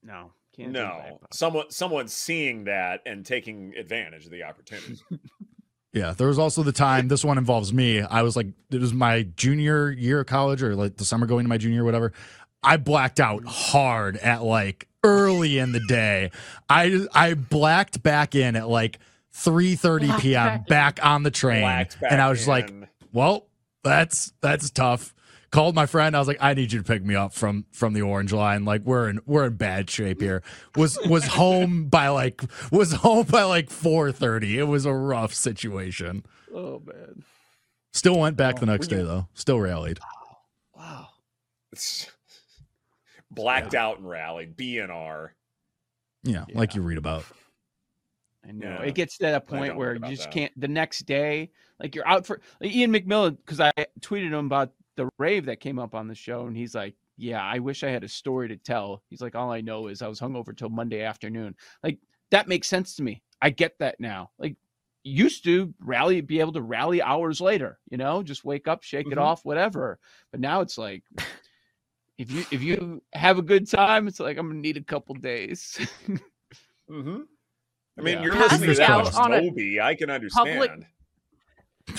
No, 0.04 0.32
can't 0.56 0.72
No, 0.72 1.20
someone 1.32 1.70
someone 1.72 2.08
seeing 2.08 2.66
that 2.66 3.02
and 3.06 3.26
taking 3.26 3.74
advantage 3.78 4.26
of 4.26 4.32
the 4.32 4.44
opportunity. 4.44 4.98
yeah, 5.94 6.14
there 6.14 6.28
was 6.28 6.40
also 6.40 6.64
the 6.64 6.72
time. 6.72 7.08
This 7.10 7.26
one 7.26 7.38
involves 7.38 7.74
me. 7.74 8.02
I 8.02 8.22
was 8.22 8.36
like, 8.38 8.48
it 8.72 8.80
was 8.80 8.94
my 8.94 9.24
junior 9.36 9.92
year 9.92 10.22
of 10.22 10.28
college 10.28 10.62
or 10.64 10.76
like 10.76 10.96
the 10.98 11.06
summer 11.06 11.26
going 11.26 11.44
to 11.46 11.50
my 11.50 11.58
junior, 11.58 11.84
whatever. 11.84 12.14
I 12.62 12.76
blacked 12.78 13.20
out 13.22 13.46
hard 13.46 14.18
at 14.18 14.44
like 14.44 14.88
early 15.04 15.58
in 15.58 15.72
the 15.72 15.80
day. 15.88 16.32
I 16.70 17.06
I 17.14 17.34
blacked 17.34 18.04
back 18.04 18.36
in 18.36 18.56
at 18.56 18.68
like 18.70 19.00
3:30 19.36 20.08
Blacked 20.08 20.22
p.m. 20.22 20.64
back 20.68 21.00
on 21.06 21.24
the 21.24 21.32
train, 21.32 21.62
Blacked 21.62 21.98
and 22.02 22.22
I 22.22 22.26
back 22.26 22.30
was 22.30 22.48
like, 22.48 22.74
well, 23.14 23.48
that's 23.84 24.34
that's 24.42 24.70
tough. 24.70 25.14
Called 25.52 25.74
my 25.74 25.88
friend. 25.88 26.16
I 26.16 26.20
was 26.20 26.28
like, 26.28 26.38
I 26.40 26.54
need 26.54 26.72
you 26.72 26.78
to 26.80 26.86
pick 26.86 27.04
me 27.04 27.16
up 27.16 27.34
from 27.34 27.66
from 27.72 27.94
the 27.94 28.04
orange 28.04 28.32
line. 28.34 28.66
Like 28.66 28.84
we're 28.84 29.10
in 29.10 29.20
we're 29.26 29.46
in 29.46 29.56
bad 29.56 29.90
shape 29.90 30.22
here. 30.22 30.44
Was 30.76 31.00
was 31.08 31.26
home 31.26 31.86
by 31.90 32.10
like 32.10 32.42
was 32.72 32.94
home 32.94 33.26
by 33.26 33.44
like 33.44 33.72
four 33.72 34.12
thirty. 34.12 34.60
It 34.60 34.66
was 34.66 34.86
a 34.86 34.94
rough 34.94 35.34
situation. 35.34 36.24
Oh 36.54 36.84
man. 36.86 37.24
Still 37.94 38.20
went 38.20 38.38
back 38.38 38.58
the 38.58 38.62
Oh, 38.64 38.66
next 38.66 38.90
day 38.90 39.02
though. 39.02 39.28
Still 39.34 39.60
rallied. 39.60 40.00
Wow. 40.76 41.08
Blacked 43.32 43.76
out 43.76 43.98
and 44.00 44.10
rallied. 44.10 44.56
BNR. 44.58 45.30
Yeah, 46.24 46.46
like 46.54 46.76
you 46.76 46.82
read 46.82 46.98
about. 46.98 47.26
I 48.48 48.52
know 48.52 48.68
Yeah. 48.68 48.82
it 48.84 48.96
gets 48.96 49.18
to 49.18 49.26
that 49.26 49.48
point 49.48 49.76
where 49.76 49.94
you 49.96 50.00
just 50.02 50.24
that. 50.24 50.32
can't. 50.34 50.60
The 50.60 50.68
next 50.68 51.02
day, 51.06 51.52
like 51.80 51.94
you're 51.96 52.08
out 52.08 52.26
for 52.26 52.42
like 52.62 52.72
Ian 52.72 52.92
McMillan, 52.94 53.38
because 53.38 53.60
I 53.60 53.72
tweeted 54.00 54.28
him 54.28 54.46
about 54.46 54.74
the 54.96 55.10
rave 55.18 55.46
that 55.46 55.60
came 55.60 55.78
up 55.80 55.94
on 55.96 56.08
the 56.08 56.16
show, 56.16 56.48
and 56.48 56.56
he's 56.58 56.74
like, 56.76 56.96
"Yeah, 57.18 57.44
I 57.44 57.60
wish 57.60 57.84
I 57.84 57.90
had 57.90 58.04
a 58.04 58.08
story 58.08 58.48
to 58.50 58.58
tell." 58.58 59.04
He's 59.10 59.22
like, 59.22 59.36
"All 59.36 59.52
I 59.52 59.62
know 59.62 59.88
is 59.88 60.02
I 60.02 60.08
was 60.08 60.20
hungover 60.20 60.56
till 60.56 60.70
Monday 60.70 61.04
afternoon." 61.04 61.56
Like 61.84 62.00
that 62.32 62.48
makes 62.48 62.68
sense 62.68 62.96
to 62.96 63.04
me. 63.04 63.22
I 63.42 63.50
get 63.52 63.78
that 63.80 64.00
now. 64.00 64.32
Like 64.40 64.56
used 65.04 65.44
to 65.46 65.74
rally, 65.80 66.20
be 66.22 66.40
able 66.42 66.52
to 66.54 66.62
rally 66.62 67.02
hours 67.02 67.40
later. 67.40 67.80
You 67.90 67.98
know, 67.98 68.24
just 68.24 68.44
wake 68.44 68.68
up, 68.68 68.84
shake 68.84 69.08
it 69.08 69.18
Mhm. 69.18 69.22
off, 69.22 69.46
whatever. 69.46 70.00
But 70.32 70.40
now 70.42 70.62
it's 70.62 70.78
like. 70.78 71.04
If 72.20 72.30
you 72.32 72.46
if 72.52 72.62
you 72.62 73.02
have 73.14 73.40
a 73.40 73.42
good 73.42 73.68
time, 73.68 74.08
it's 74.08 74.20
like 74.20 74.38
I'm 74.38 74.48
gonna 74.50 74.60
need 74.60 74.78
a 74.78 74.84
couple 74.84 75.16
days. 75.16 75.80
Mm-hmm. 76.90 77.22
I 77.98 78.02
mean, 78.02 78.18
Yeah. 78.18 78.24
you're 78.24 78.34
Passing 78.34 78.68
listening 78.68 78.76
to 78.76 78.80
that 78.80 78.90
out 78.90 79.16
on 79.16 79.32
Moby. 79.32 79.80
I 79.80 79.94
can 79.96 80.10
understand. 80.10 80.86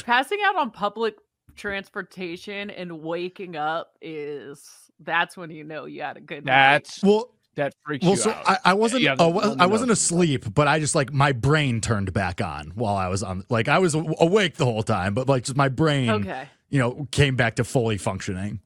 Passing 0.04 0.38
out 0.44 0.56
on 0.56 0.70
public 0.72 1.14
transportation 1.56 2.70
and 2.70 3.00
waking 3.02 3.56
up 3.56 3.96
is 4.02 4.68
that's 5.00 5.36
when 5.36 5.50
you 5.50 5.64
know 5.64 5.84
you 5.86 6.02
had 6.02 6.16
a 6.16 6.20
good 6.20 6.44
night. 6.44 6.72
That's 6.84 7.02
Well, 7.02 7.30
that 7.54 7.74
freaks 7.84 8.02
well, 8.04 8.12
you 8.14 8.18
so 8.20 8.30
out. 8.30 8.48
I, 8.48 8.58
I 8.66 8.74
wasn't 8.74 9.02
Yeah, 9.02 9.12
I, 9.12 9.16
the 9.16 9.28
was, 9.28 9.44
I 9.44 9.48
loneliness. 9.48 9.70
wasn't 9.70 9.90
asleep, 9.92 10.54
but 10.54 10.68
I 10.68 10.78
just 10.80 10.94
like 10.94 11.12
my 11.12 11.32
brain 11.32 11.80
turned 11.80 12.12
back 12.12 12.40
on 12.40 12.72
while 12.74 12.96
I 12.96 13.08
was 13.08 13.22
on. 13.22 13.44
Like 13.48 13.68
I 13.68 13.78
was 13.78 13.94
awake 13.94 14.56
the 14.56 14.64
whole 14.66 14.82
time, 14.82 15.14
but 15.14 15.28
like 15.28 15.44
just 15.44 15.56
my 15.56 15.68
brain, 15.68 16.10
Okay. 16.10 16.48
you 16.68 16.78
know, 16.78 17.06
came 17.10 17.36
back 17.36 17.56
to 17.56 17.64
fully 17.64 17.96
functioning. 17.98 18.60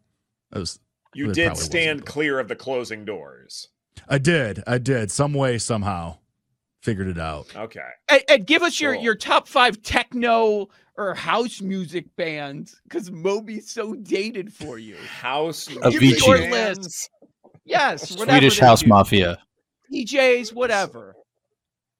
I 0.52 0.58
was. 0.58 0.78
You 1.14 1.32
did 1.32 1.56
stand 1.56 2.04
clear 2.06 2.38
of 2.38 2.48
the 2.48 2.56
closing 2.56 3.04
doors. 3.04 3.68
I 4.08 4.18
did. 4.18 4.62
I 4.66 4.78
did. 4.78 5.10
Some 5.10 5.32
way, 5.34 5.58
somehow, 5.58 6.18
figured 6.82 7.08
it 7.08 7.18
out. 7.18 7.54
Okay. 7.56 7.80
And, 8.08 8.22
Ed, 8.28 8.46
give 8.46 8.62
us 8.62 8.80
your 8.80 8.94
Cool. 8.94 9.02
your 9.04 9.14
top 9.14 9.48
five 9.48 9.82
techno 9.82 10.68
or 10.96 11.14
house 11.14 11.60
music 11.60 12.06
bands 12.16 12.80
because 12.84 13.10
Moby's 13.10 13.70
so 13.70 13.94
dated 13.94 14.52
for 14.52 14.78
you. 14.78 14.96
House 14.96 15.68
Give 15.68 16.00
me 16.00 16.16
your 16.18 16.38
list. 16.50 17.10
Yes, 17.64 18.10
Swedish 18.10 18.58
House. 18.58 18.84
Mafia. 18.84 19.38
DJs, 19.92 20.52
whatever. 20.52 21.14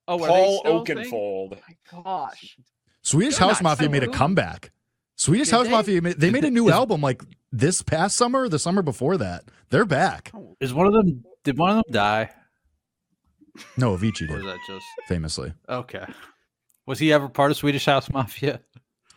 Oh, 0.07 0.23
are 0.23 0.29
Paul 0.29 0.59
still 0.59 0.83
a 0.83 0.85
thing? 0.85 0.97
Oakenfold. 0.97 1.59
My 1.93 2.03
gosh, 2.03 2.57
Swedish 3.03 3.37
They're 3.39 3.49
House 3.49 3.62
not 3.62 3.79
Mafia 3.79 3.89
made 3.89 4.03
a 4.03 4.09
comeback. 4.09 4.71
Swedish 5.17 5.49
Did 5.49 5.55
House 5.55 5.67
they? 5.67 5.71
Mafia, 5.73 6.03
ma- 6.03 6.12
they 6.19 6.31
made 6.31 6.45
a 6.45 6.51
new 6.51 6.71
album 6.71 7.01
like 7.01 7.23
this 7.59 7.82
past 7.82 8.16
summer, 8.16 8.42
or 8.42 8.48
the 8.48 8.59
summer 8.59 8.82
before 8.82 9.16
that. 9.18 9.44
They're 9.70 9.84
back. 9.84 10.32
Is 10.61 10.74
one 10.74 10.86
of 10.86 10.92
them? 10.92 11.24
Did 11.44 11.59
one 11.59 11.70
of 11.70 11.76
them 11.76 11.92
die? 11.92 12.30
No, 13.76 13.96
Avicii 13.96 14.26
did 14.26 14.30
is 14.32 14.42
that 14.42 14.59
just 14.66 14.84
famously. 15.07 15.52
okay? 15.68 16.07
Was 16.86 16.98
he 16.98 17.12
ever 17.12 17.28
part 17.28 17.50
of 17.50 17.57
Swedish 17.57 17.86
House 17.86 18.11
Mafia? 18.11 18.61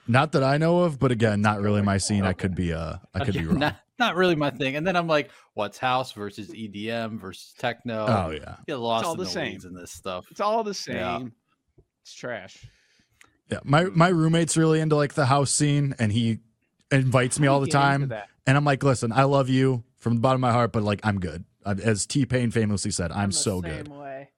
Not 0.08 0.32
that 0.34 0.44
I 0.44 0.58
know 0.58 0.84
of, 0.84 1.00
but 1.00 1.12
again, 1.12 1.42
not 1.42 1.60
really 1.60 1.82
my 1.82 1.98
scene. 1.98 2.24
I 2.24 2.34
could 2.34 2.56
be 2.56 2.72
uh 2.72 2.98
I 3.14 3.26
could 3.26 3.34
be 3.34 3.46
wrong. 3.46 3.60
Not, 3.60 3.76
not 4.00 4.16
really 4.16 4.36
my 4.36 4.52
thing. 4.52 4.76
And 4.76 4.86
then 4.86 4.96
I'm 4.96 5.08
like, 5.08 5.32
what's 5.54 5.78
house 5.78 6.12
versus 6.14 6.50
EDM 6.50 7.20
versus 7.20 7.54
techno? 7.58 8.06
Oh 8.08 8.30
yeah. 8.30 8.56
Get 8.68 8.78
lost 8.78 9.06
all 9.06 9.14
in 9.14 9.18
the 9.18 9.26
the, 9.26 9.30
same. 9.30 9.52
weeds 9.54 9.66
in 9.66 9.74
this 9.74 9.92
stuff. 9.92 10.28
it's 10.32 10.40
all 10.40 10.64
the 10.64 10.74
same. 10.74 10.96
Yeah. 10.96 11.24
It's 12.04 12.14
trash. 12.14 12.66
Yeah. 13.52 13.60
My 13.64 13.86
my 13.86 14.10
roommate's 14.10 14.56
really 14.56 14.80
into 14.80 14.96
like 14.96 15.14
the 15.14 15.26
house 15.26 15.52
scene 15.52 15.96
and 16.00 16.12
he 16.12 16.40
invites 16.92 17.40
me 17.40 17.48
all 17.48 17.60
the 17.60 17.68
you 17.68 17.72
get 17.74 17.94
into 17.96 18.08
time. 18.08 18.24
And 18.46 18.58
I'm 18.58 18.64
like, 18.66 18.84
listen, 18.84 19.12
I 19.12 19.24
love 19.24 19.50
you 19.50 19.84
from 19.98 20.16
the 20.16 20.20
bottom 20.22 20.44
of 20.44 20.48
my 20.48 20.54
heart, 20.54 20.72
but 20.72 20.84
like 20.84 21.00
I'm 21.04 21.20
good. 21.20 21.44
As 21.66 22.06
T 22.06 22.26
Pain 22.26 22.50
famously 22.52 22.92
said, 22.92 23.12
I'm 23.12 23.30
the 23.30 23.36
so 23.36 23.62
same 23.62 23.72
good. 23.72 23.88
Way. 23.90 24.30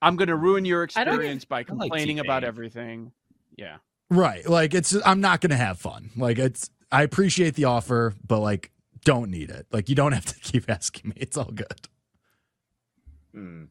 I'm 0.00 0.16
gonna 0.16 0.36
ruin 0.36 0.64
your 0.64 0.82
experience 0.84 1.44
by 1.44 1.58
like 1.58 1.66
complaining 1.66 2.18
about 2.20 2.44
everything. 2.44 3.12
Yeah. 3.56 3.78
Right. 4.10 4.48
Like 4.48 4.74
it's 4.74 4.94
I'm 5.04 5.20
not 5.20 5.40
gonna 5.40 5.56
have 5.56 5.78
fun. 5.78 6.10
Like 6.16 6.38
it's 6.38 6.70
I 6.90 7.02
appreciate 7.02 7.54
the 7.54 7.64
offer, 7.64 8.14
but 8.26 8.38
like 8.40 8.70
don't 9.04 9.30
need 9.30 9.50
it. 9.50 9.66
Like 9.72 9.88
you 9.88 9.94
don't 9.96 10.12
have 10.12 10.26
to 10.26 10.34
keep 10.40 10.70
asking 10.70 11.10
me. 11.10 11.16
It's 11.18 11.36
all 11.36 11.50
good. 11.52 11.88
Hmm, 13.34 13.64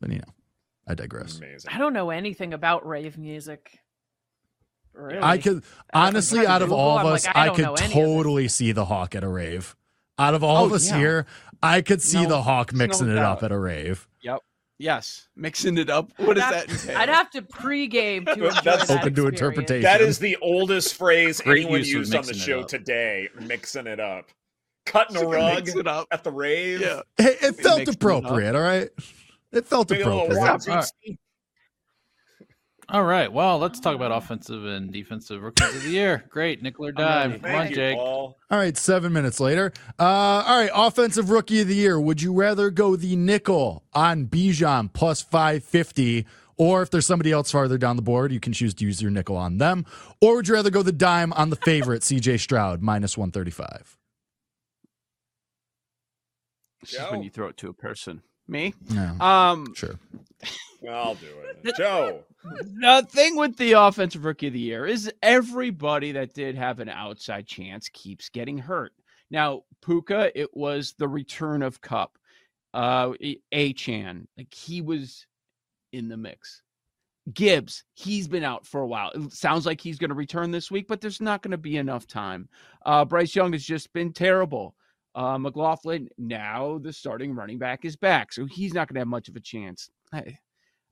But 0.00 0.10
you 0.10 0.18
know, 0.18 0.32
I 0.86 0.94
digress. 0.94 1.38
amazing. 1.38 1.70
I 1.72 1.78
don't 1.78 1.92
know 1.94 2.10
anything 2.10 2.52
about 2.54 2.86
rave 2.86 3.16
music. 3.16 3.78
Really? 4.94 5.18
I 5.22 5.38
could 5.38 5.62
honestly, 5.94 6.38
trying 6.40 6.46
to 6.46 6.52
out 6.52 6.62
of 6.62 6.68
Google, 6.68 6.80
all 6.80 6.98
of 6.98 7.06
us, 7.06 7.26
like, 7.26 7.36
I 7.36 7.46
I, 7.46 7.48
could 7.50 7.62
know 7.64 7.74
any 7.74 7.84
of 7.86 7.88
this. 7.88 7.92
totally 7.92 8.48
see 8.48 8.72
the 8.72 8.84
Hawk 8.84 9.14
at 9.14 9.24
a 9.24 9.28
rave. 9.28 9.74
Out 10.18 10.34
of 10.34 10.44
all 10.44 10.58
Oh, 10.64 10.66
of 10.66 10.72
us 10.72 10.88
yeah. 10.90 10.98
here, 10.98 11.26
I 11.62 11.80
could 11.80 12.02
see 12.02 12.22
No, 12.22 12.28
the 12.28 12.42
Hawk 12.42 12.70
there's 12.70 12.78
no 12.78 12.86
mixing 12.86 13.10
it 13.10 13.18
up 13.18 13.42
at 13.42 13.50
a 13.52 13.58
rave. 13.58 14.06
Yep. 14.22 14.40
Yes. 14.78 15.28
Mixing 15.36 15.78
it 15.78 15.88
up. 15.90 16.10
What 16.18 16.34
does 16.36 16.50
that 16.50 16.68
entail? 16.70 16.98
I'd 16.98 17.08
have 17.08 17.30
to 17.30 17.42
pregame 17.42 18.24
to 18.26 18.32
enjoy 18.32 18.50
That's- 18.62 18.88
that 18.88 19.00
Open 19.00 19.14
to 19.14 19.28
interpretation. 19.28 19.82
That 19.82 20.00
is 20.00 20.18
the 20.18 20.36
oldest 20.42 20.94
phrase 20.96 21.40
anyone 21.46 21.78
use 21.78 21.90
used 21.90 22.14
on 22.14 22.24
the 22.26 22.34
show 22.34 22.62
today. 22.64 23.28
Mixing 23.40 23.86
it 23.86 24.00
up, 24.00 24.26
cutting 24.84 25.16
a 25.16 25.24
rug 25.26 25.68
it 25.68 25.86
up. 25.86 26.08
at 26.10 26.24
the 26.24 26.32
rave. 26.32 26.80
Yeah. 26.80 27.00
Hey, 27.16 27.36
it 27.40 27.56
felt 27.56 27.80
it 27.82 27.88
up. 27.88 27.94
appropriate. 27.94 28.54
All 28.56 28.62
right, 28.62 28.88
it 29.52 29.66
felt 29.66 29.88
Big 29.88 29.98
little 29.98 30.26
appropriate. 30.30 30.90
One, 32.92 32.98
two, 32.98 32.98
All 32.98 33.04
right. 33.04 33.24
three. 33.24 33.28
All 33.28 33.28
right. 33.28 33.32
Well, 33.32 33.58
let's 33.58 33.80
talk 33.80 33.94
about 33.94 34.12
offensive 34.12 34.64
and 34.64 34.92
defensive 34.92 35.42
rookies 35.42 35.74
of 35.74 35.82
the 35.82 35.90
year. 35.90 36.24
Great. 36.30 36.62
Nickel 36.62 36.86
or 36.86 36.92
dime. 36.92 37.32
Come 37.32 37.40
Thank 37.40 37.60
on, 37.60 37.68
you, 37.70 37.74
Jake. 37.74 37.96
Paul. 37.96 38.38
All 38.50 38.58
right, 38.58 38.76
seven 38.76 39.12
minutes 39.12 39.40
later. 39.40 39.72
Uh, 39.98 40.04
all 40.04 40.58
right, 40.60 40.70
offensive 40.74 41.30
rookie 41.30 41.60
of 41.62 41.68
the 41.68 41.74
year. 41.74 41.98
Would 42.00 42.20
you 42.22 42.32
rather 42.32 42.70
go 42.70 42.96
the 42.96 43.16
nickel 43.16 43.84
on 43.94 44.26
Bijan 44.26 44.92
plus 44.92 45.22
550? 45.22 46.26
Or 46.58 46.82
if 46.82 46.90
there's 46.90 47.06
somebody 47.06 47.32
else 47.32 47.50
farther 47.50 47.78
down 47.78 47.96
the 47.96 48.02
board, 48.02 48.30
you 48.30 48.38
can 48.38 48.52
choose 48.52 48.74
to 48.74 48.84
use 48.84 49.00
your 49.00 49.10
nickel 49.10 49.36
on 49.36 49.56
them. 49.58 49.84
Or 50.20 50.36
would 50.36 50.46
you 50.46 50.54
rather 50.54 50.70
go 50.70 50.82
the 50.82 50.92
dime 50.92 51.32
on 51.32 51.50
the 51.50 51.56
favorite, 51.56 52.02
CJ 52.02 52.38
Stroud, 52.40 52.82
minus 52.82 53.16
135? 53.16 53.96
This 56.82 56.92
is 56.94 57.00
when 57.10 57.22
you 57.22 57.30
throw 57.30 57.48
it 57.48 57.56
to 57.58 57.68
a 57.68 57.72
person. 57.72 58.22
Me? 58.46 58.74
Yeah, 58.90 59.14
Um, 59.20 59.72
sure. 59.74 59.98
I'll 60.90 61.14
do 61.14 61.26
it. 61.64 61.76
Joe. 61.76 62.24
the 62.44 63.06
thing 63.08 63.36
with 63.36 63.56
the 63.56 63.72
offensive 63.72 64.24
rookie 64.24 64.48
of 64.48 64.52
the 64.52 64.58
year 64.58 64.86
is 64.86 65.12
everybody 65.22 66.12
that 66.12 66.34
did 66.34 66.56
have 66.56 66.80
an 66.80 66.88
outside 66.88 67.46
chance 67.46 67.88
keeps 67.88 68.28
getting 68.28 68.58
hurt. 68.58 68.92
Now, 69.30 69.62
Puka, 69.84 70.38
it 70.38 70.54
was 70.54 70.94
the 70.98 71.08
return 71.08 71.62
of 71.62 71.80
Kupp. 71.80 72.18
Uh 72.74 73.12
Achane, 73.52 74.26
like 74.38 74.52
he 74.52 74.80
was 74.80 75.26
in 75.92 76.08
the 76.08 76.16
mix. 76.16 76.62
Gibbs, 77.32 77.84
he's 77.94 78.26
been 78.26 78.42
out 78.42 78.66
for 78.66 78.80
a 78.80 78.86
while. 78.86 79.10
It 79.14 79.32
sounds 79.32 79.64
like 79.64 79.80
he's 79.80 79.98
going 79.98 80.08
to 80.08 80.14
return 80.14 80.50
this 80.50 80.70
week, 80.70 80.88
but 80.88 81.00
there's 81.00 81.20
not 81.20 81.42
going 81.42 81.52
to 81.52 81.58
be 81.58 81.76
enough 81.76 82.06
time. 82.06 82.48
Uh, 82.84 83.04
Bryce 83.04 83.36
Young 83.36 83.52
has 83.52 83.62
just 83.62 83.92
been 83.92 84.12
terrible. 84.12 84.74
Uh, 85.14 85.38
McLaughlin, 85.38 86.08
now 86.18 86.78
the 86.78 86.92
starting 86.92 87.34
running 87.34 87.58
back 87.58 87.84
is 87.84 87.96
back, 87.96 88.32
so 88.32 88.46
he's 88.46 88.74
not 88.74 88.88
going 88.88 88.94
to 88.94 89.00
have 89.02 89.08
much 89.08 89.28
of 89.28 89.36
a 89.36 89.40
chance. 89.40 89.90
I, 90.12 90.36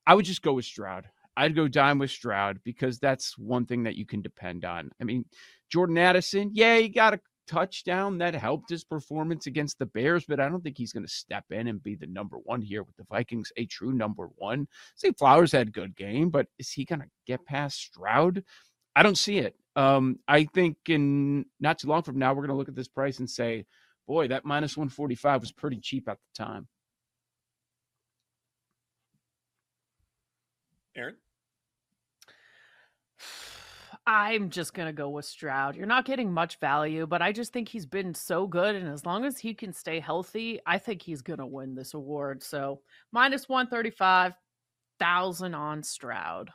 I 0.07 0.15
would 0.15 0.25
just 0.25 0.43
go 0.43 0.55
with 0.55 0.65
Stroud. 0.65 1.09
I'd 1.37 1.55
go 1.55 1.69
dime 1.69 1.99
with 1.99 2.11
Stroud 2.11 2.61
because 2.65 2.99
that's 2.99 3.39
one 3.39 3.65
thing 3.67 3.85
that 3.85 3.97
you 3.97 4.05
can 4.05 4.21
depend 4.21 4.65
on. 4.65 4.91
I 5.01 5.05
mean, 5.05 5.25
Jordan 5.71 5.99
Addison, 5.99 6.51
yeah, 6.53 6.77
he 6.77 6.89
got 6.89 7.15
a 7.15 7.21
touchdown 7.47 8.19
that 8.19 8.35
helped 8.35 8.71
his 8.71 8.85
performance 8.85 9.47
against 9.47 9.79
the 9.79 9.87
Bears, 9.87 10.25
but 10.27 10.39
I 10.39 10.49
don't 10.49 10.63
think 10.63 10.79
he's 10.79 10.93
going 10.93 11.07
to 11.07 11.13
step 11.13 11.45
in 11.51 11.67
and 11.67 11.83
be 11.83 11.95
the 11.95 12.07
number 12.07 12.37
one 12.37 12.63
here 12.63 12.83
with 12.83 12.97
the 12.97 13.07
Vikings, 13.11 13.53
a 13.57 13.67
true 13.67 13.93
number 13.93 14.29
one. 14.37 14.69
Zay 14.99 15.13
Flowers 15.19 15.53
had 15.53 15.69
a 15.69 15.73
good 15.73 15.97
game, 15.97 16.31
but 16.31 16.47
is 16.59 16.71
he 16.71 16.85
going 16.85 17.01
to 17.01 17.09
get 17.27 17.45
past 17.47 17.79
Stroud? 17.79 18.45
I 18.95 19.03
don't 19.03 19.19
see 19.19 19.39
it. 19.39 19.57
Um, 19.77 20.19
I 20.29 20.45
think 20.45 20.77
in 20.89 21.47
not 21.59 21.79
too 21.79 21.89
long 21.89 22.03
from 22.03 22.19
now, 22.19 22.33
we're 22.33 22.47
going 22.47 22.51
to 22.51 22.57
look 22.57 22.69
at 22.69 22.77
this 22.77 22.89
price 22.89 23.19
and 23.19 23.31
say, 23.31 23.67
boy, 24.07 24.29
that 24.29 24.45
minus 24.45 24.77
145 24.77 25.41
was 25.41 25.53
pretty 25.53 25.79
cheap 25.81 26.09
at 26.09 26.19
the 26.19 26.45
time. 26.45 26.69
Aaron. 31.01 31.17
I'm 34.07 34.51
just 34.51 34.75
gonna 34.75 34.93
go 34.93 35.09
with 35.11 35.25
Stroud. 35.25 35.77
You're 35.77 35.87
not 35.87 36.05
getting 36.05 36.33
much 36.33 36.59
value, 36.59 37.07
but 37.07 37.23
I 37.23 37.33
just 37.33 37.53
think 37.53 37.69
he's 37.69 37.87
been 37.87 38.15
so 38.15 38.47
good, 38.47 38.75
and 38.75 38.89
as 38.89 39.07
long 39.07 39.25
as 39.25 39.39
he 39.39 39.55
can 39.55 39.73
stay 39.73 40.01
healthy, 40.01 40.59
I 40.67 40.79
think 40.79 41.03
he's 41.03 41.23
gonna 41.23 41.47
win 41.47 41.75
this 41.75 41.95
award. 41.95 42.43
So 42.43 42.81
minus 43.13 43.49
one 43.49 43.69
thirty 43.69 43.91
five 43.91 44.35
thousand 44.99 45.55
on 45.55 45.83
Stroud. 45.83 46.51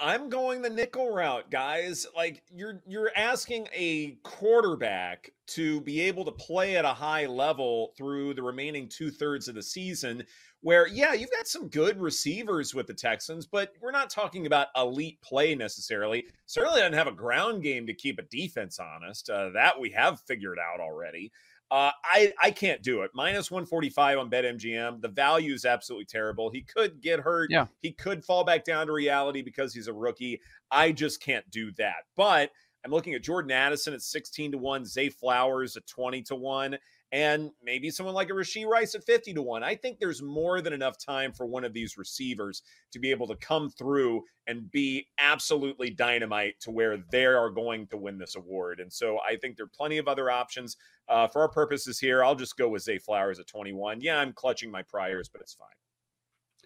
I'm 0.00 0.30
going 0.30 0.62
the 0.62 0.70
nickel 0.70 1.10
route, 1.10 1.50
guys. 1.50 2.06
Like 2.16 2.42
you're 2.50 2.80
you're 2.86 3.10
asking 3.14 3.68
a 3.74 4.12
quarterback 4.22 5.30
to 5.48 5.80
be 5.82 6.00
able 6.00 6.24
to 6.24 6.32
play 6.32 6.76
at 6.76 6.84
a 6.84 6.94
high 6.94 7.26
level 7.26 7.92
through 7.98 8.34
the 8.34 8.42
remaining 8.42 8.88
two 8.88 9.10
thirds 9.10 9.48
of 9.48 9.54
the 9.54 9.62
season. 9.62 10.24
Where, 10.62 10.86
yeah, 10.86 11.14
you've 11.14 11.30
got 11.30 11.46
some 11.46 11.68
good 11.68 11.98
receivers 11.98 12.74
with 12.74 12.86
the 12.86 12.94
Texans, 12.94 13.46
but 13.46 13.72
we're 13.80 13.90
not 13.92 14.10
talking 14.10 14.46
about 14.46 14.68
elite 14.76 15.20
play 15.22 15.54
necessarily. 15.54 16.26
Certainly 16.44 16.80
doesn't 16.80 16.92
have 16.92 17.06
a 17.06 17.12
ground 17.12 17.62
game 17.62 17.86
to 17.86 17.94
keep 17.94 18.18
a 18.18 18.22
defense 18.22 18.78
honest. 18.78 19.30
Uh, 19.30 19.50
that 19.50 19.80
we 19.80 19.90
have 19.90 20.20
figured 20.20 20.58
out 20.58 20.80
already. 20.80 21.32
Uh, 21.70 21.92
I 22.02 22.32
I 22.42 22.50
can't 22.50 22.82
do 22.82 23.02
it. 23.02 23.12
Minus 23.14 23.50
145 23.50 24.18
on 24.18 24.30
BetMGM. 24.30 25.00
The 25.00 25.08
value 25.08 25.54
is 25.54 25.64
absolutely 25.64 26.06
terrible. 26.06 26.50
He 26.50 26.62
could 26.62 27.00
get 27.00 27.20
hurt. 27.20 27.50
Yeah. 27.50 27.66
He 27.80 27.92
could 27.92 28.24
fall 28.24 28.44
back 28.44 28.64
down 28.64 28.88
to 28.88 28.92
reality 28.92 29.40
because 29.40 29.72
he's 29.72 29.86
a 29.86 29.92
rookie. 29.92 30.40
I 30.70 30.90
just 30.90 31.22
can't 31.22 31.48
do 31.50 31.70
that. 31.72 32.04
But 32.16 32.50
I'm 32.84 32.90
looking 32.90 33.14
at 33.14 33.22
Jordan 33.22 33.50
Addison 33.50 33.94
at 33.94 34.02
16 34.02 34.52
to 34.52 34.58
1, 34.58 34.84
Zay 34.84 35.10
Flowers 35.10 35.76
at 35.76 35.86
20 35.86 36.22
to 36.22 36.34
1, 36.34 36.78
and 37.12 37.50
maybe 37.62 37.90
someone 37.90 38.14
like 38.14 38.30
a 38.30 38.32
Rashee 38.32 38.66
Rice 38.66 38.94
at 38.94 39.04
50 39.04 39.34
to 39.34 39.42
1. 39.42 39.64
I 39.64 39.74
think 39.74 39.98
there's 39.98 40.22
more 40.22 40.60
than 40.60 40.72
enough 40.72 40.96
time 40.96 41.32
for 41.32 41.44
one 41.44 41.64
of 41.64 41.72
these 41.72 41.98
receivers 41.98 42.62
to 42.92 42.98
be 42.98 43.10
able 43.10 43.26
to 43.26 43.36
come 43.36 43.68
through 43.68 44.22
and 44.46 44.70
be 44.70 45.08
absolutely 45.18 45.90
dynamite 45.90 46.60
to 46.60 46.70
where 46.70 46.98
they 47.10 47.26
are 47.26 47.50
going 47.50 47.86
to 47.88 47.96
win 47.96 48.18
this 48.18 48.36
award. 48.36 48.80
And 48.80 48.92
so 48.92 49.18
I 49.28 49.36
think 49.36 49.56
there 49.56 49.66
are 49.66 49.76
plenty 49.76 49.98
of 49.98 50.06
other 50.06 50.30
options. 50.30 50.76
Uh, 51.08 51.26
for 51.26 51.42
our 51.42 51.48
purposes 51.48 51.98
here, 51.98 52.22
I'll 52.22 52.36
just 52.36 52.56
go 52.56 52.68
with 52.68 52.82
Zay 52.82 52.98
Flowers 52.98 53.40
at 53.40 53.48
21. 53.48 54.00
Yeah, 54.00 54.18
I'm 54.18 54.32
clutching 54.32 54.70
my 54.70 54.82
priors, 54.82 55.28
but 55.28 55.40
it's 55.40 55.54
fine. 55.54 55.68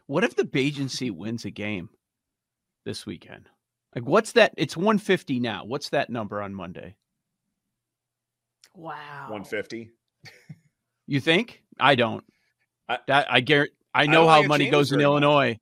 What 0.06 0.24
if 0.24 0.36
the 0.36 0.48
agency 0.54 1.10
wins 1.10 1.46
a 1.46 1.50
game 1.50 1.88
this 2.84 3.06
weekend? 3.06 3.48
Like, 3.94 4.04
what's 4.04 4.32
that? 4.32 4.52
It's 4.58 4.76
150 4.76 5.40
now. 5.40 5.64
What's 5.64 5.88
that 5.90 6.10
number 6.10 6.42
on 6.42 6.54
Monday? 6.54 6.96
Wow. 8.74 9.28
150. 9.28 9.90
You 11.06 11.20
think? 11.20 11.62
I 11.78 11.94
don't. 11.94 12.24
I- 12.88 12.98
that 13.06 13.32
I 13.32 13.40
guarantee. 13.40 13.74
I 13.94 14.06
don't 14.06 14.12
know 14.14 14.28
how 14.28 14.42
money 14.42 14.70
goes 14.70 14.90
in 14.92 14.98
very 14.98 15.06
much. 15.08 15.22
Illinois. 15.22 15.58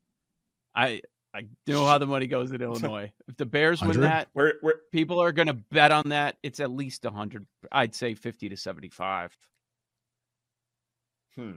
I 0.74 1.02
I 1.34 1.46
know 1.66 1.84
how 1.86 1.98
the 1.98 2.06
money 2.06 2.26
goes 2.26 2.50
in 2.52 2.60
Illinois. 2.62 3.10
If 3.28 3.36
the 3.36 3.46
Bears 3.46 3.82
win 3.82 4.00
that, 4.02 4.28
We're, 4.34 4.54
we're, 4.62 4.74
people 4.92 5.18
are 5.20 5.32
going 5.32 5.48
to 5.48 5.54
bet 5.54 5.90
on 5.90 6.10
that. 6.10 6.36
It's 6.42 6.60
at 6.60 6.70
least 6.70 7.04
100. 7.04 7.46
I'd 7.70 7.94
say 7.94 8.14
50 8.14 8.50
to 8.50 8.56
75. 8.56 9.36
hmm. 11.36 11.50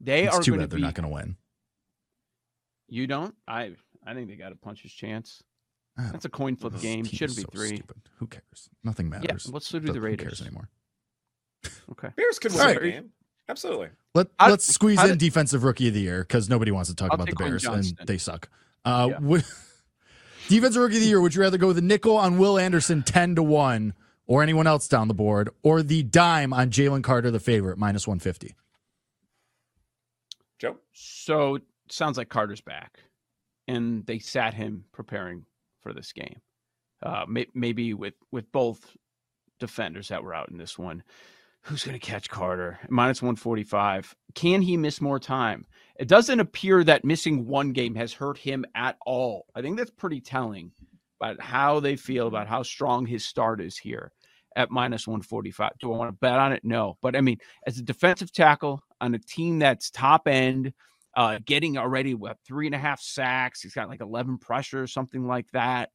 They 0.00 0.24
it's 0.26 0.36
are 0.36 0.42
too 0.42 0.52
going 0.52 0.60
to 0.60 0.64
bad 0.66 0.70
they're 0.70 0.76
be. 0.78 0.82
not 0.82 0.94
going 0.94 1.08
to 1.08 1.14
win. 1.14 1.36
You 2.88 3.06
don't? 3.06 3.34
I 3.48 3.72
I 4.06 4.14
think 4.14 4.28
they 4.28 4.36
got 4.36 4.52
a 4.52 4.56
puncher's 4.56 4.92
chance. 4.92 5.42
Ah, 5.98 6.10
That's 6.12 6.24
a 6.26 6.28
coin 6.28 6.56
flip 6.56 6.74
game. 6.80 7.04
team 7.04 7.12
Shouldn't 7.12 7.30
is 7.30 7.36
be 7.36 7.42
so 7.42 7.48
three. 7.52 7.76
stupid. 7.76 7.96
Who 8.18 8.26
cares? 8.26 8.68
Nothing 8.84 9.08
matters. 9.08 9.46
Yeah, 9.46 9.52
let's 9.52 9.68
do 9.70 9.80
the 9.80 9.92
Who 9.94 10.00
Raiders. 10.00 10.26
cares 10.26 10.40
anymore? 10.42 10.68
Okay. 11.92 12.08
Bears 12.16 12.38
could 12.38 12.52
win 12.52 12.60
All 12.60 12.74
the 12.74 12.80
game. 12.80 13.10
Absolutely. 13.48 13.88
Let 14.14 14.28
How- 14.38 14.50
Let's 14.50 14.66
squeeze 14.66 14.98
how 14.98 15.04
in 15.04 15.12
did- 15.12 15.18
defensive 15.18 15.64
rookie 15.64 15.88
of 15.88 15.94
the 15.94 16.00
year 16.00 16.20
because 16.20 16.48
nobody 16.48 16.70
wants 16.70 16.90
to 16.90 16.96
talk 16.96 17.10
I'll 17.10 17.14
about 17.14 17.28
the 17.28 17.34
Bears 17.36 17.62
Johnston. 17.62 17.96
and 18.00 18.08
they 18.08 18.18
suck. 18.18 18.48
Uh, 18.84 19.08
Yeah. 19.12 19.18
would, 19.20 19.44
defensive 20.48 20.82
rookie 20.82 20.96
of 20.96 21.02
the 21.02 21.08
year. 21.08 21.20
Would 21.20 21.34
you 21.34 21.40
rather 21.42 21.56
go 21.58 21.68
with 21.68 21.76
the 21.76 21.82
nickel 21.82 22.16
on 22.16 22.38
Will 22.38 22.58
Anderson 22.58 23.02
ten 23.02 23.34
to 23.36 23.42
one, 23.42 23.94
or 24.26 24.42
anyone 24.42 24.66
else 24.66 24.88
down 24.88 25.08
the 25.08 25.14
board, 25.14 25.48
or 25.62 25.82
the 25.82 26.02
dime 26.02 26.52
on 26.52 26.70
Jalen 26.70 27.02
Carter, 27.04 27.30
the 27.30 27.40
favorite, 27.40 27.78
minus 27.78 28.06
one 28.06 28.18
fifty? 28.18 28.54
Joe? 30.58 30.76
So 30.92 31.58
sounds 31.88 32.16
like 32.18 32.28
Carter's 32.28 32.60
back, 32.60 32.98
and 33.68 34.04
they 34.06 34.18
sat 34.18 34.54
him 34.54 34.84
preparing 34.92 35.44
for 35.86 35.92
this 35.92 36.12
game. 36.12 36.40
Uh, 37.02 37.24
may, 37.28 37.46
maybe 37.54 37.94
with 37.94 38.14
with 38.32 38.50
both 38.50 38.96
defenders 39.60 40.08
that 40.08 40.22
were 40.22 40.34
out 40.34 40.50
in 40.50 40.58
this 40.58 40.78
one. 40.78 41.02
Who's 41.62 41.84
going 41.84 41.98
to 41.98 42.04
catch 42.04 42.28
Carter? 42.28 42.78
Minus 42.88 43.22
145. 43.22 44.14
Can 44.34 44.62
he 44.62 44.76
miss 44.76 45.00
more 45.00 45.18
time? 45.18 45.66
It 45.98 46.06
doesn't 46.06 46.38
appear 46.38 46.84
that 46.84 47.04
missing 47.04 47.46
one 47.46 47.72
game 47.72 47.94
has 47.96 48.12
hurt 48.12 48.38
him 48.38 48.64
at 48.74 48.96
all. 49.04 49.46
I 49.54 49.62
think 49.62 49.76
that's 49.76 49.90
pretty 49.90 50.20
telling 50.20 50.70
about 51.20 51.40
how 51.40 51.80
they 51.80 51.96
feel 51.96 52.28
about 52.28 52.46
how 52.46 52.62
strong 52.62 53.06
his 53.06 53.24
start 53.24 53.60
is 53.60 53.76
here 53.76 54.12
at 54.54 54.70
minus 54.70 55.06
145. 55.06 55.72
Do 55.80 55.92
I 55.92 55.96
want 55.96 56.08
to 56.08 56.18
bet 56.18 56.38
on 56.38 56.52
it? 56.52 56.64
No. 56.64 56.98
But 57.02 57.16
I 57.16 57.20
mean, 57.20 57.38
as 57.66 57.78
a 57.78 57.82
defensive 57.82 58.32
tackle 58.32 58.82
on 59.00 59.14
a 59.14 59.18
team 59.18 59.58
that's 59.58 59.90
top 59.90 60.28
end, 60.28 60.72
uh, 61.16 61.38
getting 61.44 61.78
already 61.78 62.14
what 62.14 62.38
three 62.46 62.66
and 62.66 62.74
a 62.74 62.78
half 62.78 63.00
sacks, 63.00 63.62
he's 63.62 63.74
got 63.74 63.88
like 63.88 64.00
11 64.00 64.38
pressures, 64.38 64.92
something 64.92 65.26
like 65.26 65.50
that. 65.52 65.90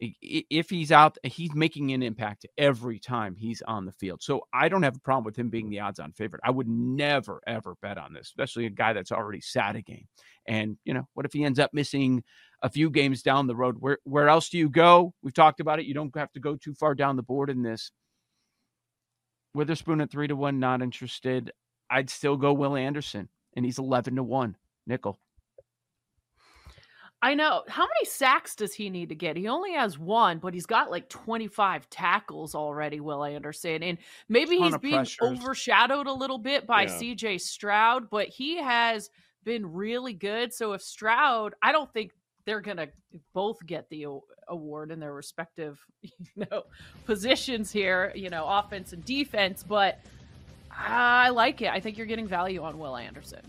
If 0.00 0.70
he's 0.70 0.92
out, 0.92 1.18
he's 1.24 1.54
making 1.54 1.90
an 1.90 2.04
impact 2.04 2.46
every 2.56 3.00
time 3.00 3.34
he's 3.36 3.62
on 3.62 3.84
the 3.84 3.92
field. 3.92 4.22
So 4.22 4.42
I 4.52 4.68
don't 4.68 4.84
have 4.84 4.96
a 4.96 5.00
problem 5.00 5.24
with 5.24 5.36
him 5.36 5.50
being 5.50 5.70
the 5.70 5.80
odds 5.80 5.98
on 5.98 6.12
favorite. 6.12 6.40
I 6.44 6.52
would 6.52 6.68
never, 6.68 7.40
ever 7.48 7.74
bet 7.82 7.98
on 7.98 8.12
this, 8.12 8.28
especially 8.28 8.66
a 8.66 8.70
guy 8.70 8.92
that's 8.92 9.10
already 9.10 9.40
sat 9.40 9.74
a 9.74 9.82
game. 9.82 10.06
And, 10.46 10.78
you 10.84 10.94
know, 10.94 11.08
what 11.14 11.26
if 11.26 11.32
he 11.32 11.44
ends 11.44 11.58
up 11.58 11.74
missing 11.74 12.22
a 12.62 12.68
few 12.68 12.90
games 12.90 13.22
down 13.22 13.46
the 13.46 13.56
road. 13.56 13.76
Where 13.78 13.98
where 14.04 14.28
else 14.28 14.48
do 14.48 14.58
you 14.58 14.68
go? 14.68 15.14
We've 15.22 15.34
talked 15.34 15.60
about 15.60 15.78
it. 15.78 15.86
You 15.86 15.94
don't 15.94 16.14
have 16.16 16.32
to 16.32 16.40
go 16.40 16.56
too 16.56 16.74
far 16.74 16.94
down 16.94 17.16
the 17.16 17.22
board 17.22 17.50
in 17.50 17.62
this. 17.62 17.92
Witherspoon 19.54 20.00
at 20.00 20.10
three 20.10 20.28
to 20.28 20.36
one, 20.36 20.58
not 20.58 20.82
interested. 20.82 21.52
I'd 21.90 22.10
still 22.10 22.36
go 22.36 22.52
Will 22.52 22.76
Anderson, 22.76 23.28
and 23.58 23.66
he's 23.66 23.78
eleven 23.78 24.16
to 24.16 24.22
one. 24.22 24.56
Nickel. 24.86 25.18
I 27.20 27.34
know. 27.34 27.64
How 27.66 27.82
many 27.82 28.04
sacks 28.04 28.54
does 28.54 28.72
he 28.72 28.88
need 28.90 29.08
to 29.08 29.16
get? 29.16 29.36
He 29.36 29.48
only 29.48 29.72
has 29.72 29.98
one, 29.98 30.38
but 30.38 30.54
he's 30.54 30.66
got 30.66 30.88
like 30.88 31.08
25 31.08 31.90
tackles 31.90 32.54
already, 32.54 33.00
Will 33.00 33.24
Anderson. 33.24 33.82
And 33.82 33.98
maybe 34.28 34.56
he's 34.56 34.78
being 34.78 34.94
pressures. 34.94 35.18
overshadowed 35.40 36.06
a 36.06 36.12
little 36.12 36.38
bit 36.38 36.64
by 36.64 36.82
Yeah. 36.82 36.96
CJ 36.96 37.40
Stroud, 37.40 38.08
but 38.08 38.28
he 38.28 38.56
has 38.58 39.10
been 39.42 39.66
really 39.72 40.12
good. 40.12 40.54
So 40.54 40.74
if 40.74 40.82
Stroud, 40.82 41.54
I 41.60 41.72
don't 41.72 41.92
think 41.92 42.12
they're 42.44 42.60
going 42.60 42.76
to 42.76 42.88
both 43.34 43.66
get 43.66 43.88
the 43.90 44.06
award 44.46 44.92
in 44.92 45.00
their 45.00 45.12
respective, 45.12 45.84
you 46.02 46.12
know, 46.52 46.62
positions 47.04 47.72
here, 47.72 48.12
you 48.14 48.30
know, 48.30 48.46
offense 48.46 48.92
and 48.92 49.04
defense, 49.04 49.64
but 49.68 49.98
I 50.78 51.30
like 51.30 51.60
it. 51.60 51.70
I 51.70 51.80
think 51.80 51.96
you're 51.96 52.06
getting 52.06 52.28
value 52.28 52.62
on 52.62 52.78
Will 52.78 52.96
Anderson. 52.96 53.40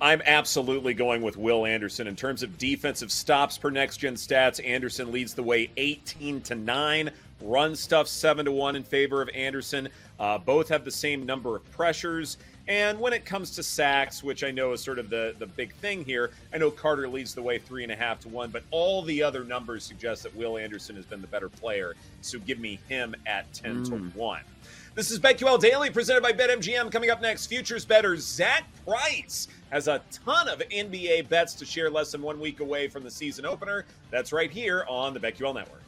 I'm 0.00 0.20
absolutely 0.26 0.92
going 0.92 1.22
with 1.22 1.36
Will 1.36 1.64
Anderson 1.64 2.06
in 2.06 2.16
terms 2.16 2.42
of 2.42 2.58
defensive 2.58 3.10
stops 3.10 3.56
per 3.56 3.70
next 3.70 3.98
gen 3.98 4.14
stats. 4.14 4.64
Anderson 4.64 5.10
leads 5.10 5.32
the 5.32 5.42
way 5.42 5.70
18 5.76 6.42
to 6.42 6.54
9. 6.54 7.10
Run 7.42 7.74
stuff 7.74 8.08
7 8.08 8.44
to 8.46 8.52
1 8.52 8.76
in 8.76 8.82
favor 8.82 9.22
of 9.22 9.28
Anderson. 9.34 9.88
Uh, 10.18 10.38
both 10.38 10.68
have 10.68 10.84
the 10.84 10.90
same 10.90 11.24
number 11.24 11.56
of 11.56 11.70
pressures. 11.70 12.36
And 12.68 12.98
when 12.98 13.12
it 13.12 13.24
comes 13.24 13.52
to 13.52 13.62
sacks, 13.62 14.24
which 14.24 14.42
I 14.42 14.50
know 14.50 14.72
is 14.72 14.82
sort 14.82 14.98
of 14.98 15.08
the, 15.08 15.34
the 15.38 15.46
big 15.46 15.72
thing 15.74 16.04
here, 16.04 16.30
I 16.52 16.58
know 16.58 16.70
Carter 16.70 17.08
leads 17.08 17.34
the 17.34 17.42
way 17.42 17.58
three 17.58 17.84
and 17.84 17.92
a 17.92 17.96
half 17.96 18.20
to 18.20 18.28
one, 18.28 18.50
but 18.50 18.64
all 18.70 19.02
the 19.02 19.22
other 19.22 19.44
numbers 19.44 19.84
suggest 19.84 20.24
that 20.24 20.34
Will 20.34 20.58
Anderson 20.58 20.96
has 20.96 21.06
been 21.06 21.20
the 21.20 21.28
better 21.28 21.48
player. 21.48 21.94
So 22.22 22.38
give 22.40 22.58
me 22.58 22.80
him 22.88 23.14
at 23.26 23.50
10 23.54 23.84
to 23.84 23.96
1. 23.96 24.40
This 24.96 25.10
is 25.10 25.20
BetQL 25.20 25.60
Daily 25.60 25.90
presented 25.90 26.22
by 26.22 26.32
BetMGM. 26.32 26.90
Coming 26.90 27.10
up 27.10 27.20
next, 27.20 27.48
futures 27.48 27.84
better 27.84 28.16
Zach 28.16 28.64
Price 28.86 29.46
has 29.68 29.88
a 29.88 30.00
ton 30.24 30.48
of 30.48 30.60
NBA 30.70 31.28
bets 31.28 31.52
to 31.56 31.66
share 31.66 31.90
less 31.90 32.12
than 32.12 32.22
one 32.22 32.40
week 32.40 32.60
away 32.60 32.88
from 32.88 33.04
the 33.04 33.10
season 33.10 33.44
opener. 33.44 33.84
That's 34.10 34.32
right 34.32 34.50
here 34.50 34.86
on 34.88 35.12
the 35.12 35.20
BetQL 35.20 35.54
Network. 35.54 35.82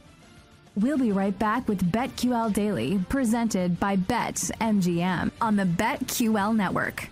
We'll 0.76 0.98
be 0.98 1.10
right 1.10 1.36
back 1.38 1.66
with 1.68 1.90
BetQL 1.90 2.52
Daily 2.52 3.02
presented 3.08 3.80
by 3.80 3.96
BetMGM 3.96 5.30
on 5.40 5.56
the 5.56 5.64
BetQL 5.64 6.54
Network. 6.54 7.08